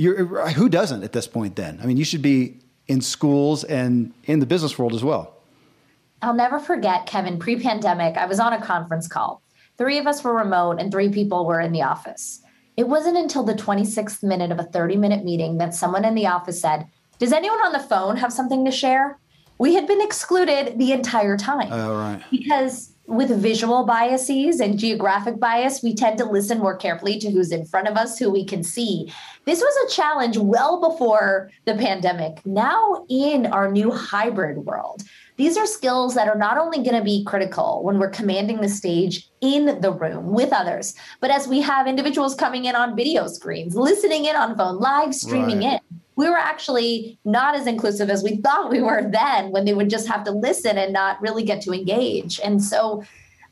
who 0.02 0.70
doesn't 0.70 1.04
at 1.04 1.14
this 1.14 1.28
point 1.28 1.56
then 1.56 1.80
i 1.82 1.86
mean 1.86 1.98
you 1.98 2.06
should 2.06 2.22
be 2.22 2.62
in 2.92 3.00
schools 3.00 3.64
and 3.64 4.14
in 4.26 4.40
the 4.42 4.46
business 4.46 4.78
world 4.78 4.94
as 4.94 5.04
well. 5.04 5.34
I'll 6.22 6.34
never 6.34 6.60
forget, 6.60 7.06
Kevin, 7.06 7.40
pre 7.40 7.58
pandemic, 7.60 8.18
I 8.18 8.26
was 8.26 8.40
on 8.40 8.54
a 8.54 8.62
conference 8.62 9.08
call. 9.08 9.42
Three 9.78 9.98
of 9.98 10.06
us 10.06 10.24
were 10.24 10.36
remote 10.36 10.80
and 10.80 10.92
three 10.92 11.10
people 11.10 11.46
were 11.46 11.62
in 11.62 11.72
the 11.72 11.82
office. 11.82 12.42
It 12.76 12.88
wasn't 12.88 13.18
until 13.18 13.44
the 13.44 13.54
26th 13.54 14.22
minute 14.24 14.52
of 14.52 14.60
a 14.60 14.64
30 14.64 14.98
minute 14.98 15.24
meeting 15.24 15.58
that 15.58 15.74
someone 15.74 16.06
in 16.06 16.16
the 16.16 16.28
office 16.28 16.60
said, 16.60 16.88
Does 17.18 17.32
anyone 17.32 17.60
on 17.60 17.72
the 17.72 17.80
phone 17.80 18.18
have 18.18 18.34
something 18.34 18.66
to 18.66 18.72
share? 18.72 19.18
We 19.58 19.76
had 19.76 19.88
been 19.88 20.02
excluded 20.02 20.78
the 20.78 20.92
entire 20.92 21.38
time. 21.38 21.70
Oh, 21.72 21.96
right. 21.98 22.22
Because 22.30 22.91
with 23.08 23.30
visual 23.42 23.86
biases 23.86 24.60
and 24.60 24.80
geographic 24.80 25.40
bias, 25.40 25.84
we 25.84 25.94
tend 25.94 26.18
to 26.18 26.26
listen 26.26 26.60
more 26.60 26.78
carefully 26.78 27.20
to 27.20 27.30
who's 27.30 27.52
in 27.52 27.66
front 27.66 27.88
of 27.88 27.98
us, 27.98 28.18
who 28.18 28.30
we 28.30 28.46
can 28.46 28.64
see. 28.64 29.12
This 29.46 29.60
was 29.60 29.76
a 29.86 29.96
challenge 29.96 30.38
well 30.38 30.80
before 30.80 31.50
the 31.66 31.76
pandemic. 31.76 32.46
Now, 32.46 33.06
in 33.10 33.48
our 33.48 33.72
new 33.72 33.92
hybrid 33.92 34.60
world, 34.60 35.02
these 35.38 35.58
are 35.58 35.66
skills 35.66 36.14
that 36.16 36.28
are 36.28 36.38
not 36.38 36.58
only 36.58 36.84
going 36.84 36.96
to 36.96 37.04
be 37.04 37.24
critical 37.26 37.84
when 37.84 37.98
we're 37.98 38.10
commanding 38.10 38.62
the 38.62 38.70
stage 38.70 39.30
in 39.42 39.82
the 39.82 39.92
room 39.92 40.28
with 40.28 40.54
others, 40.54 40.94
but 41.20 41.32
as 41.32 41.48
we 41.48 41.62
have 41.62 41.88
individuals 41.88 42.36
coming 42.36 42.66
in 42.66 42.76
on 42.76 42.96
video 42.96 43.28
screens, 43.28 43.76
listening 43.76 44.26
in 44.26 44.36
on 44.36 44.56
phone, 44.56 44.78
live 44.78 45.16
streaming 45.16 45.60
right. 45.60 45.82
in 45.92 46.01
we 46.16 46.30
were 46.30 46.38
actually 46.38 47.20
not 47.26 47.56
as 47.56 47.68
inclusive 47.68 48.10
as 48.10 48.24
we 48.24 48.38
thought 48.38 48.70
we 48.70 48.82
were 48.82 49.10
then 49.10 49.52
when 49.52 49.66
they 49.66 49.74
would 49.74 49.90
just 49.90 50.08
have 50.08 50.24
to 50.26 50.32
listen 50.32 50.78
and 50.78 50.94
not 50.94 51.22
really 51.22 51.44
get 51.44 51.62
to 51.62 51.74
engage. 51.74 52.40
And 52.42 52.64
so, 52.64 53.04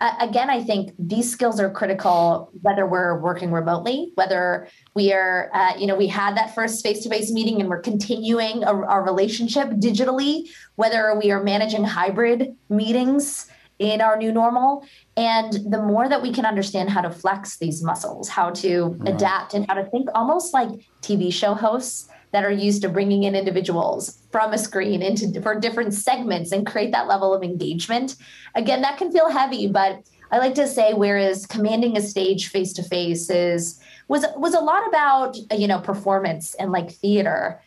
uh, 0.02 0.14
again, 0.22 0.50
I 0.50 0.64
think 0.64 0.94
these 0.98 1.30
skills 1.30 1.60
are 1.60 1.70
critical 1.70 2.50
whether 2.62 2.86
we're 2.86 3.20
working 3.20 3.52
remotely, 3.52 4.12
whether 4.16 4.68
we 4.94 5.12
are, 5.12 5.50
uh, 5.54 5.74
you 5.78 5.88
know, 5.88 5.96
we 5.96 6.08
had 6.08 6.38
that 6.38 6.56
first 6.56 6.84
face 6.84 7.04
to 7.04 7.10
face 7.10 7.32
meeting 7.32 7.60
and 7.60 7.70
we're 7.70 7.82
continuing 7.82 8.64
a, 8.64 8.74
our 8.74 9.04
relationship 9.04 9.70
digitally, 9.72 10.50
whether 10.76 11.18
we 11.22 11.32
are 11.32 11.44
managing 11.44 11.84
hybrid 11.84 12.56
meetings 12.70 13.48
in 13.80 14.02
our 14.02 14.18
new 14.18 14.32
normal. 14.32 14.86
And 15.18 15.54
the 15.54 15.82
more 15.82 16.08
that 16.08 16.22
we 16.22 16.32
can 16.32 16.46
understand 16.46 16.90
how 16.90 17.02
to 17.02 17.10
flex 17.10 17.58
these 17.58 17.82
muscles, 17.84 18.30
how 18.30 18.52
to 18.52 18.98
adapt, 19.06 19.54
and 19.54 19.66
how 19.68 19.74
to 19.74 19.86
think 19.86 20.08
almost 20.14 20.54
like 20.54 20.70
TV 21.02 21.32
show 21.34 21.54
hosts 21.54 22.10
that 22.32 22.44
are 22.44 22.52
used 22.52 22.82
to 22.84 22.90
bringing 22.90 23.24
in 23.24 23.36
individuals 23.36 24.20
from 24.32 24.54
a 24.54 24.58
screen 24.58 25.02
into 25.02 25.42
for 25.42 25.60
different 25.60 25.94
segments 25.94 26.52
and 26.52 26.66
create 26.66 26.92
that 26.92 27.08
level 27.08 27.34
of 27.34 27.44
engagement. 27.44 28.16
Again, 28.56 28.82
that 28.82 28.98
can 28.98 29.12
feel 29.12 29.30
heavy, 29.30 29.68
but 29.68 30.04
I 30.32 30.38
like 30.38 30.56
to 30.56 30.68
say 30.68 30.94
whereas 30.94 31.46
commanding 31.46 31.98
a 31.98 32.02
stage 32.02 32.50
face 32.50 32.74
to 32.74 32.84
face 32.84 33.30
is 33.30 33.80
was 34.08 34.26
was 34.36 34.54
a 34.54 34.60
lot 34.60 34.88
about 34.88 35.38
you 35.58 35.68
know 35.68 35.80
performance 35.80 36.56
and 36.56 36.72
like 36.72 36.92
theater. 36.92 37.62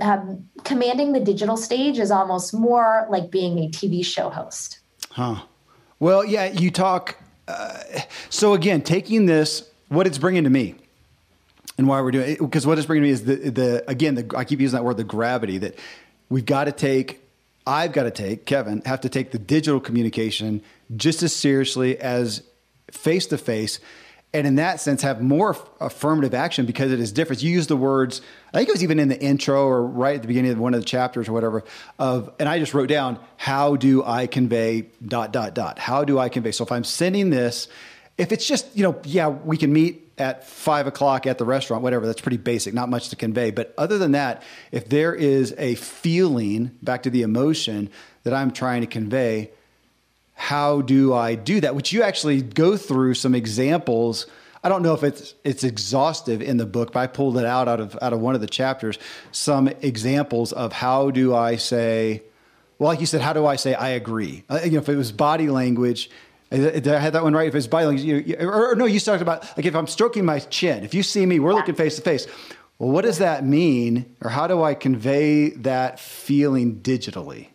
Um, 0.00 0.48
commanding 0.64 1.12
the 1.12 1.20
digital 1.20 1.56
stage 1.56 1.98
is 1.98 2.10
almost 2.10 2.52
more 2.52 3.06
like 3.08 3.30
being 3.30 3.58
a 3.58 3.68
TV 3.68 4.04
show 4.04 4.28
host. 4.28 4.80
Huh. 5.10 5.42
Well, 5.98 6.24
yeah, 6.24 6.46
you 6.46 6.70
talk. 6.70 7.16
Uh, 7.48 7.80
so 8.28 8.52
again, 8.52 8.82
taking 8.82 9.24
this, 9.24 9.70
what 9.88 10.06
it's 10.06 10.18
bringing 10.18 10.44
to 10.44 10.50
me 10.50 10.74
and 11.78 11.86
why 11.86 12.00
we're 12.02 12.10
doing 12.10 12.32
it 12.32 12.38
because 12.40 12.66
what 12.66 12.76
it's 12.76 12.86
bringing 12.86 13.04
me 13.04 13.10
is 13.10 13.24
the 13.24 13.36
the 13.36 13.84
again 13.88 14.16
the 14.16 14.36
I 14.36 14.44
keep 14.44 14.60
using 14.60 14.76
that 14.76 14.84
word 14.84 14.96
the 14.96 15.04
gravity 15.04 15.58
that 15.58 15.78
we've 16.28 16.44
got 16.44 16.64
to 16.64 16.72
take 16.72 17.22
I've 17.66 17.92
got 17.92 18.02
to 18.02 18.10
take 18.10 18.44
Kevin 18.44 18.82
have 18.84 19.00
to 19.02 19.08
take 19.08 19.30
the 19.30 19.38
digital 19.38 19.80
communication 19.80 20.62
just 20.96 21.22
as 21.22 21.34
seriously 21.34 21.98
as 21.98 22.42
face 22.90 23.26
to 23.28 23.38
face 23.38 23.78
and 24.34 24.46
in 24.46 24.56
that 24.56 24.80
sense 24.80 25.02
have 25.02 25.22
more 25.22 25.56
affirmative 25.80 26.34
action 26.34 26.66
because 26.66 26.92
it 26.92 27.00
is 27.00 27.12
different. 27.12 27.42
You 27.42 27.50
use 27.50 27.68
the 27.68 27.76
words 27.76 28.20
i 28.52 28.58
think 28.58 28.68
it 28.68 28.72
was 28.72 28.82
even 28.82 28.98
in 28.98 29.08
the 29.08 29.20
intro 29.20 29.64
or 29.64 29.86
right 29.86 30.16
at 30.16 30.22
the 30.22 30.28
beginning 30.28 30.50
of 30.50 30.58
one 30.58 30.74
of 30.74 30.80
the 30.80 30.86
chapters 30.86 31.28
or 31.28 31.32
whatever 31.32 31.64
of 31.98 32.32
and 32.40 32.48
i 32.48 32.58
just 32.58 32.74
wrote 32.74 32.88
down 32.88 33.18
how 33.36 33.76
do 33.76 34.04
i 34.04 34.26
convey 34.26 34.86
dot 35.06 35.32
dot 35.32 35.54
dot? 35.54 35.78
How 35.78 36.04
do 36.04 36.18
i 36.18 36.28
convey? 36.28 36.50
So 36.50 36.64
if 36.64 36.72
i'm 36.72 36.84
sending 36.84 37.30
this 37.30 37.68
if 38.16 38.32
it's 38.32 38.46
just 38.46 38.76
you 38.76 38.82
know 38.82 39.00
yeah 39.04 39.28
we 39.28 39.56
can 39.56 39.72
meet 39.72 40.07
at 40.18 40.44
five 40.44 40.86
o'clock 40.86 41.26
at 41.26 41.38
the 41.38 41.44
restaurant, 41.44 41.82
whatever, 41.82 42.06
that's 42.06 42.20
pretty 42.20 42.36
basic, 42.36 42.74
not 42.74 42.88
much 42.88 43.10
to 43.10 43.16
convey. 43.16 43.50
But 43.50 43.74
other 43.78 43.98
than 43.98 44.12
that, 44.12 44.42
if 44.72 44.88
there 44.88 45.14
is 45.14 45.54
a 45.58 45.74
feeling, 45.76 46.72
back 46.82 47.04
to 47.04 47.10
the 47.10 47.22
emotion 47.22 47.90
that 48.24 48.34
I'm 48.34 48.50
trying 48.50 48.80
to 48.82 48.86
convey, 48.86 49.50
how 50.34 50.82
do 50.82 51.14
I 51.14 51.34
do 51.34 51.60
that? 51.60 51.74
Which 51.74 51.92
you 51.92 52.02
actually 52.02 52.42
go 52.42 52.76
through 52.76 53.14
some 53.14 53.34
examples. 53.34 54.26
I 54.62 54.68
don't 54.68 54.82
know 54.82 54.94
if 54.94 55.02
it's 55.02 55.34
it's 55.44 55.64
exhaustive 55.64 56.40
in 56.42 56.58
the 56.58 56.66
book, 56.66 56.92
but 56.92 57.00
I 57.00 57.06
pulled 57.08 57.38
it 57.38 57.44
out 57.44 57.68
out 57.68 57.80
of 57.80 57.98
out 58.00 58.12
of 58.12 58.20
one 58.20 58.34
of 58.34 58.40
the 58.40 58.46
chapters. 58.46 58.98
Some 59.32 59.68
examples 59.68 60.52
of 60.52 60.72
how 60.72 61.10
do 61.10 61.34
I 61.34 61.56
say, 61.56 62.22
well, 62.78 62.88
like 62.88 63.00
you 63.00 63.06
said, 63.06 63.20
how 63.20 63.32
do 63.32 63.46
I 63.46 63.56
say 63.56 63.74
I 63.74 63.90
agree? 63.90 64.44
Uh, 64.48 64.60
you 64.64 64.72
know, 64.72 64.78
if 64.78 64.88
it 64.88 64.96
was 64.96 65.10
body 65.10 65.48
language, 65.48 66.08
did 66.50 66.88
I 66.88 66.98
have 66.98 67.12
that 67.12 67.22
one 67.22 67.34
right? 67.34 67.48
If 67.48 67.54
it's 67.54 67.66
bilingual, 67.66 68.04
you, 68.04 68.36
or, 68.40 68.72
or, 68.72 68.74
no, 68.74 68.86
you 68.86 69.00
talked 69.00 69.22
about 69.22 69.44
like 69.56 69.66
if 69.66 69.74
I'm 69.74 69.86
stroking 69.86 70.24
my 70.24 70.38
chin. 70.38 70.84
If 70.84 70.94
you 70.94 71.02
see 71.02 71.26
me, 71.26 71.40
we're 71.40 71.54
looking 71.54 71.74
face 71.74 71.96
to 71.96 72.02
face. 72.02 72.26
Well, 72.78 72.90
what 72.90 73.02
does 73.02 73.18
that 73.18 73.44
mean, 73.44 74.14
or 74.22 74.30
how 74.30 74.46
do 74.46 74.62
I 74.62 74.74
convey 74.74 75.50
that 75.50 75.98
feeling 75.98 76.80
digitally? 76.80 77.48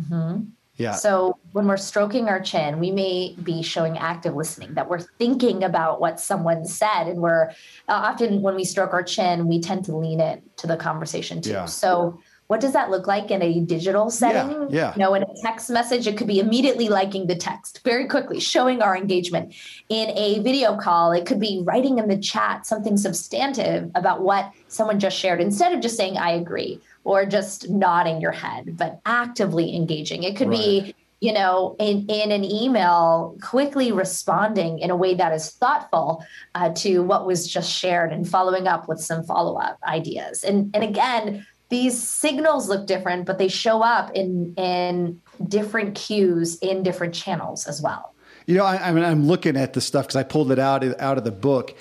Mm-hmm. 0.00 0.44
Yeah. 0.76 0.92
So 0.92 1.38
when 1.52 1.66
we're 1.66 1.78
stroking 1.78 2.28
our 2.28 2.38
chin, 2.38 2.78
we 2.78 2.90
may 2.90 3.34
be 3.42 3.62
showing 3.62 3.96
active 3.96 4.36
listening, 4.36 4.74
that 4.74 4.90
we're 4.90 5.00
thinking 5.00 5.64
about 5.64 6.00
what 6.00 6.20
someone 6.20 6.66
said. 6.66 7.04
And 7.04 7.22
we're 7.22 7.48
uh, 7.88 7.92
often, 7.92 8.42
when 8.42 8.54
we 8.54 8.64
stroke 8.64 8.92
our 8.92 9.02
chin, 9.02 9.48
we 9.48 9.58
tend 9.60 9.86
to 9.86 9.96
lean 9.96 10.20
in 10.20 10.42
to 10.58 10.66
the 10.66 10.76
conversation 10.76 11.40
too. 11.40 11.50
Yeah. 11.50 11.64
So 11.64 12.20
what 12.48 12.60
does 12.60 12.72
that 12.74 12.90
look 12.90 13.06
like 13.06 13.30
in 13.30 13.42
a 13.42 13.60
digital 13.60 14.10
setting? 14.10 14.52
Yeah, 14.62 14.68
yeah. 14.70 14.92
You 14.94 15.00
know, 15.00 15.14
in 15.14 15.22
a 15.22 15.34
text 15.42 15.68
message, 15.68 16.06
it 16.06 16.16
could 16.16 16.26
be 16.26 16.38
immediately 16.38 16.88
liking 16.88 17.26
the 17.26 17.34
text 17.34 17.80
very 17.84 18.06
quickly, 18.06 18.38
showing 18.38 18.82
our 18.82 18.96
engagement. 18.96 19.54
In 19.88 20.10
a 20.16 20.38
video 20.40 20.76
call, 20.76 21.12
it 21.12 21.26
could 21.26 21.40
be 21.40 21.62
writing 21.64 21.98
in 21.98 22.08
the 22.08 22.18
chat 22.18 22.64
something 22.66 22.96
substantive 22.96 23.90
about 23.94 24.22
what 24.22 24.52
someone 24.68 25.00
just 25.00 25.18
shared 25.18 25.40
instead 25.40 25.72
of 25.72 25.80
just 25.80 25.96
saying, 25.96 26.18
I 26.18 26.32
agree, 26.32 26.80
or 27.04 27.26
just 27.26 27.68
nodding 27.68 28.20
your 28.20 28.32
head, 28.32 28.76
but 28.76 29.00
actively 29.04 29.74
engaging. 29.74 30.22
It 30.22 30.36
could 30.36 30.50
be 30.50 30.94
you 31.20 31.32
know, 31.32 31.74
in, 31.78 32.06
in 32.08 32.30
an 32.30 32.44
email, 32.44 33.36
quickly 33.42 33.90
responding 33.90 34.80
in 34.80 34.90
a 34.90 34.96
way 34.96 35.14
that 35.14 35.32
is 35.32 35.50
thoughtful 35.50 36.22
uh, 36.54 36.70
to 36.74 37.02
what 37.02 37.26
was 37.26 37.48
just 37.48 37.72
shared 37.72 38.12
and 38.12 38.28
following 38.28 38.68
up 38.68 38.86
with 38.86 39.00
some 39.00 39.24
follow 39.24 39.56
up 39.56 39.78
ideas. 39.84 40.44
And, 40.44 40.70
and 40.74 40.84
again, 40.84 41.46
these 41.68 42.00
signals 42.00 42.68
look 42.68 42.86
different, 42.86 43.26
but 43.26 43.38
they 43.38 43.48
show 43.48 43.82
up 43.82 44.12
in, 44.14 44.54
in 44.54 45.20
different 45.48 45.94
cues 45.94 46.56
in 46.58 46.82
different 46.82 47.14
channels 47.14 47.66
as 47.66 47.82
well. 47.82 48.14
You 48.46 48.56
know, 48.56 48.64
I, 48.64 48.88
I 48.88 48.92
mean, 48.92 49.04
I'm 49.04 49.26
looking 49.26 49.56
at 49.56 49.72
the 49.72 49.80
stuff 49.80 50.06
because 50.06 50.16
I 50.16 50.22
pulled 50.22 50.52
it 50.52 50.58
out 50.58 50.84
out 51.00 51.18
of 51.18 51.24
the 51.24 51.32
book. 51.32 51.76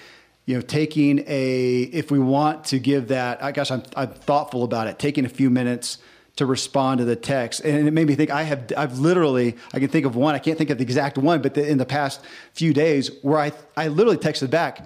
You 0.46 0.56
know, 0.56 0.62
taking 0.62 1.24
a 1.28 1.82
if 1.84 2.10
we 2.10 2.20
want 2.20 2.66
to 2.66 2.80
give 2.80 3.10
that, 3.10 3.44
I 3.44 3.52
gosh, 3.52 3.70
I'm 3.70 3.84
I'm 3.96 4.10
thoughtful 4.10 4.64
about 4.64 4.88
it. 4.88 4.98
Taking 4.98 5.26
a 5.26 5.30
few 5.30 5.50
minutes 5.50 6.00
to 6.38 6.46
respond 6.46 6.98
to 7.00 7.06
the 7.06 7.16
text. 7.16 7.62
And 7.62 7.88
it 7.88 7.92
made 7.92 8.08
me 8.08 8.16
think 8.16 8.30
I 8.30 8.44
have, 8.44 8.72
I've 8.76 9.00
literally, 9.00 9.56
I 9.74 9.80
can 9.80 9.88
think 9.88 10.06
of 10.06 10.16
one, 10.16 10.36
I 10.36 10.40
can't 10.40 10.58
think 10.58 10.70
of 10.70 10.78
the 10.78 10.84
exact 10.84 11.18
one, 11.18 11.42
but 11.42 11.54
the, 11.54 11.68
in 11.68 11.78
the 11.78 11.86
past 11.86 12.22
few 12.54 12.74
days 12.74 13.10
where 13.22 13.40
I, 13.40 13.52
I 13.78 13.88
literally 13.88 14.18
texted 14.18 14.50
back, 14.50 14.86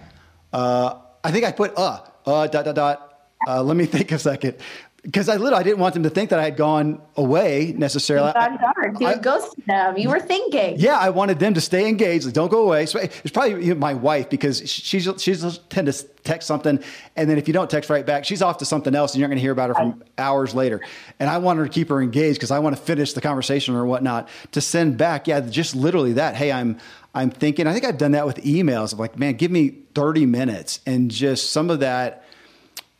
uh, 0.54 1.00
I 1.24 1.32
think 1.32 1.46
I 1.46 1.52
put, 1.52 1.76
uh, 1.76 2.02
uh, 2.26 2.48
dot, 2.48 2.66
dot, 2.66 2.76
dot, 2.76 3.20
uh, 3.48 3.64
let 3.64 3.76
me 3.78 3.86
think 3.88 4.12
a 4.12 4.20
second 4.20 4.58
because 5.04 5.30
I 5.30 5.38
literally 5.38 5.62
I 5.62 5.64
didn't 5.64 5.80
want 5.80 5.94
them 5.94 6.04
to 6.04 6.10
think 6.10 6.30
that 6.32 6.40
I 6.40 6.44
had 6.44 6.58
gone 6.58 7.02
away 7.16 7.74
necessarily. 7.78 8.28
You 8.28 8.58
dark. 8.58 9.00
You 9.00 9.08
I, 9.08 9.18
ghosted 9.18 9.66
them. 9.66 9.98
You 9.98 10.10
were 10.10 10.20
thinking. 10.20 10.76
Yeah, 10.78 10.98
I 10.98 11.10
wanted 11.10 11.40
them 11.40 11.54
to 11.54 11.62
stay 11.62 11.88
engaged. 11.88 12.26
Like, 12.26 12.34
don't 12.34 12.50
go 12.50 12.64
away. 12.64 12.86
So 12.86 13.00
it's 13.00 13.32
probably 13.32 13.66
you 13.66 13.74
know, 13.74 13.80
my 13.80 13.94
wife 13.94 14.30
because 14.30 14.70
she's 14.70 15.08
she's 15.18 15.58
tend 15.70 15.88
to 15.88 16.04
text 16.24 16.48
something, 16.48 16.84
and 17.16 17.30
then 17.30 17.38
if 17.38 17.48
you 17.48 17.54
don't 17.54 17.70
text 17.70 17.90
right 17.90 18.06
back, 18.06 18.26
she's 18.26 18.42
off 18.42 18.58
to 18.58 18.66
something 18.66 18.94
else, 18.94 19.14
and 19.14 19.20
you're 19.20 19.30
going 19.30 19.38
to 19.38 19.42
hear 19.42 19.52
about 19.52 19.70
her 19.70 19.76
from 19.76 20.04
hours 20.18 20.54
later. 20.54 20.82
And 21.20 21.30
I 21.30 21.38
wanted 21.38 21.64
to 21.64 21.70
keep 21.70 21.90
her 21.90 22.02
engaged 22.02 22.38
because 22.38 22.52
I 22.52 22.60
want 22.60 22.76
to 22.76 22.82
finish 22.82 23.14
the 23.14 23.22
conversation 23.22 23.76
or 23.76 23.86
whatnot. 23.86 24.28
To 24.52 24.62
send 24.62 24.98
back, 24.98 25.28
yeah, 25.28 25.40
just 25.40 25.76
literally 25.76 26.14
that. 26.14 26.36
Hey, 26.36 26.52
I'm 26.52 26.78
I'm 27.16 27.32
thinking. 27.32 27.68
I 27.68 27.74
think 27.74 27.86
I've 27.86 27.98
done 27.98 28.12
that 28.12 28.26
with 28.26 28.38
emails. 28.38 28.94
Of 28.94 29.00
like, 29.00 29.18
man, 29.18 29.36
give 29.36 29.52
me 29.52 29.76
30 29.96 30.26
minutes 30.26 30.82
and 30.86 31.10
just 31.10 31.52
some 31.52 31.70
of 31.70 31.80
that 31.80 32.24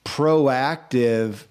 proactive 0.06 1.44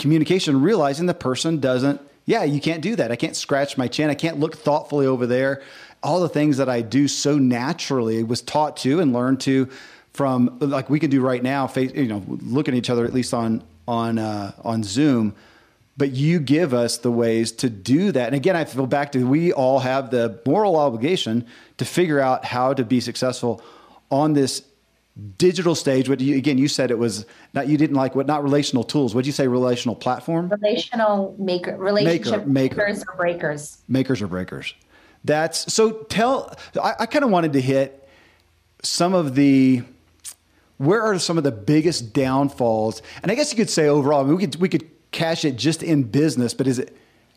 communication, 0.00 0.60
realizing 0.62 1.06
the 1.06 1.14
person 1.14 1.60
doesn't, 1.60 2.00
yeah, 2.26 2.44
you 2.44 2.60
can't 2.60 2.82
do 2.82 2.96
that. 2.96 3.12
I 3.12 3.16
can't 3.16 3.36
scratch 3.36 3.76
my 3.78 3.88
chin. 3.88 4.10
I 4.10 4.14
can't 4.14 4.40
look 4.40 4.56
thoughtfully 4.56 5.06
over 5.06 5.26
there. 5.26 5.62
All 6.02 6.20
the 6.20 6.28
things 6.28 6.56
that 6.56 6.68
I 6.68 6.80
do 6.80 7.08
so 7.08 7.38
naturally 7.38 8.22
was 8.22 8.40
taught 8.40 8.76
to 8.78 9.00
and 9.00 9.12
learned 9.12 9.40
to 9.42 9.68
from 10.12 10.58
like 10.60 10.90
we 10.90 10.98
can 10.98 11.10
do 11.10 11.20
right 11.20 11.42
now, 11.42 11.66
face, 11.66 11.92
you 11.94 12.06
know, 12.06 12.22
look 12.26 12.68
at 12.68 12.74
each 12.74 12.90
other 12.90 13.04
at 13.04 13.12
least 13.12 13.34
on 13.34 13.62
on 13.86 14.18
uh, 14.18 14.52
on 14.64 14.82
Zoom. 14.82 15.34
But 15.96 16.12
you 16.12 16.40
give 16.40 16.72
us 16.72 16.98
the 16.98 17.10
ways 17.10 17.52
to 17.52 17.68
do 17.68 18.10
that. 18.12 18.26
And 18.26 18.34
again, 18.34 18.56
I 18.56 18.64
feel 18.64 18.86
back 18.86 19.12
to 19.12 19.26
we 19.26 19.52
all 19.52 19.80
have 19.80 20.10
the 20.10 20.40
moral 20.46 20.76
obligation 20.76 21.46
to 21.76 21.84
figure 21.84 22.20
out 22.20 22.44
how 22.44 22.72
to 22.72 22.84
be 22.84 23.00
successful 23.00 23.62
on 24.10 24.32
this 24.32 24.62
digital 25.38 25.74
stage 25.74 26.08
what 26.08 26.20
you, 26.20 26.36
again 26.36 26.58
you 26.58 26.68
said 26.68 26.90
it 26.90 26.98
was 26.98 27.26
not 27.52 27.68
you 27.68 27.76
didn't 27.76 27.96
like 27.96 28.14
what 28.14 28.26
not 28.26 28.42
relational 28.42 28.84
tools. 28.84 29.14
What 29.14 29.22
did 29.22 29.26
you 29.26 29.32
say 29.32 29.46
relational 29.48 29.94
platform? 29.94 30.48
Relational 30.48 31.34
maker 31.38 31.76
relationship 31.76 32.46
maker, 32.46 32.76
maker. 32.76 32.76
makers 32.76 33.04
or 33.08 33.16
breakers. 33.16 33.78
Makers 33.88 34.22
or 34.22 34.26
breakers. 34.26 34.74
That's 35.24 35.72
so 35.72 35.92
tell 36.04 36.54
i, 36.82 36.94
I 37.00 37.06
kind 37.06 37.24
of 37.24 37.30
wanted 37.30 37.52
to 37.54 37.60
hit 37.60 38.08
some 38.82 39.14
of 39.14 39.34
the 39.34 39.82
where 40.78 41.02
are 41.02 41.18
some 41.18 41.36
of 41.36 41.44
the 41.44 41.52
biggest 41.52 42.12
downfalls? 42.12 43.02
And 43.22 43.30
i 43.30 43.34
guess 43.34 43.52
you 43.52 43.56
could 43.56 43.70
say 43.70 43.88
overall 43.88 44.20
I 44.20 44.24
mean, 44.24 44.36
we 44.36 44.46
could 44.46 44.56
we 44.56 44.68
could 44.68 44.88
cash 45.12 45.44
it 45.44 45.56
just 45.56 45.82
in 45.82 46.04
business 46.04 46.54
but 46.54 46.68
is 46.68 46.78
it 46.78 46.96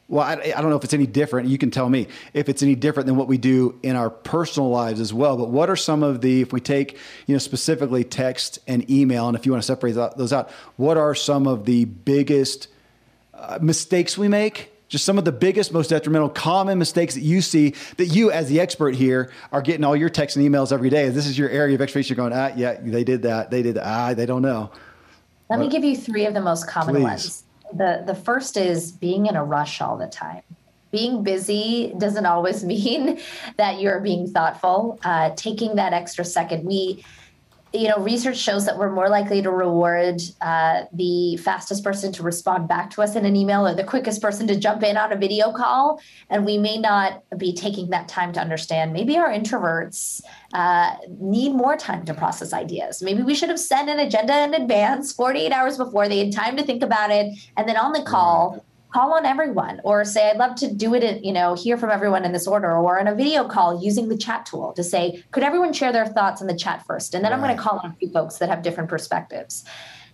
well, 0.09 0.23
I, 0.23 0.33
I, 0.33 0.61
don't 0.61 0.69
know 0.69 0.75
if 0.75 0.83
it's 0.83 0.93
any 0.93 1.07
different. 1.07 1.47
You 1.47 1.57
can 1.57 1.71
tell 1.71 1.89
me 1.89 2.07
if 2.33 2.49
it's 2.49 2.61
any 2.61 2.75
different 2.75 3.07
than 3.07 3.15
what 3.15 3.27
we 3.27 3.37
do 3.37 3.79
in 3.83 3.95
our 3.95 4.09
personal 4.09 4.69
lives 4.69 4.99
as 4.99 5.13
well. 5.13 5.37
But 5.37 5.49
what 5.49 5.69
are 5.69 5.75
some 5.75 6.03
of 6.03 6.21
the, 6.21 6.41
if 6.41 6.51
we 6.51 6.59
take, 6.59 6.97
you 7.25 7.33
know, 7.33 7.39
specifically 7.39 8.03
text 8.03 8.59
and 8.67 8.89
email, 8.91 9.27
and 9.27 9.37
if 9.37 9.45
you 9.45 9.51
want 9.51 9.63
to 9.63 9.65
separate 9.65 9.93
those 9.93 10.33
out, 10.33 10.51
what 10.75 10.97
are 10.97 11.15
some 11.15 11.47
of 11.47 11.65
the 11.65 11.85
biggest 11.85 12.67
uh, 13.33 13.59
mistakes 13.61 14.17
we 14.17 14.27
make? 14.27 14.71
Just 14.89 15.05
some 15.05 15.17
of 15.17 15.25
the 15.25 15.31
biggest, 15.31 15.73
most 15.73 15.89
detrimental, 15.89 16.29
common 16.29 16.77
mistakes 16.77 17.15
that 17.15 17.21
you 17.21 17.41
see 17.41 17.73
that 17.97 18.07
you, 18.07 18.29
as 18.29 18.49
the 18.49 18.59
expert 18.59 18.93
here, 18.93 19.31
are 19.51 19.61
getting 19.61 19.83
all 19.83 19.95
your 19.95 20.09
texts 20.09 20.35
and 20.37 20.47
emails 20.47 20.71
every 20.71 20.89
day. 20.89 21.09
This 21.09 21.25
is 21.25 21.35
your 21.35 21.49
area 21.49 21.73
of 21.73 21.81
expertise. 21.81 22.09
You're 22.09 22.17
going, 22.17 22.33
ah, 22.33 22.51
yeah, 22.55 22.77
they 22.79 23.03
did 23.03 23.23
that. 23.23 23.49
They 23.49 23.63
did 23.63 23.75
that. 23.75 23.87
Ah, 23.87 24.13
they 24.13 24.27
don't 24.27 24.43
know. 24.43 24.69
Let 25.49 25.57
what? 25.57 25.65
me 25.65 25.69
give 25.69 25.83
you 25.83 25.95
three 25.95 26.25
of 26.27 26.33
the 26.33 26.41
most 26.41 26.67
common 26.67 26.95
Please. 26.95 27.03
ones 27.03 27.43
the 27.75 28.03
the 28.05 28.15
first 28.15 28.57
is 28.57 28.91
being 28.91 29.25
in 29.25 29.35
a 29.35 29.43
rush 29.43 29.81
all 29.81 29.97
the 29.97 30.07
time. 30.07 30.43
Being 30.91 31.23
busy 31.23 31.93
doesn't 31.97 32.25
always 32.25 32.63
mean 32.73 33.19
that 33.57 33.79
you're 33.79 33.99
being 33.99 34.27
thoughtful. 34.27 34.99
Uh, 35.03 35.31
taking 35.35 35.75
that 35.75 35.93
extra 35.93 36.23
second 36.23 36.65
we 36.65 37.03
you 37.73 37.87
know, 37.87 37.97
research 37.97 38.37
shows 38.37 38.67
that 38.67 38.77
we're 38.77 38.91
more 38.91 39.09
likely 39.09 39.41
to 39.41 39.49
reward 39.49 40.21
uh, 40.41 40.83
the 40.93 41.37
fastest 41.37 41.83
person 41.83 42.11
to 42.13 42.21
respond 42.21 42.67
back 42.67 42.91
to 42.91 43.01
us 43.01 43.15
in 43.15 43.25
an 43.25 43.35
email 43.35 43.67
or 43.67 43.73
the 43.73 43.83
quickest 43.83 44.21
person 44.21 44.45
to 44.45 44.55
jump 44.55 44.83
in 44.83 44.95
on 44.95 45.11
a 45.11 45.15
video 45.15 45.51
call. 45.51 45.99
And 46.29 46.45
we 46.45 46.59
may 46.59 46.77
not 46.77 47.23
be 47.35 47.51
taking 47.51 47.89
that 47.89 48.07
time 48.07 48.31
to 48.33 48.39
understand. 48.39 48.93
Maybe 48.93 49.17
our 49.17 49.29
introverts 49.29 50.21
uh, 50.53 50.97
need 51.19 51.53
more 51.53 51.75
time 51.75 52.05
to 52.05 52.13
process 52.13 52.53
ideas. 52.53 53.01
Maybe 53.01 53.23
we 53.23 53.33
should 53.33 53.49
have 53.49 53.59
sent 53.59 53.89
an 53.89 53.99
agenda 53.99 54.43
in 54.43 54.53
advance, 54.53 55.11
48 55.11 55.51
hours 55.51 55.77
before 55.77 56.07
they 56.07 56.19
had 56.19 56.31
time 56.31 56.55
to 56.57 56.63
think 56.63 56.83
about 56.83 57.09
it. 57.09 57.35
And 57.57 57.67
then 57.67 57.77
on 57.77 57.91
the 57.91 58.03
call, 58.03 58.63
call 58.93 59.13
on 59.13 59.25
everyone 59.25 59.81
or 59.83 60.05
say 60.05 60.29
i'd 60.29 60.37
love 60.37 60.55
to 60.55 60.71
do 60.71 60.93
it 60.93 61.03
in, 61.03 61.23
you 61.23 61.33
know 61.33 61.55
hear 61.55 61.77
from 61.77 61.89
everyone 61.89 62.23
in 62.23 62.31
this 62.31 62.47
order 62.47 62.71
or 62.71 62.99
in 62.99 63.07
a 63.07 63.15
video 63.15 63.47
call 63.47 63.83
using 63.83 64.07
the 64.07 64.17
chat 64.17 64.45
tool 64.45 64.71
to 64.73 64.83
say 64.83 65.23
could 65.31 65.43
everyone 65.43 65.73
share 65.73 65.91
their 65.91 66.05
thoughts 66.05 66.41
in 66.41 66.47
the 66.47 66.55
chat 66.55 66.85
first? 66.85 67.13
And 67.13 67.25
then 67.25 67.31
right. 67.31 67.39
i'm 67.39 67.43
going 67.43 67.55
to 67.55 67.61
call 67.61 67.79
on 67.79 67.91
a 67.91 67.93
few 67.95 68.09
folks 68.11 68.37
that 68.37 68.49
have 68.49 68.61
different 68.61 68.89
perspectives. 68.89 69.65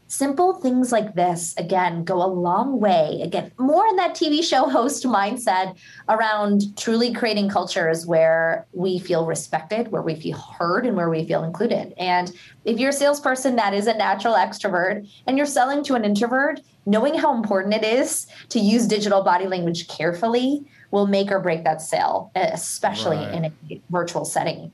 Simple 0.07 0.55
things 0.55 0.91
like 0.91 1.13
this 1.13 1.53
again 1.57 2.03
go 2.03 2.23
a 2.23 2.25
long 2.25 2.79
way. 2.79 3.21
Again 3.21 3.51
more 3.59 3.85
in 3.87 3.97
that 3.97 4.15
tv 4.15 4.43
show 4.43 4.69
host 4.69 5.03
mindset 5.03 5.77
around 6.07 6.75
truly 6.77 7.13
creating 7.13 7.49
cultures 7.49 8.07
where 8.07 8.65
we 8.71 8.97
feel 8.97 9.25
respected 9.25 9.91
where 9.91 10.01
we 10.01 10.15
feel 10.15 10.37
heard 10.37 10.85
and 10.85 10.95
where 10.95 11.09
we 11.09 11.27
feel 11.27 11.43
included. 11.43 11.93
And 11.97 12.31
if 12.63 12.79
you're 12.79 12.89
a 12.89 12.93
salesperson 12.93 13.57
that 13.57 13.73
is 13.73 13.87
a 13.87 13.93
natural 13.93 14.35
extrovert 14.35 15.07
and 15.27 15.37
you're 15.37 15.45
selling 15.45 15.83
to 15.83 15.95
an 15.95 16.05
introvert 16.05 16.61
knowing 16.85 17.15
how 17.15 17.35
important 17.35 17.73
it 17.73 17.83
is 17.83 18.27
to 18.49 18.59
use 18.59 18.87
digital 18.87 19.23
body 19.23 19.47
language 19.47 19.87
carefully 19.87 20.63
will 20.91 21.07
make 21.07 21.31
or 21.31 21.39
break 21.39 21.63
that 21.63 21.81
sale 21.81 22.31
especially 22.35 23.17
right. 23.17 23.33
in 23.33 23.45
a 23.45 23.81
virtual 23.89 24.25
setting 24.25 24.71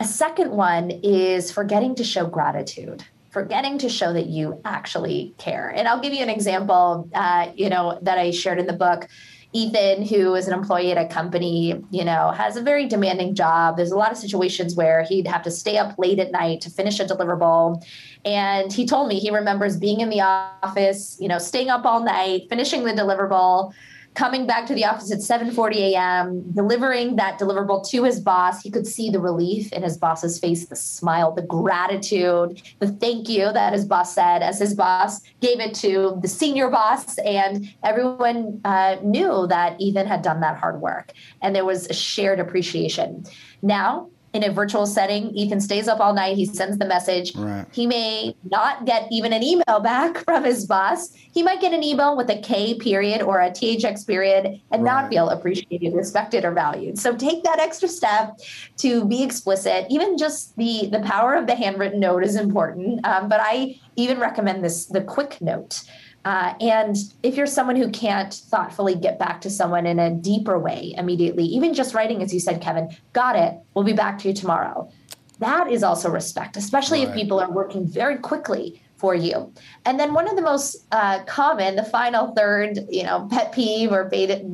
a 0.00 0.04
second 0.04 0.50
one 0.52 0.90
is 1.02 1.50
forgetting 1.50 1.94
to 1.94 2.04
show 2.04 2.26
gratitude 2.26 3.04
forgetting 3.30 3.78
to 3.78 3.88
show 3.88 4.12
that 4.12 4.26
you 4.26 4.60
actually 4.64 5.34
care. 5.38 5.68
And 5.68 5.86
I'll 5.86 6.00
give 6.00 6.14
you 6.14 6.22
an 6.22 6.30
example, 6.30 7.08
uh, 7.14 7.50
you 7.54 7.68
know, 7.68 7.98
that 8.02 8.18
I 8.18 8.30
shared 8.30 8.58
in 8.58 8.66
the 8.66 8.72
book. 8.72 9.06
Ethan, 9.54 10.06
who 10.06 10.34
is 10.34 10.46
an 10.46 10.52
employee 10.52 10.92
at 10.92 10.98
a 10.98 11.08
company, 11.08 11.82
you 11.90 12.04
know, 12.04 12.30
has 12.32 12.56
a 12.56 12.62
very 12.62 12.86
demanding 12.86 13.34
job. 13.34 13.76
There's 13.76 13.90
a 13.90 13.96
lot 13.96 14.12
of 14.12 14.18
situations 14.18 14.76
where 14.76 15.04
he'd 15.04 15.26
have 15.26 15.42
to 15.42 15.50
stay 15.50 15.78
up 15.78 15.98
late 15.98 16.18
at 16.18 16.32
night 16.32 16.60
to 16.62 16.70
finish 16.70 17.00
a 17.00 17.04
deliverable. 17.04 17.82
And 18.26 18.70
he 18.70 18.86
told 18.86 19.08
me 19.08 19.18
he 19.18 19.30
remembers 19.30 19.78
being 19.78 20.00
in 20.00 20.10
the 20.10 20.20
office, 20.20 21.16
you 21.18 21.28
know, 21.28 21.38
staying 21.38 21.70
up 21.70 21.86
all 21.86 22.04
night, 22.04 22.42
finishing 22.50 22.84
the 22.84 22.92
deliverable, 22.92 23.72
coming 24.18 24.48
back 24.48 24.66
to 24.66 24.74
the 24.74 24.84
office 24.84 25.12
at 25.12 25.20
7:40 25.20 25.76
a.m., 25.92 26.42
delivering 26.52 27.14
that 27.16 27.38
deliverable 27.38 27.88
to 27.88 28.02
his 28.02 28.18
boss. 28.18 28.60
He 28.60 28.68
could 28.68 28.84
see 28.84 29.10
the 29.10 29.20
relief 29.20 29.72
in 29.72 29.84
his 29.84 29.96
boss's 29.96 30.40
face, 30.40 30.66
the 30.66 30.74
smile, 30.74 31.30
the 31.30 31.42
gratitude, 31.42 32.60
the 32.80 32.88
thank 32.88 33.28
you 33.28 33.52
that 33.52 33.72
his 33.72 33.84
boss 33.84 34.12
said 34.12 34.42
as 34.42 34.58
his 34.58 34.74
boss 34.74 35.20
gave 35.40 35.60
it 35.60 35.72
to 35.76 36.18
the 36.20 36.26
senior 36.26 36.68
boss, 36.68 37.16
and 37.18 37.72
everyone 37.84 38.60
uh, 38.64 38.96
knew 39.04 39.46
that 39.46 39.80
Ethan 39.80 40.08
had 40.08 40.22
done 40.22 40.40
that 40.40 40.58
hard 40.58 40.80
work, 40.80 41.12
and 41.40 41.54
there 41.54 41.64
was 41.64 41.86
a 41.86 41.94
shared 41.94 42.40
appreciation. 42.40 43.24
Now 43.62 44.10
in 44.32 44.44
a 44.44 44.52
virtual 44.52 44.86
setting, 44.86 45.30
Ethan 45.30 45.60
stays 45.60 45.88
up 45.88 46.00
all 46.00 46.12
night. 46.12 46.36
He 46.36 46.44
sends 46.44 46.78
the 46.78 46.86
message. 46.86 47.34
Right. 47.34 47.66
He 47.72 47.86
may 47.86 48.36
not 48.50 48.84
get 48.84 49.08
even 49.10 49.32
an 49.32 49.42
email 49.42 49.80
back 49.82 50.18
from 50.24 50.44
his 50.44 50.66
boss. 50.66 51.12
He 51.12 51.42
might 51.42 51.60
get 51.60 51.72
an 51.72 51.82
email 51.82 52.16
with 52.16 52.28
a 52.30 52.40
K 52.40 52.74
period 52.74 53.22
or 53.22 53.40
a 53.40 53.50
THX 53.50 54.06
period 54.06 54.60
and 54.70 54.82
right. 54.82 55.02
not 55.02 55.10
feel 55.10 55.30
appreciated, 55.30 55.94
respected, 55.94 56.44
or 56.44 56.52
valued. 56.52 56.98
So 56.98 57.16
take 57.16 57.42
that 57.44 57.58
extra 57.58 57.88
step 57.88 58.38
to 58.78 59.04
be 59.06 59.22
explicit. 59.22 59.86
Even 59.88 60.18
just 60.18 60.56
the 60.56 60.88
the 60.90 61.00
power 61.00 61.34
of 61.34 61.46
the 61.46 61.54
handwritten 61.54 62.00
note 62.00 62.24
is 62.24 62.36
important. 62.36 63.04
Um, 63.06 63.28
but 63.28 63.40
I 63.42 63.80
even 63.96 64.18
recommend 64.20 64.64
this 64.64 64.86
the 64.86 65.02
quick 65.02 65.40
note. 65.40 65.82
Uh, 66.24 66.54
and 66.60 66.96
if 67.22 67.36
you're 67.36 67.46
someone 67.46 67.76
who 67.76 67.90
can't 67.90 68.34
thoughtfully 68.34 68.94
get 68.94 69.18
back 69.18 69.40
to 69.40 69.50
someone 69.50 69.86
in 69.86 69.98
a 69.98 70.10
deeper 70.10 70.58
way 70.58 70.94
immediately, 70.96 71.44
even 71.44 71.72
just 71.72 71.94
writing, 71.94 72.22
as 72.22 72.34
you 72.34 72.40
said, 72.40 72.60
Kevin, 72.60 72.94
got 73.12 73.36
it, 73.36 73.54
we'll 73.74 73.84
be 73.84 73.92
back 73.92 74.18
to 74.18 74.28
you 74.28 74.34
tomorrow. 74.34 74.90
That 75.38 75.70
is 75.70 75.82
also 75.82 76.10
respect, 76.10 76.56
especially 76.56 77.00
right. 77.00 77.08
if 77.08 77.14
people 77.14 77.40
are 77.40 77.50
working 77.50 77.86
very 77.86 78.18
quickly 78.18 78.82
for 78.96 79.14
you. 79.14 79.52
And 79.84 79.98
then 79.98 80.12
one 80.12 80.28
of 80.28 80.34
the 80.34 80.42
most 80.42 80.84
uh, 80.90 81.22
common, 81.24 81.76
the 81.76 81.84
final 81.84 82.34
third, 82.34 82.80
you 82.90 83.04
know, 83.04 83.28
pet 83.30 83.52
peeve 83.52 83.92
or 83.92 84.04
beta, 84.04 84.44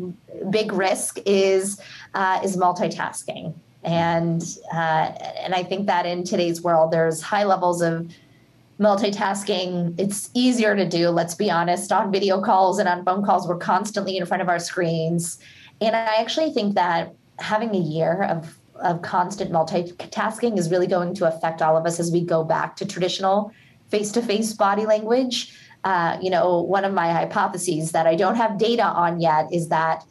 big 0.51 0.73
risk 0.73 1.19
is 1.25 1.81
uh, 2.13 2.41
is 2.45 2.57
multitasking. 2.57 3.55
And 3.83 4.43
uh, 4.73 5.13
and 5.41 5.55
I 5.55 5.63
think 5.63 5.87
that 5.87 6.07
in 6.07 6.25
today's 6.25 6.63
world, 6.63 6.93
there's 6.93 7.23
high 7.23 7.45
levels 7.45 7.81
of 7.83 8.11
multitasking 8.79 9.95
it's 9.99 10.31
easier 10.35 10.75
to 10.75 10.89
do 10.89 11.09
let's 11.09 11.35
be 11.35 11.49
honest 11.49 11.93
on 11.93 12.11
video 12.11 12.41
calls 12.41 12.79
and 12.79 12.89
on 12.89 13.05
phone 13.05 13.25
calls. 13.25 13.47
We're 13.47 13.57
constantly 13.57 14.17
in 14.17 14.27
front 14.27 14.43
of 14.43 14.49
our 14.49 14.59
screens. 14.59 15.39
And 15.81 15.95
i 15.95 16.17
actually 16.17 16.53
think 16.53 16.75
that 16.75 17.15
having 17.39 17.75
a 17.75 17.79
year 17.79 18.25
of 18.25 18.59
of 18.77 19.03
constant 19.03 19.53
multitasking 19.53 20.59
is 20.59 20.71
really 20.71 20.89
going 20.89 21.15
to 21.15 21.29
affect 21.29 21.63
all 21.63 21.77
of 21.77 21.87
us 21.87 22.01
as 22.01 22.11
we 22.11 22.21
go 22.21 22.43
back 22.43 22.75
to 22.77 22.85
traditional 22.85 23.53
face-to-face 23.91 24.53
body 24.55 24.85
language. 24.85 25.57
Uh, 25.85 26.19
you 26.21 26.31
know 26.31 26.63
one 26.63 26.85
of 26.85 26.95
my 26.95 27.13
hypotheses 27.13 27.93
that 27.93 28.07
i 28.07 28.15
don't 28.15 28.37
have 28.37 28.57
data 28.57 28.83
on 28.83 29.21
yet 29.21 29.47
is 29.53 29.69
that 29.69 30.03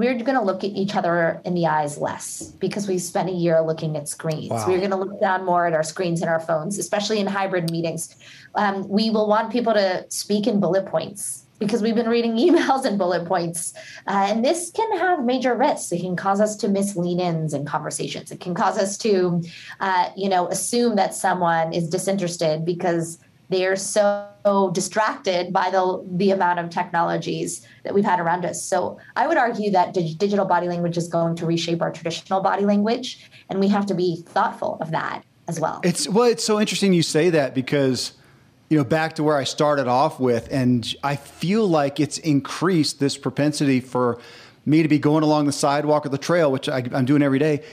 we're 0.00 0.14
going 0.14 0.38
to 0.38 0.42
look 0.42 0.64
at 0.64 0.70
each 0.70 0.96
other 0.96 1.42
in 1.44 1.52
the 1.52 1.66
eyes 1.66 1.98
less 1.98 2.42
because 2.58 2.88
we 2.88 2.98
spent 2.98 3.28
a 3.28 3.32
year 3.32 3.60
looking 3.60 3.96
at 3.98 4.08
screens. 4.08 4.48
Wow. 4.48 4.66
We're 4.66 4.78
going 4.78 4.92
to 4.92 4.96
look 4.96 5.20
down 5.20 5.44
more 5.44 5.66
at 5.66 5.74
our 5.74 5.82
screens 5.82 6.22
and 6.22 6.30
our 6.30 6.40
phones, 6.40 6.78
especially 6.78 7.20
in 7.20 7.26
hybrid 7.26 7.70
meetings. 7.70 8.16
Um, 8.54 8.88
we 8.88 9.10
will 9.10 9.28
want 9.28 9.52
people 9.52 9.74
to 9.74 10.06
speak 10.08 10.46
in 10.46 10.58
bullet 10.58 10.86
points 10.86 11.44
because 11.58 11.82
we've 11.82 11.94
been 11.94 12.08
reading 12.08 12.36
emails 12.38 12.86
and 12.86 12.96
bullet 12.96 13.26
points. 13.26 13.74
Uh, 14.06 14.24
and 14.28 14.42
this 14.42 14.70
can 14.70 14.96
have 14.96 15.22
major 15.22 15.54
risks. 15.54 15.92
It 15.92 16.00
can 16.00 16.16
cause 16.16 16.40
us 16.40 16.56
to 16.56 16.68
miss 16.68 16.96
lean 16.96 17.20
ins 17.20 17.52
in 17.52 17.66
conversations. 17.66 18.32
It 18.32 18.40
can 18.40 18.54
cause 18.54 18.78
us 18.78 18.96
to, 18.98 19.42
uh, 19.80 20.08
you 20.16 20.30
know, 20.30 20.48
assume 20.48 20.96
that 20.96 21.14
someone 21.14 21.74
is 21.74 21.90
disinterested 21.90 22.64
because 22.64 23.18
they're 23.50 23.76
so 23.76 24.70
distracted 24.72 25.52
by 25.52 25.70
the 25.70 26.04
the 26.12 26.30
amount 26.30 26.60
of 26.60 26.70
technologies 26.70 27.66
that 27.82 27.92
we've 27.92 28.04
had 28.04 28.20
around 28.20 28.44
us. 28.44 28.62
So 28.62 28.98
I 29.16 29.26
would 29.26 29.36
argue 29.36 29.70
that 29.72 29.92
digital 29.92 30.46
body 30.46 30.68
language 30.68 30.96
is 30.96 31.08
going 31.08 31.36
to 31.36 31.46
reshape 31.46 31.82
our 31.82 31.90
traditional 31.90 32.40
body 32.40 32.64
language, 32.64 33.28
and 33.48 33.60
we 33.60 33.68
have 33.68 33.86
to 33.86 33.94
be 33.94 34.22
thoughtful 34.26 34.78
of 34.80 34.92
that 34.92 35.24
as 35.48 35.60
well. 35.60 35.80
It's 35.82 36.08
well, 36.08 36.28
it's 36.28 36.44
so 36.44 36.60
interesting 36.60 36.92
you 36.92 37.02
say 37.02 37.30
that 37.30 37.54
because 37.54 38.12
you 38.68 38.78
know 38.78 38.84
back 38.84 39.16
to 39.16 39.24
where 39.24 39.36
I 39.36 39.44
started 39.44 39.88
off 39.88 40.20
with, 40.20 40.48
and 40.50 40.94
I 41.02 41.16
feel 41.16 41.66
like 41.66 41.98
it's 41.98 42.18
increased 42.18 43.00
this 43.00 43.18
propensity 43.18 43.80
for 43.80 44.20
me 44.64 44.82
to 44.82 44.88
be 44.88 44.98
going 44.98 45.24
along 45.24 45.46
the 45.46 45.52
sidewalk 45.52 46.06
or 46.06 46.10
the 46.10 46.18
trail, 46.18 46.52
which 46.52 46.68
I, 46.68 46.84
I'm 46.92 47.04
doing 47.04 47.22
every 47.22 47.40
day, 47.40 47.64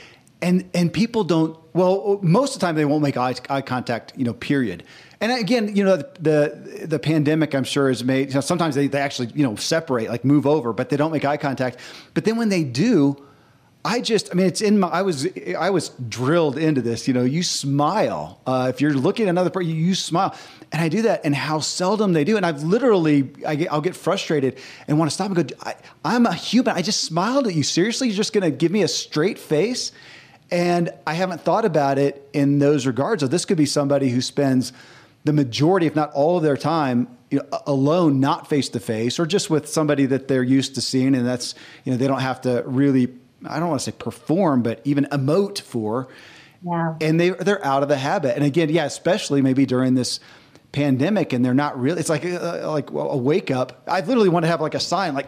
and 0.41 0.67
and 0.73 0.91
people 0.91 1.23
don't. 1.23 1.55
Well, 1.73 2.19
most 2.23 2.55
of 2.55 2.59
the 2.59 2.65
time 2.65 2.73
they 2.73 2.86
won't 2.86 3.03
make 3.03 3.15
eye, 3.15 3.36
eye 3.47 3.61
contact. 3.61 4.13
You 4.17 4.25
know, 4.25 4.34
period 4.34 4.84
and 5.20 5.32
again, 5.32 5.76
you 5.76 5.84
know, 5.84 5.97
the 5.97 6.86
the, 6.86 6.99
pandemic, 6.99 7.55
I'm 7.55 7.63
sure, 7.63 7.89
has 7.89 8.03
made. 8.03 8.30
You 8.30 8.36
know, 8.36 8.41
sometimes 8.41 8.76
they, 8.76 8.88
they 8.88 8.99
actually 8.99 9.30
you 9.34 9.43
know 9.43 9.55
separate, 9.55 10.09
like 10.09 10.24
move 10.24 10.45
over, 10.45 10.74
but 10.74 10.89
they 10.89 10.97
don't 10.97 11.11
make 11.11 11.26
eye 11.26 11.38
contact. 11.38 11.78
But 12.13 12.26
then 12.26 12.38
when 12.38 12.49
they 12.49 12.63
do, 12.63 13.26
I 13.84 14.01
just, 14.01 14.30
I 14.32 14.36
mean, 14.36 14.45
it's 14.45 14.61
in 14.61 14.80
my. 14.80 14.89
I 14.89 15.01
was 15.01 15.28
I 15.57 15.72
was 15.72 15.89
drilled 16.09 16.57
into 16.57 16.82
this. 16.82 17.07
You 17.07 17.15
know, 17.15 17.24
you 17.24 17.41
smile 17.41 18.41
uh, 18.45 18.72
if 18.74 18.80
you're 18.80 18.93
looking 18.93 19.26
at 19.28 19.30
another 19.30 19.49
person, 19.49 19.72
you 19.72 19.95
smile, 19.95 20.36
and 20.72 20.82
I 20.82 20.89
do 20.89 21.03
that. 21.03 21.22
And 21.24 21.34
how 21.34 21.61
seldom 21.61 22.13
they 22.13 22.24
do, 22.24 22.38
and 22.38 22.45
I've 22.45 22.61
literally, 22.63 23.30
I 23.45 23.55
get, 23.55 23.72
I'll 23.72 23.82
get 23.82 23.95
frustrated 23.95 24.59
and 24.88 24.99
want 24.99 25.09
to 25.09 25.15
stop 25.15 25.32
and 25.32 25.49
go. 25.49 25.55
I, 25.63 25.76
I'm 26.05 26.28
a 26.28 26.34
human. 26.34 26.76
I 26.76 26.84
just 26.84 27.05
smiled 27.05 27.47
at 27.47 27.55
you. 27.55 27.63
Seriously, 27.63 28.09
you're 28.09 28.18
just 28.18 28.34
going 28.34 28.43
to 28.43 28.51
give 28.51 28.72
me 28.72 28.84
a 28.84 28.88
straight 28.88 29.39
face? 29.39 29.91
And 30.51 30.91
I 31.05 31.13
haven't 31.13 31.41
thought 31.41 31.65
about 31.65 31.97
it 31.97 32.30
in 32.34 32.59
those 32.59 32.86
regards. 32.86 33.22
So 33.22 33.28
this 33.28 33.45
could 33.45 33.57
be 33.57 33.65
somebody 33.65 34.09
who 34.09 34.22
spends 34.22 34.72
the 35.28 35.34
majority, 35.34 35.86
if 35.86 35.95
not 35.95 36.11
all 36.13 36.38
of 36.38 36.43
their 36.43 36.57
time, 36.57 37.07
you 37.30 37.39
know, 37.39 37.59
alone, 37.67 38.19
not 38.19 38.49
face 38.49 38.69
to 38.69 38.80
face, 38.80 39.19
or 39.19 39.25
just 39.25 39.49
with 39.49 39.67
somebody 39.67 40.05
that 40.07 40.28
they're 40.28 40.41
used 40.41 40.75
to 40.75 40.82
seeing, 40.82 41.13
and 41.13 41.28
that's 41.28 41.53
you 41.84 41.91
know 41.91 41.97
they 41.97 42.07
don't 42.07 42.21
have 42.21 42.41
to 42.41 42.63
really, 42.65 43.13
I 43.45 43.59
don't 43.59 43.69
want 43.69 43.82
to 43.82 43.91
say 43.91 43.97
perform, 43.97 44.63
but 44.63 44.82
even 44.86 45.05
emote 45.11 45.61
for. 45.61 46.07
Yeah. 46.65 46.95
And 47.01 47.19
they 47.19 47.30
they're 47.30 47.63
out 47.63 47.84
of 47.84 47.89
the 47.89 47.97
habit, 47.97 48.36
and 48.36 48.43
again, 48.43 48.69
yeah, 48.69 48.86
especially 48.86 49.41
maybe 49.41 49.65
during 49.65 49.93
this 49.93 50.19
pandemic, 50.71 51.34
and 51.34 51.43
they're 51.43 51.53
not 51.53 51.80
really. 51.80 51.99
It's 51.99 52.09
like 52.09 52.23
a, 52.23 52.63
like 52.67 52.89
a 52.89 53.17
wake 53.17 53.51
up. 53.51 53.84
I 53.88 53.99
literally 53.99 54.30
want 54.30 54.45
to 54.45 54.49
have 54.49 54.61
like 54.61 54.73
a 54.75 54.80
sign, 54.80 55.13
like 55.13 55.28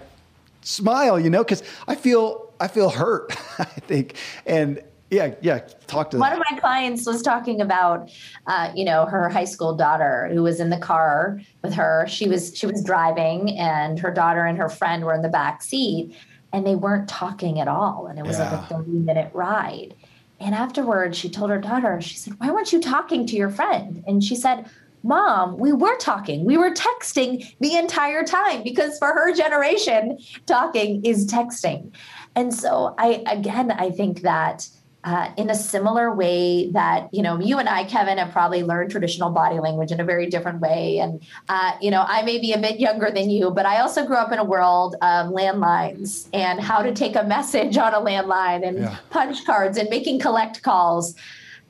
smile, 0.62 1.20
you 1.20 1.30
know, 1.30 1.43
because 1.43 1.62
I 1.88 1.95
feel 1.95 2.54
I 2.60 2.70
feel 2.70 2.89
hurt. 2.89 3.36
I 3.60 3.66
think, 3.66 4.16
and 4.45 4.82
yeah, 5.12 5.34
yeah. 5.41 5.60
Talk 5.88 6.12
to 6.12 6.18
one 6.18 6.32
them. 6.32 6.41
of 6.41 6.47
my 6.51 6.60
clients 6.60 7.05
was 7.05 7.22
talking 7.22 7.62
about, 7.62 8.12
uh, 8.45 8.72
you 8.76 8.86
know, 8.86 9.05
her 9.05 9.28
high 9.30 9.45
school 9.45 9.76
daughter 9.76 10.30
who 10.32 10.43
was 10.43 10.60
in 10.60 10.70
the 10.70 10.78
car 10.78 11.41
with 11.64 11.74
her. 11.74 12.05
She 12.07 12.28
was 12.28 12.55
she 12.55 12.68
was 12.68 12.84
driving, 12.84 13.57
and 13.57 13.99
her 13.99 14.14
daughter 14.14 14.45
and 14.45 14.57
her 14.57 14.70
friend 14.70 15.03
were 15.03 15.16
in 15.16 15.24
the 15.24 15.30
back 15.30 15.64
seat, 15.64 16.16
and 16.53 16.66
they 16.66 16.76
weren't 16.76 17.10
talking 17.10 17.60
at 17.60 17.68
all. 17.68 18.07
And 18.07 18.20
it 18.20 18.26
was 18.26 18.38
yeah. 18.38 18.51
like 18.51 18.62
a 18.62 18.76
thirty 18.76 18.91
minute 18.91 19.32
ride. 19.34 19.95
And 20.39 20.53
afterwards, 20.55 21.18
she 21.18 21.30
told 21.30 21.49
her 21.49 21.60
daughter, 21.60 21.99
she 22.01 22.16
said, 22.16 22.39
"Why 22.39 22.51
weren't 22.51 22.72
you 22.72 22.80
talking 22.80 23.26
to 23.28 23.36
your 23.36 23.49
friend?" 23.49 24.03
And 24.07 24.24
she 24.24 24.36
said. 24.36 24.70
Mom, 25.01 25.57
we 25.57 25.72
were 25.72 25.95
talking. 25.95 26.43
We 26.43 26.57
were 26.57 26.72
texting 26.72 27.55
the 27.62 27.78
entire 27.78 28.26
time 28.26 28.64
because 28.64 28.99
for 28.99 29.07
her 29.07 29.34
generation, 29.34 30.20
talking 30.45 31.05
is 31.05 31.26
texting. 31.26 31.93
And 32.36 32.53
so 32.53 32.95
I 32.97 33.24
again 33.26 33.72
I 33.72 33.91
think 33.91 34.24
that 34.24 34.68
uh, 35.10 35.32
in 35.38 35.49
a 35.49 35.55
similar 35.55 36.14
way 36.14 36.70
that 36.70 37.12
you 37.12 37.24
know 37.24 37.39
you 37.39 37.57
and 37.57 37.68
I, 37.68 37.84
Kevin, 37.84 38.20
have 38.20 38.32
probably 38.32 38.62
learned 38.62 38.91
traditional 38.91 39.32
body 39.32 39.60
language 39.60 39.91
in 39.91 39.99
a 39.99 40.03
very 40.03 40.28
different 40.28 40.60
way. 40.60 40.99
And 40.99 41.20
uh, 41.47 41.72
you 41.82 41.89
know, 41.89 42.05
I 42.07 42.22
may 42.22 42.38
be 42.38 42.53
a 42.53 42.60
bit 42.60 42.80
younger 42.80 43.10
than 43.10 43.32
you, 43.32 43.49
but 43.49 43.66
I 43.66 43.80
also 43.80 44.05
grew 44.05 44.18
up 44.18 44.32
in 44.32 44.38
a 44.38 44.43
world 44.43 44.93
of 45.01 45.32
landlines 45.32 46.28
and 46.32 46.60
how 46.60 46.84
to 46.84 46.93
take 46.93 47.16
a 47.16 47.24
message 47.24 47.76
on 47.76 47.95
a 47.95 47.99
landline 47.99 48.68
and 48.68 48.78
yeah. 48.78 48.97
punch 49.10 49.45
cards 49.45 49.80
and 49.80 49.89
making 49.89 50.20
collect 50.20 50.62
calls 50.62 51.16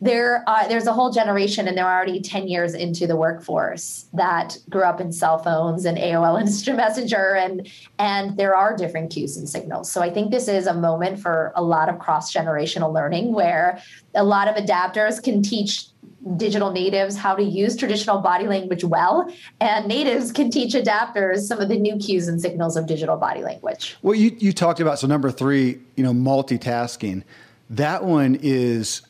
there 0.02 0.44
uh, 0.48 0.68
there's 0.68 0.88
a 0.88 0.94
whole 0.94 1.12
generation 1.12 1.68
and 1.68 1.78
they're 1.78 1.90
already 1.90 2.22
10 2.22 2.48
years 2.48 2.74
into 2.74 3.06
the 3.06 3.16
workforce 3.16 4.06
that 4.14 4.58
grew 4.70 4.84
up 4.84 5.02
in 5.02 5.12
cell 5.12 5.38
phones 5.38 5.86
and 5.86 5.98
AOL 5.98 6.40
Instant 6.42 6.78
Messenger 6.78 7.36
and 7.36 7.70
and 7.98 8.38
there 8.38 8.56
are 8.56 8.76
different 8.76 9.12
cues 9.12 9.38
and 9.38 9.50
signals. 9.50 9.92
So 9.92 10.02
I 10.02 10.10
think 10.10 10.32
this 10.32 10.48
is 10.48 10.68
a 10.68 10.74
moment 10.74 11.20
for 11.20 11.52
a 11.56 11.64
lot 11.64 11.90
of 11.90 12.00
cross-generational 12.00 12.94
learning 12.94 13.34
where 13.34 13.82
a 14.16 14.24
lot 14.24 14.48
of 14.48 14.56
adapters 14.56 15.22
can 15.22 15.42
teach 15.42 15.88
digital 16.36 16.72
natives 16.72 17.16
how 17.16 17.34
to 17.34 17.44
use 17.44 17.78
traditional 17.78 18.20
body 18.20 18.46
language 18.46 18.84
well 18.84 19.34
and 19.62 19.88
natives 19.88 20.34
can 20.34 20.52
teach 20.52 20.74
adapters 20.74 21.40
some 21.40 21.60
of 21.60 21.70
the 21.70 21.78
new 21.78 21.98
cues 21.98 22.28
and 22.28 22.42
signals 22.42 22.76
of 22.76 22.86
digital 22.88 23.18
body 23.18 23.42
language. 23.42 23.98
Well 24.02 24.16
you 24.16 24.36
you 24.40 24.54
talked 24.54 24.80
about 24.80 25.00
so 25.00 25.08
number 25.08 25.32
3, 25.32 25.80
you 25.96 26.04
know, 26.04 26.14
multitasking. 26.14 27.24
That 27.70 28.04
one 28.04 28.38
is 28.42 29.04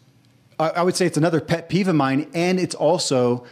I 0.60 0.84
would 0.84 0.96
say 0.96 1.06
it's 1.06 1.18
another 1.18 1.40
pet 1.40 1.70
peeve 1.70 1.88
of 1.88 1.96
mine, 1.96 2.30
and 2.34 2.60
it's 2.60 2.76
also 2.76 3.46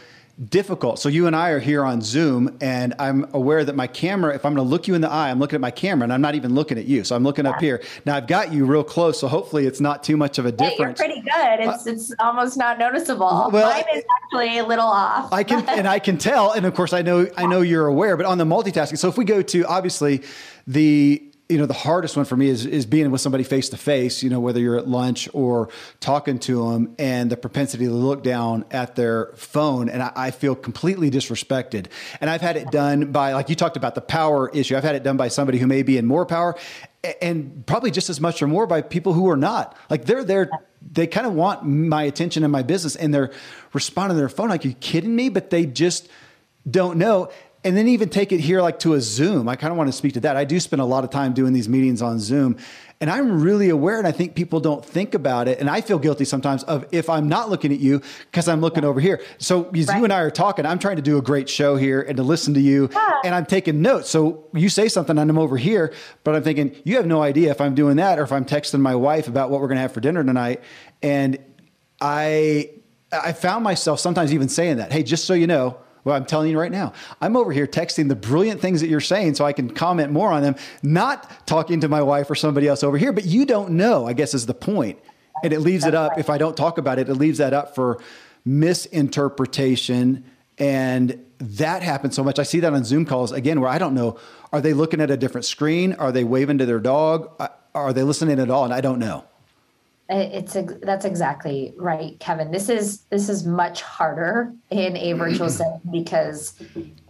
difficult. 0.44 0.98
So 0.98 1.08
you 1.08 1.26
and 1.26 1.34
I 1.34 1.50
are 1.50 1.58
here 1.58 1.84
on 1.84 2.00
Zoom, 2.00 2.58
and 2.60 2.94
I'm 2.98 3.28
aware 3.32 3.64
that 3.64 3.74
my 3.74 3.86
camera, 3.86 4.34
if 4.34 4.44
I'm 4.44 4.54
going 4.54 4.64
to 4.64 4.70
look 4.70 4.86
you 4.86 4.94
in 4.94 5.00
the 5.00 5.10
eye, 5.10 5.30
I'm 5.30 5.38
looking 5.38 5.56
at 5.56 5.60
my 5.60 5.70
camera, 5.70 6.04
and 6.04 6.12
I'm 6.12 6.20
not 6.20 6.34
even 6.34 6.54
looking 6.54 6.78
at 6.78 6.84
you. 6.84 7.04
So 7.04 7.16
I'm 7.16 7.24
looking 7.24 7.44
yeah. 7.44 7.52
up 7.52 7.60
here. 7.60 7.82
Now 8.04 8.16
I've 8.16 8.26
got 8.26 8.52
you 8.52 8.64
real 8.64 8.84
close, 8.84 9.18
so 9.18 9.26
hopefully 9.28 9.66
it's 9.66 9.80
not 9.80 10.04
too 10.04 10.16
much 10.16 10.38
of 10.38 10.46
a 10.46 10.52
difference. 10.52 11.00
Yeah, 11.00 11.06
you're 11.06 11.22
pretty 11.22 11.28
good. 11.28 11.68
It's 11.68 11.86
uh, 11.86 11.90
it's 11.90 12.14
almost 12.18 12.56
not 12.56 12.78
noticeable. 12.78 13.50
Well, 13.52 13.70
Mine 13.70 13.84
is 13.96 14.04
actually 14.22 14.58
a 14.58 14.66
little 14.66 14.86
off. 14.86 15.32
I 15.32 15.42
can 15.42 15.68
and 15.68 15.88
I 15.88 15.98
can 15.98 16.18
tell, 16.18 16.52
and 16.52 16.66
of 16.66 16.74
course 16.74 16.92
I 16.92 17.02
know 17.02 17.26
I 17.36 17.46
know 17.46 17.62
you're 17.62 17.86
aware. 17.86 18.16
But 18.16 18.26
on 18.26 18.38
the 18.38 18.44
multitasking, 18.44 18.98
so 18.98 19.08
if 19.08 19.18
we 19.18 19.24
go 19.24 19.42
to 19.42 19.64
obviously 19.66 20.22
the 20.66 21.27
you 21.48 21.56
know 21.56 21.66
the 21.66 21.72
hardest 21.72 22.16
one 22.16 22.26
for 22.26 22.36
me 22.36 22.48
is 22.48 22.66
is 22.66 22.84
being 22.84 23.10
with 23.10 23.20
somebody 23.20 23.42
face 23.42 23.70
to 23.70 23.76
face 23.76 24.22
you 24.22 24.28
know 24.28 24.38
whether 24.38 24.60
you're 24.60 24.76
at 24.76 24.86
lunch 24.86 25.28
or 25.32 25.70
talking 25.98 26.38
to 26.38 26.68
them 26.70 26.94
and 26.98 27.30
the 27.30 27.36
propensity 27.36 27.86
to 27.86 27.90
look 27.90 28.22
down 28.22 28.64
at 28.70 28.96
their 28.96 29.32
phone 29.34 29.88
and 29.88 30.02
I, 30.02 30.12
I, 30.14 30.30
feel 30.30 30.54
completely 30.54 31.10
disrespected. 31.10 31.86
And 32.20 32.28
i've 32.28 32.42
had 32.42 32.56
it 32.56 32.70
done 32.70 33.12
by 33.12 33.32
like 33.32 33.48
you 33.48 33.54
talked 33.54 33.78
about 33.78 33.94
the 33.94 34.02
power 34.02 34.50
issue 34.50 34.76
i've 34.76 34.84
had 34.84 34.94
it 34.94 35.02
done 35.02 35.16
by 35.16 35.28
somebody 35.28 35.58
who 35.58 35.66
may 35.66 35.82
be 35.82 35.96
in 35.96 36.06
more 36.06 36.26
power 36.26 36.54
and 37.22 37.64
probably 37.66 37.90
just 37.90 38.10
as 38.10 38.20
much 38.20 38.42
or 38.42 38.46
more 38.46 38.66
by 38.66 38.82
people 38.82 39.12
who 39.12 39.28
are 39.30 39.36
not. 39.36 39.76
Like 39.88 40.04
they're 40.04 40.24
there 40.24 40.50
they 40.92 41.06
kind 41.06 41.26
of 41.26 41.34
want 41.34 41.64
my 41.64 42.04
attention 42.04 42.44
and 42.44 42.52
my 42.52 42.62
business 42.62 42.94
and 42.96 43.12
they're 43.12 43.32
responding 43.72 44.16
to 44.16 44.20
their 44.20 44.28
phone. 44.28 44.48
Like 44.48 44.64
you 44.64 44.74
kidding 44.74 45.14
me? 45.14 45.28
But 45.28 45.50
they 45.50 45.66
just 45.66 46.08
don't 46.68 46.98
know 46.98 47.30
and 47.64 47.76
then 47.76 47.88
even 47.88 48.08
take 48.08 48.32
it 48.32 48.40
here 48.40 48.62
like 48.62 48.78
to 48.80 48.94
a 48.94 49.00
Zoom. 49.00 49.48
I 49.48 49.56
kind 49.56 49.72
of 49.72 49.76
want 49.76 49.88
to 49.88 49.92
speak 49.92 50.14
to 50.14 50.20
that. 50.20 50.36
I 50.36 50.44
do 50.44 50.60
spend 50.60 50.80
a 50.80 50.84
lot 50.84 51.04
of 51.04 51.10
time 51.10 51.32
doing 51.32 51.52
these 51.52 51.68
meetings 51.68 52.02
on 52.02 52.20
Zoom. 52.20 52.56
And 53.00 53.08
I'm 53.08 53.40
really 53.40 53.68
aware, 53.68 53.98
and 53.98 54.08
I 54.08 54.12
think 54.12 54.34
people 54.34 54.58
don't 54.58 54.84
think 54.84 55.14
about 55.14 55.46
it. 55.46 55.60
And 55.60 55.70
I 55.70 55.80
feel 55.80 56.00
guilty 56.00 56.24
sometimes 56.24 56.64
of 56.64 56.84
if 56.90 57.08
I'm 57.08 57.28
not 57.28 57.48
looking 57.48 57.72
at 57.72 57.78
you 57.78 58.02
because 58.30 58.48
I'm 58.48 58.60
looking 58.60 58.82
yeah. 58.82 58.88
over 58.88 59.00
here. 59.00 59.22
So 59.38 59.70
as 59.70 59.86
right. 59.86 59.98
you 59.98 60.04
and 60.04 60.12
I 60.12 60.20
are 60.20 60.32
talking, 60.32 60.66
I'm 60.66 60.80
trying 60.80 60.96
to 60.96 61.02
do 61.02 61.16
a 61.16 61.22
great 61.22 61.48
show 61.48 61.76
here 61.76 62.00
and 62.00 62.16
to 62.16 62.24
listen 62.24 62.54
to 62.54 62.60
you, 62.60 62.88
yeah. 62.92 63.20
and 63.24 63.36
I'm 63.36 63.46
taking 63.46 63.82
notes. 63.82 64.10
So 64.10 64.46
you 64.52 64.68
say 64.68 64.88
something, 64.88 65.16
and 65.16 65.30
I'm 65.30 65.38
over 65.38 65.56
here, 65.56 65.94
but 66.24 66.34
I'm 66.34 66.42
thinking 66.42 66.74
you 66.84 66.96
have 66.96 67.06
no 67.06 67.22
idea 67.22 67.52
if 67.52 67.60
I'm 67.60 67.76
doing 67.76 67.96
that 67.96 68.18
or 68.18 68.22
if 68.22 68.32
I'm 68.32 68.44
texting 68.44 68.80
my 68.80 68.96
wife 68.96 69.28
about 69.28 69.50
what 69.50 69.60
we're 69.60 69.68
going 69.68 69.76
to 69.76 69.82
have 69.82 69.92
for 69.92 70.00
dinner 70.00 70.24
tonight. 70.24 70.60
And 71.00 71.38
I 72.00 72.70
I 73.12 73.32
found 73.32 73.64
myself 73.64 74.00
sometimes 74.00 74.34
even 74.34 74.48
saying 74.48 74.78
that. 74.78 74.92
Hey, 74.92 75.02
just 75.02 75.24
so 75.24 75.34
you 75.34 75.46
know, 75.46 75.78
well, 76.08 76.16
I'm 76.16 76.24
telling 76.24 76.50
you 76.50 76.58
right 76.58 76.72
now, 76.72 76.94
I'm 77.20 77.36
over 77.36 77.52
here 77.52 77.66
texting 77.66 78.08
the 78.08 78.16
brilliant 78.16 78.62
things 78.62 78.80
that 78.80 78.88
you're 78.88 78.98
saying 78.98 79.34
so 79.34 79.44
I 79.44 79.52
can 79.52 79.68
comment 79.68 80.10
more 80.10 80.32
on 80.32 80.42
them, 80.42 80.56
not 80.82 81.46
talking 81.46 81.80
to 81.80 81.88
my 81.88 82.00
wife 82.00 82.30
or 82.30 82.34
somebody 82.34 82.66
else 82.66 82.82
over 82.82 82.96
here. 82.96 83.12
But 83.12 83.26
you 83.26 83.44
don't 83.44 83.72
know, 83.72 84.06
I 84.06 84.14
guess, 84.14 84.32
is 84.32 84.46
the 84.46 84.54
point. 84.54 84.98
And 85.44 85.52
it 85.52 85.60
leaves 85.60 85.84
it 85.84 85.94
up. 85.94 86.18
If 86.18 86.30
I 86.30 86.38
don't 86.38 86.56
talk 86.56 86.78
about 86.78 86.98
it, 86.98 87.10
it 87.10 87.14
leaves 87.14 87.38
that 87.38 87.52
up 87.52 87.74
for 87.74 88.00
misinterpretation. 88.46 90.24
And 90.56 91.24
that 91.38 91.82
happens 91.82 92.16
so 92.16 92.24
much. 92.24 92.38
I 92.38 92.42
see 92.42 92.60
that 92.60 92.72
on 92.72 92.84
Zoom 92.84 93.04
calls 93.04 93.30
again, 93.30 93.60
where 93.60 93.70
I 93.70 93.78
don't 93.78 93.94
know 93.94 94.18
are 94.50 94.62
they 94.62 94.72
looking 94.72 95.02
at 95.02 95.10
a 95.10 95.16
different 95.18 95.44
screen? 95.44 95.92
Are 95.92 96.10
they 96.10 96.24
waving 96.24 96.56
to 96.56 96.64
their 96.64 96.80
dog? 96.80 97.30
Uh, 97.38 97.48
are 97.74 97.92
they 97.92 98.02
listening 98.02 98.40
at 98.40 98.48
all? 98.48 98.64
And 98.64 98.72
I 98.72 98.80
don't 98.80 98.98
know. 98.98 99.24
It's 100.10 100.56
that's 100.82 101.04
exactly 101.04 101.74
right, 101.76 102.18
Kevin. 102.18 102.50
This 102.50 102.70
is 102.70 103.02
this 103.10 103.28
is 103.28 103.44
much 103.44 103.82
harder 103.82 104.54
in 104.70 104.96
a 104.96 105.12
virtual 105.12 105.48
setting 105.50 105.82
because 105.92 106.54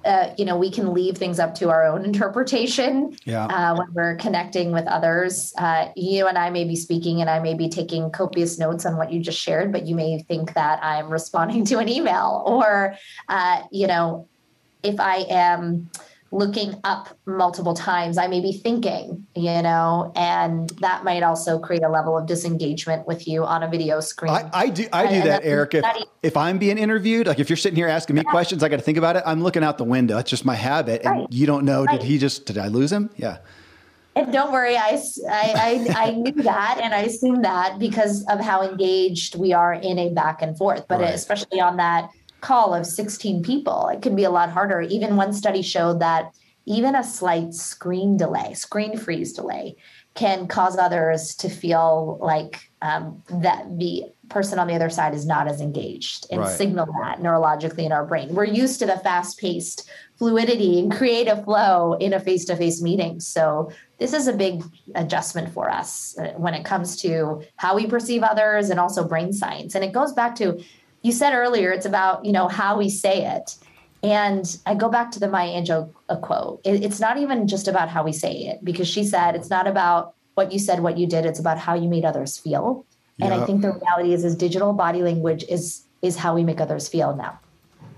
uh, 0.04 0.30
you 0.36 0.44
know 0.44 0.56
we 0.56 0.68
can 0.68 0.92
leave 0.92 1.16
things 1.16 1.38
up 1.38 1.54
to 1.56 1.70
our 1.70 1.84
own 1.84 2.04
interpretation 2.04 3.16
yeah. 3.24 3.46
uh, 3.46 3.76
when 3.76 3.86
we're 3.94 4.16
connecting 4.16 4.72
with 4.72 4.84
others. 4.88 5.52
Uh, 5.58 5.90
you 5.94 6.26
and 6.26 6.36
I 6.36 6.50
may 6.50 6.64
be 6.64 6.74
speaking, 6.74 7.20
and 7.20 7.30
I 7.30 7.38
may 7.38 7.54
be 7.54 7.68
taking 7.68 8.10
copious 8.10 8.58
notes 8.58 8.84
on 8.84 8.96
what 8.96 9.12
you 9.12 9.20
just 9.20 9.38
shared, 9.38 9.70
but 9.70 9.86
you 9.86 9.94
may 9.94 10.20
think 10.22 10.54
that 10.54 10.82
I'm 10.82 11.08
responding 11.08 11.64
to 11.66 11.78
an 11.78 11.88
email, 11.88 12.42
or 12.46 12.96
uh, 13.28 13.62
you 13.70 13.86
know, 13.86 14.26
if 14.82 14.98
I 14.98 15.18
am 15.30 15.88
looking 16.30 16.74
up 16.84 17.08
multiple 17.26 17.74
times 17.74 18.18
i 18.18 18.26
may 18.26 18.40
be 18.40 18.52
thinking 18.52 19.26
you 19.34 19.62
know 19.62 20.12
and 20.14 20.70
that 20.80 21.02
might 21.04 21.22
also 21.22 21.58
create 21.58 21.82
a 21.82 21.88
level 21.88 22.18
of 22.18 22.26
disengagement 22.26 23.06
with 23.06 23.26
you 23.26 23.44
on 23.44 23.62
a 23.62 23.68
video 23.68 24.00
screen 24.00 24.32
i, 24.32 24.48
I 24.52 24.68
do 24.68 24.86
i 24.92 25.06
do 25.06 25.22
that 25.22 25.44
erica 25.44 25.78
if, 25.78 26.06
if, 26.22 26.36
i'm 26.36 26.58
being 26.58 26.76
interviewed 26.76 27.26
like 27.26 27.38
if 27.38 27.48
you're 27.48 27.56
sitting 27.56 27.76
here 27.76 27.88
asking 27.88 28.16
me 28.16 28.22
yeah. 28.24 28.30
questions 28.30 28.62
i 28.62 28.68
got 28.68 28.76
to 28.76 28.82
think 28.82 28.98
about 28.98 29.16
it 29.16 29.22
i'm 29.24 29.42
looking 29.42 29.64
out 29.64 29.78
the 29.78 29.84
window 29.84 30.16
that's 30.16 30.30
just 30.30 30.44
my 30.44 30.54
habit 30.54 31.02
and 31.04 31.20
right. 31.20 31.32
you 31.32 31.46
don't 31.46 31.64
know 31.64 31.84
right. 31.84 32.00
did 32.00 32.06
he 32.06 32.18
just 32.18 32.44
did 32.44 32.58
i 32.58 32.68
lose 32.68 32.92
him 32.92 33.08
yeah 33.16 33.38
and 34.18 34.32
don't 34.32 34.50
worry, 34.50 34.76
I, 34.76 35.00
I, 35.30 35.52
I, 35.54 35.94
I, 35.96 36.10
knew 36.10 36.42
that 36.42 36.80
and 36.82 36.92
I 36.92 37.02
assumed 37.02 37.44
that 37.44 37.78
because 37.78 38.24
of 38.26 38.40
how 38.40 38.68
engaged 38.68 39.36
we 39.36 39.52
are 39.52 39.74
in 39.74 39.96
a 39.96 40.10
back 40.10 40.42
and 40.42 40.58
forth. 40.58 40.88
But 40.88 41.00
right. 41.00 41.14
especially 41.14 41.60
on 41.60 41.76
that 41.76 42.10
call 42.40 42.74
of 42.74 42.86
16 42.86 43.42
people, 43.42 43.88
it 43.88 44.02
can 44.02 44.14
be 44.14 44.24
a 44.24 44.30
lot 44.30 44.50
harder. 44.50 44.80
Even 44.80 45.16
one 45.16 45.32
study 45.32 45.62
showed 45.62 46.00
that 46.00 46.34
even 46.66 46.94
a 46.94 47.02
slight 47.02 47.54
screen 47.54 48.16
delay, 48.16 48.52
screen 48.52 48.98
freeze 48.98 49.32
delay, 49.32 49.74
can 50.14 50.46
cause 50.46 50.76
others 50.76 51.34
to 51.36 51.48
feel 51.48 52.18
like 52.20 52.70
um, 52.82 53.22
that 53.30 53.78
the 53.78 54.02
person 54.28 54.58
on 54.58 54.66
the 54.66 54.74
other 54.74 54.90
side 54.90 55.14
is 55.14 55.24
not 55.24 55.48
as 55.48 55.60
engaged 55.60 56.26
and 56.30 56.40
right. 56.40 56.50
signal 56.50 56.86
that 57.02 57.20
neurologically 57.20 57.84
in 57.84 57.92
our 57.92 58.04
brain. 58.04 58.34
We're 58.34 58.44
used 58.44 58.80
to 58.80 58.86
the 58.86 58.98
fast 58.98 59.38
paced 59.38 59.88
fluidity 60.16 60.80
and 60.80 60.92
creative 60.92 61.44
flow 61.44 61.94
in 61.94 62.12
a 62.12 62.20
face 62.20 62.44
to 62.46 62.56
face 62.56 62.82
meeting. 62.82 63.20
So, 63.20 63.72
this 63.98 64.12
is 64.12 64.28
a 64.28 64.32
big 64.32 64.62
adjustment 64.94 65.52
for 65.52 65.70
us 65.70 66.16
uh, 66.18 66.32
when 66.36 66.54
it 66.54 66.64
comes 66.64 66.96
to 67.02 67.42
how 67.56 67.74
we 67.74 67.86
perceive 67.86 68.22
others 68.22 68.70
and 68.70 68.78
also 68.78 69.06
brain 69.06 69.32
science. 69.32 69.74
And 69.74 69.84
it 69.84 69.92
goes 69.92 70.12
back 70.12 70.36
to 70.36 70.62
you 71.02 71.12
said 71.12 71.32
earlier 71.32 71.70
it's 71.70 71.86
about 71.86 72.24
you 72.24 72.32
know 72.32 72.48
how 72.48 72.78
we 72.78 72.88
say 72.88 73.24
it. 73.24 73.56
And 74.02 74.56
i 74.64 74.74
go 74.74 74.88
back 74.88 75.10
to 75.12 75.20
the 75.20 75.28
maya 75.28 75.60
angelou 75.60 76.22
quote. 76.22 76.60
It, 76.64 76.84
it's 76.84 77.00
not 77.00 77.18
even 77.18 77.48
just 77.48 77.68
about 77.68 77.88
how 77.88 78.04
we 78.04 78.12
say 78.12 78.32
it 78.32 78.64
because 78.64 78.88
she 78.88 79.04
said 79.04 79.34
it's 79.34 79.50
not 79.50 79.66
about 79.66 80.14
what 80.34 80.52
you 80.52 80.58
said 80.58 80.80
what 80.80 80.96
you 80.98 81.06
did 81.06 81.26
it's 81.26 81.40
about 81.40 81.58
how 81.58 81.74
you 81.74 81.88
made 81.88 82.04
others 82.04 82.38
feel. 82.38 82.84
And 83.20 83.34
i 83.34 83.44
think 83.44 83.62
the 83.62 83.72
reality 83.72 84.12
is 84.12 84.24
is 84.24 84.36
digital 84.36 84.72
body 84.72 85.02
language 85.02 85.44
is 85.48 85.82
is 86.02 86.16
how 86.16 86.34
we 86.34 86.44
make 86.44 86.60
others 86.60 86.88
feel 86.88 87.16
now. 87.16 87.40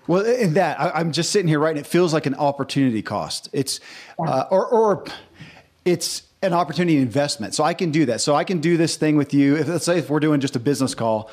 Well 0.06 0.24
in 0.24 0.54
that 0.54 0.80
I, 0.80 1.00
am 1.00 1.12
just 1.12 1.30
sitting 1.30 1.48
here 1.48 1.60
right 1.60 1.70
and 1.70 1.78
it 1.78 1.86
feels 1.86 2.12
like 2.12 2.26
an 2.26 2.34
opportunity 2.34 3.02
cost. 3.02 3.48
It's 3.52 3.80
yeah. 4.18 4.30
uh, 4.30 4.48
or 4.50 4.66
or 4.66 5.04
it's 5.84 6.22
an 6.42 6.54
opportunity 6.54 6.96
investment. 6.96 7.54
So 7.54 7.62
i 7.64 7.74
can 7.74 7.90
do 7.90 8.06
that. 8.06 8.22
So 8.22 8.34
i 8.34 8.44
can 8.44 8.60
do 8.60 8.78
this 8.78 8.96
thing 8.96 9.16
with 9.18 9.34
you. 9.34 9.56
If 9.56 9.68
let's 9.68 9.84
say 9.84 9.98
if 9.98 10.08
we're 10.08 10.20
doing 10.20 10.40
just 10.40 10.56
a 10.56 10.60
business 10.60 10.94
call 10.94 11.30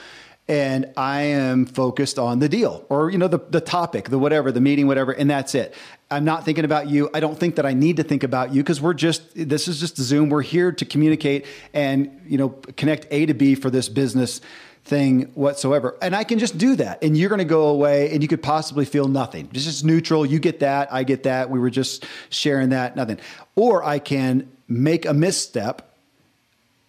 and 0.49 0.91
I 0.95 1.21
am 1.23 1.65
focused 1.65 2.17
on 2.17 2.39
the 2.39 2.47
deal 2.47 2.85
or 2.89 3.09
you 3.09 3.17
know 3.17 3.27
the 3.27 3.39
the 3.49 3.61
topic, 3.61 4.09
the 4.09 4.19
whatever, 4.19 4.51
the 4.51 4.61
meeting, 4.61 4.87
whatever, 4.87 5.11
and 5.11 5.29
that's 5.29 5.55
it. 5.55 5.73
I'm 6.09 6.23
not 6.23 6.45
thinking 6.45 6.63
about 6.63 6.87
you. 6.87 7.09
I 7.13 7.19
don't 7.19 7.37
think 7.37 7.57
that 7.57 7.65
I 7.65 7.73
need 7.73 7.97
to 7.97 8.03
think 8.03 8.23
about 8.23 8.53
you 8.53 8.63
because 8.63 8.79
we're 8.79 8.93
just 8.93 9.23
this 9.35 9.67
is 9.67 9.79
just 9.79 9.97
Zoom. 9.97 10.29
We're 10.29 10.41
here 10.41 10.71
to 10.71 10.85
communicate 10.85 11.45
and 11.73 12.21
you 12.25 12.37
know 12.37 12.49
connect 12.49 13.07
A 13.11 13.25
to 13.25 13.33
B 13.33 13.55
for 13.55 13.69
this 13.69 13.89
business 13.89 14.41
thing 14.85 15.23
whatsoever. 15.35 15.97
And 16.01 16.15
I 16.15 16.23
can 16.23 16.39
just 16.39 16.57
do 16.57 16.77
that. 16.77 17.03
And 17.03 17.17
you're 17.17 17.27
going 17.27 17.39
to 17.39 17.45
go 17.45 17.67
away 17.67 18.13
and 18.13 18.21
you 18.21 18.29
could 18.29 18.41
possibly 18.41 18.85
feel 18.85 19.09
nothing. 19.09 19.49
It's 19.53 19.65
just 19.65 19.83
neutral. 19.83 20.25
You 20.25 20.39
get 20.39 20.61
that. 20.61 20.93
I 20.93 21.03
get 21.03 21.23
that. 21.23 21.49
We 21.49 21.59
were 21.59 21.69
just 21.69 22.05
sharing 22.29 22.69
that, 22.69 22.95
nothing. 22.95 23.19
Or 23.55 23.83
I 23.83 23.99
can 23.99 24.49
make 24.69 25.05
a 25.05 25.13
misstep 25.13 25.93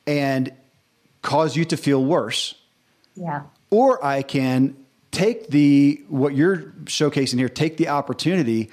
and 0.06 0.52
cause 1.22 1.56
you 1.56 1.64
to 1.66 1.76
feel 1.76 2.04
worse 2.04 2.54
yeah. 3.18 3.42
Or 3.70 4.04
I 4.04 4.22
can 4.22 4.76
take 5.10 5.48
the 5.48 6.02
what 6.08 6.34
you're 6.34 6.72
showcasing 6.84 7.38
here, 7.38 7.48
take 7.48 7.76
the 7.76 7.88
opportunity 7.88 8.70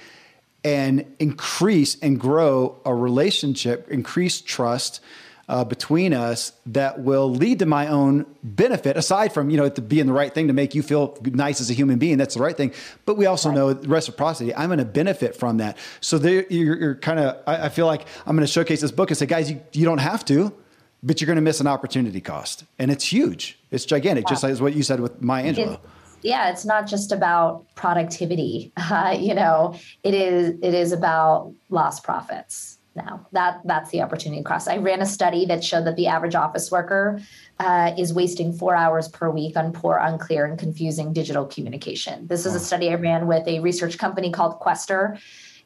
and 0.64 1.04
increase 1.18 1.96
and 2.00 2.18
grow 2.18 2.80
a 2.84 2.94
relationship, 2.94 3.88
increase 3.90 4.40
trust 4.40 5.00
uh, 5.48 5.64
between 5.64 6.12
us 6.12 6.52
that 6.66 6.98
will 6.98 7.30
lead 7.30 7.60
to 7.60 7.66
my 7.66 7.86
own 7.86 8.26
benefit. 8.42 8.96
Aside 8.96 9.32
from 9.32 9.50
you 9.50 9.56
know 9.56 9.64
it 9.64 9.88
being 9.88 10.06
the 10.06 10.12
right 10.12 10.32
thing 10.32 10.48
to 10.48 10.52
make 10.52 10.74
you 10.74 10.82
feel 10.82 11.16
nice 11.22 11.60
as 11.60 11.70
a 11.70 11.72
human 11.72 11.98
being, 11.98 12.18
that's 12.18 12.34
the 12.34 12.42
right 12.42 12.56
thing. 12.56 12.72
But 13.04 13.16
we 13.16 13.26
also 13.26 13.50
right. 13.50 13.54
know 13.54 13.72
reciprocity. 13.72 14.54
I'm 14.54 14.68
going 14.68 14.78
to 14.78 14.84
benefit 14.84 15.36
from 15.36 15.58
that. 15.58 15.76
So 16.00 16.18
there, 16.18 16.46
you're, 16.50 16.76
you're 16.76 16.94
kind 16.96 17.20
of. 17.20 17.42
I, 17.46 17.66
I 17.66 17.68
feel 17.68 17.86
like 17.86 18.06
I'm 18.26 18.34
going 18.34 18.46
to 18.46 18.52
showcase 18.52 18.80
this 18.80 18.90
book 18.90 19.10
and 19.10 19.16
say, 19.16 19.26
guys, 19.26 19.50
you, 19.50 19.60
you 19.72 19.84
don't 19.84 19.98
have 19.98 20.24
to 20.26 20.52
but 21.02 21.20
you're 21.20 21.26
going 21.26 21.36
to 21.36 21.42
miss 21.42 21.60
an 21.60 21.66
opportunity 21.66 22.20
cost. 22.20 22.64
And 22.78 22.90
it's 22.90 23.10
huge. 23.10 23.58
It's 23.70 23.84
gigantic, 23.84 24.24
yeah. 24.24 24.30
just 24.30 24.42
like 24.42 24.58
what 24.60 24.74
you 24.74 24.82
said 24.82 25.00
with 25.00 25.20
Maya 25.22 25.52
Angelou. 25.52 25.78
yeah, 26.22 26.50
it's 26.50 26.64
not 26.64 26.86
just 26.86 27.12
about 27.12 27.64
productivity. 27.74 28.72
Uh, 28.76 29.16
you 29.18 29.34
know, 29.34 29.78
it 30.02 30.14
is 30.14 30.54
it 30.62 30.74
is 30.74 30.92
about 30.92 31.52
lost 31.70 32.02
profits. 32.02 32.78
Now 32.94 33.26
that 33.32 33.60
that's 33.64 33.90
the 33.90 34.00
opportunity 34.00 34.42
cost. 34.42 34.68
I 34.68 34.78
ran 34.78 35.02
a 35.02 35.06
study 35.06 35.44
that 35.46 35.62
showed 35.62 35.84
that 35.84 35.96
the 35.96 36.06
average 36.06 36.34
office 36.34 36.70
worker 36.70 37.20
uh, 37.60 37.92
is 37.98 38.14
wasting 38.14 38.54
four 38.54 38.74
hours 38.74 39.06
per 39.06 39.30
week 39.30 39.54
on 39.56 39.72
poor, 39.72 39.98
unclear, 39.98 40.46
and 40.46 40.58
confusing 40.58 41.12
digital 41.12 41.44
communication. 41.44 42.26
This 42.26 42.46
is 42.46 42.54
a 42.54 42.60
study 42.60 42.90
I 42.90 42.94
ran 42.94 43.26
with 43.26 43.46
a 43.46 43.60
research 43.60 43.98
company 43.98 44.32
called 44.32 44.54
Questor 44.60 45.18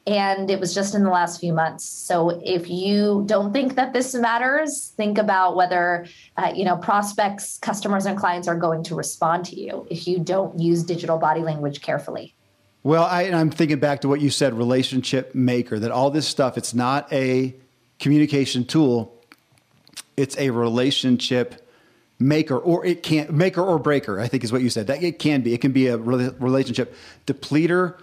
and 0.07 0.49
it 0.49 0.59
was 0.59 0.73
just 0.73 0.95
in 0.95 1.03
the 1.03 1.09
last 1.09 1.39
few 1.39 1.53
months. 1.53 1.85
So 1.85 2.41
if 2.43 2.69
you 2.69 3.23
don't 3.27 3.53
think 3.53 3.75
that 3.75 3.93
this 3.93 4.15
matters 4.15 4.93
think 4.97 5.17
about 5.17 5.55
whether 5.55 6.07
uh, 6.37 6.51
you 6.55 6.65
know 6.65 6.77
prospects 6.77 7.59
customers 7.59 8.05
and 8.05 8.17
clients 8.17 8.47
are 8.47 8.55
going 8.55 8.83
to 8.85 8.95
respond 8.95 9.45
to 9.45 9.59
you 9.59 9.85
if 9.89 10.07
you 10.07 10.19
don't 10.19 10.59
use 10.59 10.83
digital 10.83 11.17
body 11.17 11.41
language 11.41 11.81
carefully. 11.81 12.33
Well 12.83 13.03
I, 13.03 13.23
i'm 13.23 13.51
thinking 13.51 13.79
back 13.79 14.01
to 14.01 14.07
what 14.07 14.21
you 14.21 14.31
said 14.31 14.55
relationship 14.55 15.35
maker 15.35 15.77
that 15.77 15.91
all 15.91 16.09
this 16.09 16.27
stuff 16.27 16.57
it's 16.57 16.73
not 16.73 17.11
a 17.13 17.55
communication 17.99 18.65
tool. 18.65 19.15
It's 20.17 20.35
a 20.37 20.49
relationship 20.49 21.67
maker 22.19 22.57
or 22.57 22.85
it 22.85 23.03
can't 23.03 23.31
maker 23.31 23.61
or 23.61 23.79
breaker 23.79 24.19
i 24.19 24.27
think 24.27 24.43
is 24.43 24.51
what 24.51 24.63
you 24.63 24.69
said. 24.71 24.87
That 24.87 25.03
it 25.03 25.19
can 25.19 25.41
be. 25.41 25.53
It 25.53 25.61
can 25.61 25.71
be 25.71 25.87
a 25.87 25.97
relationship 25.97 26.95
depleter 27.27 27.99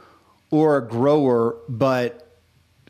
or 0.51 0.79
a 0.79 0.87
grower, 0.87 1.57
but 1.69 2.29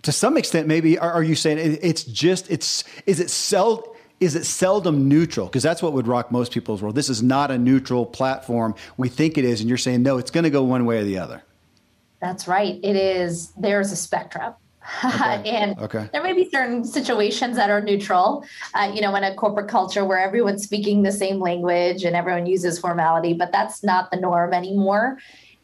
to 0.02 0.12
some 0.12 0.36
extent, 0.36 0.66
maybe 0.66 0.98
are, 0.98 1.12
are 1.12 1.22
you 1.22 1.34
saying 1.34 1.59
it, 1.59 1.80
it's 1.82 2.04
just 2.04 2.50
it's 2.50 2.84
is 3.06 3.20
it 3.20 3.30
sell 3.30 3.94
is 4.20 4.34
it 4.34 4.44
seldom 4.44 5.09
neutral? 5.09 5.46
Because 5.46 5.62
that's 5.62 5.82
what 5.82 5.92
would 5.92 6.09
rock 6.09 6.32
most 6.32 6.52
people's 6.52 6.82
world. 6.82 6.94
This 6.94 7.09
is 7.09 7.22
not 7.22 7.50
a 7.50 7.59
neutral 7.59 8.04
platform. 8.04 8.74
We 8.96 9.09
think 9.09 9.38
it 9.38 9.44
is, 9.44 9.61
and 9.61 9.68
you're 9.68 9.78
saying 9.78 10.02
no, 10.02 10.18
it's 10.18 10.30
going 10.30 10.44
to 10.44 10.50
go 10.50 10.62
one 10.62 10.84
way 10.84 10.98
or 10.98 11.04
the 11.04 11.18
other. 11.18 11.42
That's 12.20 12.48
right. 12.48 12.80
It 12.82 12.96
is. 12.96 13.52
There's 13.52 13.92
a 13.92 13.96
spectrum. 13.96 14.54
Okay. 15.04 15.42
and 15.50 15.78
okay. 15.78 16.09
there 16.12 16.22
may 16.22 16.32
be 16.32 16.48
certain 16.50 16.84
situations 16.84 17.56
that 17.56 17.70
are 17.70 17.80
neutral, 17.80 18.44
uh, 18.74 18.90
you 18.92 19.00
know, 19.00 19.14
in 19.14 19.24
a 19.24 19.34
corporate 19.34 19.68
culture 19.68 20.04
where 20.04 20.18
everyone's 20.18 20.64
speaking 20.64 21.02
the 21.02 21.12
same 21.12 21.38
language 21.38 22.04
and 22.04 22.16
everyone 22.16 22.46
uses 22.46 22.78
formality, 22.78 23.34
but 23.34 23.52
that's 23.52 23.84
not 23.84 24.11
the 24.11 24.16
norm 24.16 24.54
anymore. 24.54 25.18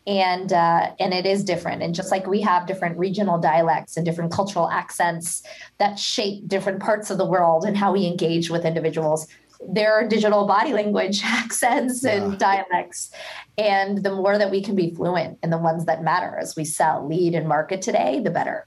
And 0.07 0.53
uh, 0.53 0.93
and 1.01 1.15
it 1.15 1.25
is 1.25 1.43
different. 1.45 1.83
And 1.83 1.95
just 1.95 2.11
like 2.11 2.27
we 2.27 2.43
have 2.43 2.67
different 2.67 2.99
regional 2.99 3.39
dialects 3.39 3.97
and 3.97 4.05
different 4.05 4.33
cultural 4.33 4.69
accents 4.69 5.43
that 5.79 5.99
shape 5.99 6.47
different 6.47 6.81
parts 6.81 7.09
of 7.09 7.17
the 7.17 7.25
world 7.25 7.65
and 7.65 7.75
how 7.75 7.93
we 7.93 8.07
engage 8.07 8.51
with 8.51 8.67
individuals, 8.67 9.27
there 9.67 9.95
are 9.95 10.07
digital 10.07 10.47
body 10.47 10.73
language 10.73 11.23
accents 11.25 12.05
and 12.05 12.33
yeah. 12.33 12.39
dialects. 12.39 13.11
And 13.57 14.03
the 14.03 14.15
more 14.15 14.37
that 14.37 14.51
we 14.51 14.63
can 14.63 14.75
be 14.75 14.95
fluent 14.95 15.39
in 15.43 15.51
the 15.51 15.59
ones 15.59 15.87
that 15.87 16.03
matter 16.03 16.37
as 16.39 16.55
we 16.57 16.65
sell, 16.65 17.07
lead, 17.07 17.35
and 17.35 17.49
market 17.49 17.81
today, 17.83 18.21
the 18.21 18.31
better. 18.31 18.67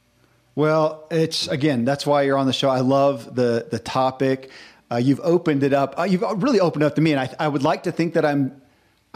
Well, 0.55 1.05
it's 1.11 1.47
again, 1.47 1.85
that's 1.85 2.07
why 2.07 2.23
you're 2.23 2.38
on 2.38 2.47
the 2.47 2.53
show. 2.53 2.69
I 2.69 2.79
love 2.79 3.35
the 3.35 3.67
the 3.69 3.77
topic. 3.77 4.49
Uh, 4.89 4.95
you've 4.95 5.19
opened 5.19 5.63
it 5.63 5.73
up. 5.73 5.99
Uh, 5.99 6.03
you've 6.03 6.23
really 6.41 6.59
opened 6.59 6.81
it 6.81 6.88
up 6.88 6.95
to 6.95 7.01
me, 7.01 7.11
and 7.11 7.19
I, 7.19 7.29
I 7.39 7.47
would 7.47 7.61
like 7.61 7.83
to 7.83 7.91
think 7.91 8.13
that 8.15 8.25
I'm 8.25 8.59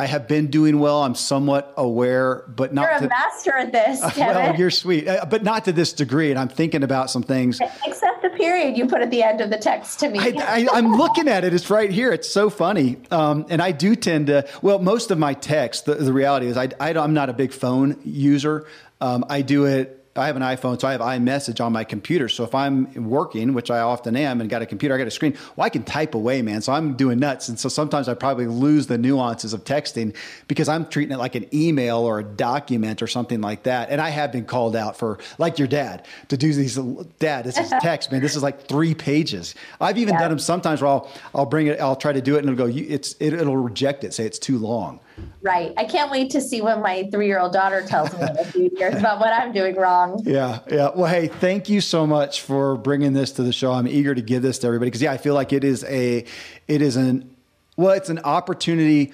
I 0.02 0.08
have 0.08 0.28
been 0.28 0.47
doing 0.47 0.80
well. 0.80 1.04
I'm 1.04 1.14
somewhat 1.14 1.76
aware, 1.78 2.43
but 2.47 2.74
not. 2.74 2.89
You're 2.89 2.99
to, 3.02 3.06
a 3.06 3.10
master 3.10 3.56
at 3.56 3.72
this, 3.72 4.02
Kevin. 4.16 4.36
well, 4.36 4.56
you're 4.56 4.72
sweet, 4.72 5.08
uh, 5.08 5.26
but 5.30 5.43
not 5.43 5.66
to 5.66 5.72
this 5.72 5.93
degree. 5.93 6.32
And 6.32 6.39
I'm 6.39 6.49
thinking 6.49 6.82
about 6.82 7.12
some 7.12 7.22
things. 7.22 7.62
Except 7.86 8.24
the 8.24 8.32
period 8.32 8.76
you 8.76 8.88
put 8.88 9.02
at 9.02 9.12
the 9.12 9.22
end 9.22 9.41
of 9.41 9.52
the 9.52 9.60
text 9.60 9.99
to 9.99 10.10
me. 10.10 10.18
I, 10.18 10.66
am 10.74 10.95
looking 10.95 11.28
at 11.28 11.43
it. 11.43 11.54
It's 11.54 11.70
right 11.70 11.91
here. 11.91 12.12
It's 12.12 12.28
so 12.28 12.49
funny. 12.49 12.97
Um, 13.12 13.45
and 13.49 13.62
I 13.62 13.74
do 13.74 13.95
tend 13.95 14.26
to. 14.28 14.49
Well, 14.64 14.80
most 14.80 15.12
of 15.12 15.20
my 15.20 15.36
text. 15.36 15.86
The, 15.86 15.93
the 15.93 16.14
reality 16.14 16.47
is, 16.47 16.58
I, 16.58 16.70
I 16.80 16.89
am 16.93 17.14
not 17.14 17.30
a 17.30 17.34
big 17.34 17.52
phone 17.52 17.99
user. 18.04 18.66
Um, 19.02 19.24
I 19.30 19.43
do 19.43 19.66
it 19.66 20.01
I 20.14 20.28
have 20.28 20.36
an 20.36 20.41
iPhone, 20.41 20.80
so 20.80 20.89
I 20.89 20.91
have 20.91 20.99
iMessage 20.99 21.64
on 21.64 21.72
my 21.72 21.86
computer. 21.86 22.28
So 22.28 22.43
if 22.43 22.53
I'm 22.53 22.91
working, 23.09 23.53
which 23.53 23.72
I 23.72 23.80
often 23.80 24.18
am, 24.18 24.41
and 24.41 24.49
got 24.49 24.62
a 24.62 24.66
computer, 24.66 24.93
I 24.93 24.97
got 24.97 25.07
a 25.07 25.12
screen, 25.12 25.38
well, 25.55 25.66
I 25.66 25.70
can 25.70 25.84
type 25.84 26.16
away, 26.16 26.41
man. 26.41 26.62
So 26.62 26.74
I'm 26.74 26.95
doing 26.95 27.18
nuts. 27.18 27.47
And 27.47 27.57
so 27.57 27.70
sometimes 27.70 28.09
I 28.09 28.14
probably 28.14 28.47
lose 28.47 28.88
the 28.88 28.97
nuances 28.97 29.53
of 29.53 29.64
texting 29.64 30.14
because 30.49 30.68
I'm 30.68 30.86
treating 30.88 31.14
it 31.14 31.18
like 31.18 31.36
an 31.36 31.47
email 31.53 31.99
or 31.99 32.20
a 32.20 32.26
document 32.26 33.01
or 33.01 33.07
something 33.07 33.39
like 33.39 33.64
that. 33.64 33.89
And 33.89 34.01
I 34.01 34.09
have 34.09 34.34
been 34.34 34.43
called 34.43 34.76
out 34.76 34.97
for, 34.97 35.18
like 35.38 35.57
your 35.57 35.70
dad, 35.70 36.05
to 36.28 36.36
do 36.36 36.53
these, 36.53 36.76
dad, 37.20 37.45
this 37.45 37.57
is 37.57 37.70
text, 37.82 38.12
man. 38.12 38.22
This 38.22 38.36
is 38.36 38.43
like 38.43 38.68
three 38.68 38.93
pages. 38.93 39.55
I've 39.80 39.97
even 39.97 40.16
yeah. 40.16 40.22
done 40.22 40.30
them 40.32 40.39
sometimes 40.39 40.82
where 40.82 40.89
I'll, 40.89 41.09
I'll 41.34 41.45
bring 41.45 41.68
it, 41.68 41.80
I'll 41.80 41.95
try 41.95 42.12
to 42.12 42.22
do 42.22 42.36
it 42.36 42.39
and 42.39 42.49
it'll 42.49 42.68
go, 42.68 42.74
it's, 42.76 43.14
it, 43.22 43.34
it'll 43.34 43.55
reject 43.55 44.03
it, 44.03 44.14
say 44.14 44.26
it's 44.26 44.39
too 44.39 44.57
long. 44.57 44.99
Right. 45.41 45.74
I 45.78 45.86
can't 45.86 46.12
wait 46.12 46.30
to 46.32 46.41
see 46.41 46.62
what 46.62 46.80
my 46.82 47.09
three 47.12 47.28
year 47.28 47.39
old 47.39 47.53
daughter 47.53 47.82
tells 47.86 48.14
me 48.14 48.22
in 48.22 48.38
a 48.38 48.45
few 48.45 48.72
years 48.78 48.95
about 48.95 49.20
what 49.20 49.34
I'm 49.34 49.51
doing 49.51 49.76
wrong. 49.76 50.22
Yeah. 50.24 50.59
Yeah. 50.70 50.91
Well, 50.95 51.07
hey, 51.07 51.28
thank 51.28 51.68
you 51.68 51.82
so 51.82 52.05
much 52.05 52.41
for 52.41 52.78
bringing 52.78 53.14
this 53.14 53.32
to 53.34 53.43
the 53.43 53.51
show. 53.51 53.72
I'm 53.72 53.88
eager 53.88 54.14
to 54.14 54.22
give 54.22 54.43
this 54.43 54.59
to 54.59 54.68
everybody 54.68 54.89
because, 54.89 55.01
yeah, 55.01 55.12
I 55.12 55.18
feel 55.18 55.34
like 55.34 55.51
it 55.51 55.64
is 55.64 55.84
a, 55.86 56.26
it 56.68 56.82
is 56.82 56.95
an, 56.95 57.36
well, 57.76 57.91
it's 57.91 58.09
an 58.09 58.20
opportunity, 58.20 59.14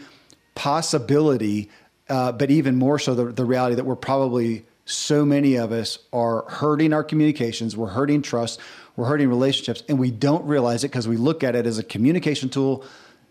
possibility, 0.55 1.69
uh, 2.09 2.31
but 2.33 2.51
even 2.51 2.75
more 2.75 2.99
so 2.99 3.15
the, 3.15 3.25
the 3.31 3.45
reality 3.45 3.75
that 3.75 3.85
we're 3.85 3.95
probably 3.95 4.65
so 4.85 5.25
many 5.25 5.55
of 5.55 5.71
us 5.71 5.99
are 6.13 6.43
hurting 6.49 6.93
our 6.93 7.03
communications, 7.03 7.75
we're 7.75 7.87
hurting 7.87 8.21
trust, 8.21 8.59
we're 8.95 9.05
hurting 9.05 9.29
relationships, 9.29 9.83
and 9.89 9.99
we 9.99 10.11
don't 10.11 10.45
realize 10.45 10.83
it 10.83 10.87
because 10.89 11.07
we 11.07 11.17
look 11.17 11.43
at 11.43 11.55
it 11.55 11.65
as 11.65 11.77
a 11.77 11.83
communication 11.83 12.49
tool 12.49 12.83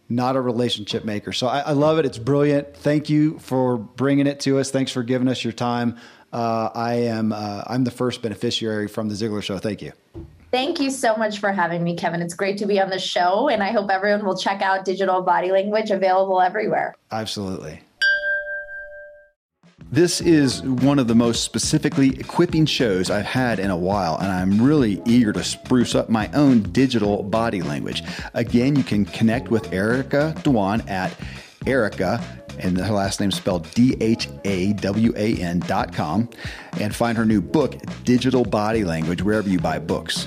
not 0.08 0.36
a 0.36 0.40
relationship 0.40 1.04
maker. 1.04 1.32
So 1.32 1.46
I, 1.46 1.60
I, 1.60 1.72
love 1.72 1.98
it. 1.98 2.06
It's 2.06 2.18
brilliant. 2.18 2.76
Thank 2.76 3.10
you 3.10 3.38
for 3.38 3.76
bringing 3.76 4.26
it 4.26 4.40
to 4.40 4.58
us. 4.58 4.70
Thanks 4.70 4.92
for 4.92 5.02
giving 5.02 5.28
us 5.28 5.42
your 5.42 5.52
time. 5.52 5.96
Uh, 6.32 6.70
I 6.74 6.94
am 6.94 7.32
uh, 7.32 7.64
I'm 7.66 7.84
the 7.84 7.90
first 7.90 8.22
beneficiary 8.22 8.88
from 8.88 9.08
the 9.08 9.14
Ziglar 9.14 9.42
Show. 9.42 9.58
Thank 9.58 9.82
you. 9.82 9.92
Thank 10.50 10.80
you 10.80 10.90
so 10.90 11.16
much 11.16 11.38
for 11.38 11.52
having 11.52 11.82
me, 11.82 11.96
Kevin. 11.96 12.22
It's 12.22 12.34
great 12.34 12.58
to 12.58 12.66
be 12.66 12.80
on 12.80 12.88
the 12.88 12.98
show, 12.98 13.48
and 13.48 13.62
I 13.62 13.72
hope 13.72 13.90
everyone 13.90 14.24
will 14.24 14.36
check 14.36 14.62
out 14.62 14.84
Digital 14.84 15.22
Body 15.22 15.50
Language 15.50 15.90
available 15.90 16.40
everywhere. 16.40 16.94
Absolutely. 17.10 17.80
This 19.90 20.20
is 20.20 20.62
one 20.62 20.98
of 20.98 21.06
the 21.06 21.14
most 21.14 21.44
specifically 21.44 22.18
equipping 22.18 22.66
shows 22.66 23.08
I've 23.08 23.24
had 23.24 23.60
in 23.60 23.70
a 23.70 23.76
while, 23.76 24.18
and 24.18 24.32
I'm 24.32 24.60
really 24.60 25.00
eager 25.06 25.32
to 25.32 25.44
spruce 25.44 25.94
up 25.94 26.10
my 26.10 26.28
own 26.34 26.62
digital 26.72 27.22
body 27.22 27.62
language. 27.62 28.02
Again, 28.34 28.74
you 28.74 28.82
can 28.82 29.04
connect 29.04 29.48
with 29.48 29.72
Erica 29.72 30.34
Dhawan 30.38 30.88
at 30.90 31.16
Erica 31.66 32.20
and 32.58 32.76
her 32.78 32.92
last 32.92 33.20
name 33.20 33.30
spelled 33.30 33.70
D 33.72 33.96
H 34.00 34.28
A 34.44 34.72
W 34.74 35.12
A 35.16 35.36
N 35.36 35.60
dot 35.60 35.94
com, 35.94 36.28
and 36.80 36.94
find 36.94 37.16
her 37.16 37.24
new 37.24 37.40
book, 37.40 37.76
Digital 38.04 38.44
Body 38.44 38.84
Language, 38.84 39.22
wherever 39.22 39.48
you 39.48 39.60
buy 39.60 39.78
books. 39.78 40.26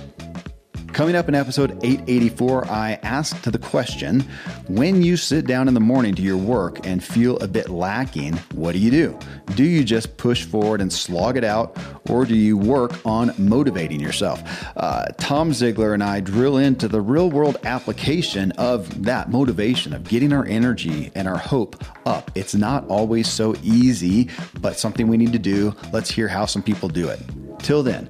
Coming 0.94 1.16
up 1.16 1.30
in 1.30 1.36
episode 1.36 1.72
884, 1.84 2.66
I 2.66 3.00
asked 3.04 3.50
the 3.50 3.58
question 3.58 4.22
when 4.68 5.02
you 5.02 5.16
sit 5.16 5.48
down 5.48 5.68
in 5.68 5.74
the 5.74 5.80
morning 5.80 6.14
to 6.16 6.22
your 6.22 6.36
work 6.36 6.86
and 6.86 7.02
feel 7.02 7.38
a 7.38 7.48
bit 7.48 7.70
lacking, 7.70 8.36
what 8.54 8.74
do 8.74 8.80
you 8.80 8.92
do? 8.92 9.18
Do 9.56 9.64
you 9.64 9.84
just 9.84 10.18
push 10.18 10.44
forward 10.44 10.82
and 10.82 10.92
slog 10.92 11.38
it 11.38 11.44
out, 11.44 11.78
or 12.10 12.26
do 12.26 12.36
you 12.36 12.58
work 12.58 13.06
on 13.06 13.34
motivating 13.38 14.00
yourself? 14.00 14.42
Uh, 14.76 15.06
Tom 15.18 15.52
Ziglar 15.52 15.94
and 15.94 16.04
I 16.04 16.20
drill 16.20 16.58
into 16.58 16.88
the 16.88 17.02
real 17.02 17.30
world 17.30 17.58
application 17.64 18.52
of 18.54 19.04
that 19.06 19.30
motivation, 19.30 19.94
of 19.94 20.04
getting 20.04 20.34
our 20.34 20.46
energy 20.46 21.12
and 21.16 21.28
our 21.28 21.38
hope 21.38 21.82
up. 22.06 22.30
It's 22.36 22.56
not 22.56 22.86
always 22.88 23.30
so 23.30 23.56
easy, 23.64 24.30
but 24.60 24.78
something 24.78 25.08
we 25.08 25.18
need 25.18 25.34
to 25.34 25.40
do. 25.40 25.74
Let's 25.94 26.10
hear 26.10 26.28
how 26.28 26.46
some 26.46 26.64
people 26.64 26.90
do 26.90 27.08
it. 27.08 27.20
Till 27.60 27.84
then, 27.84 28.10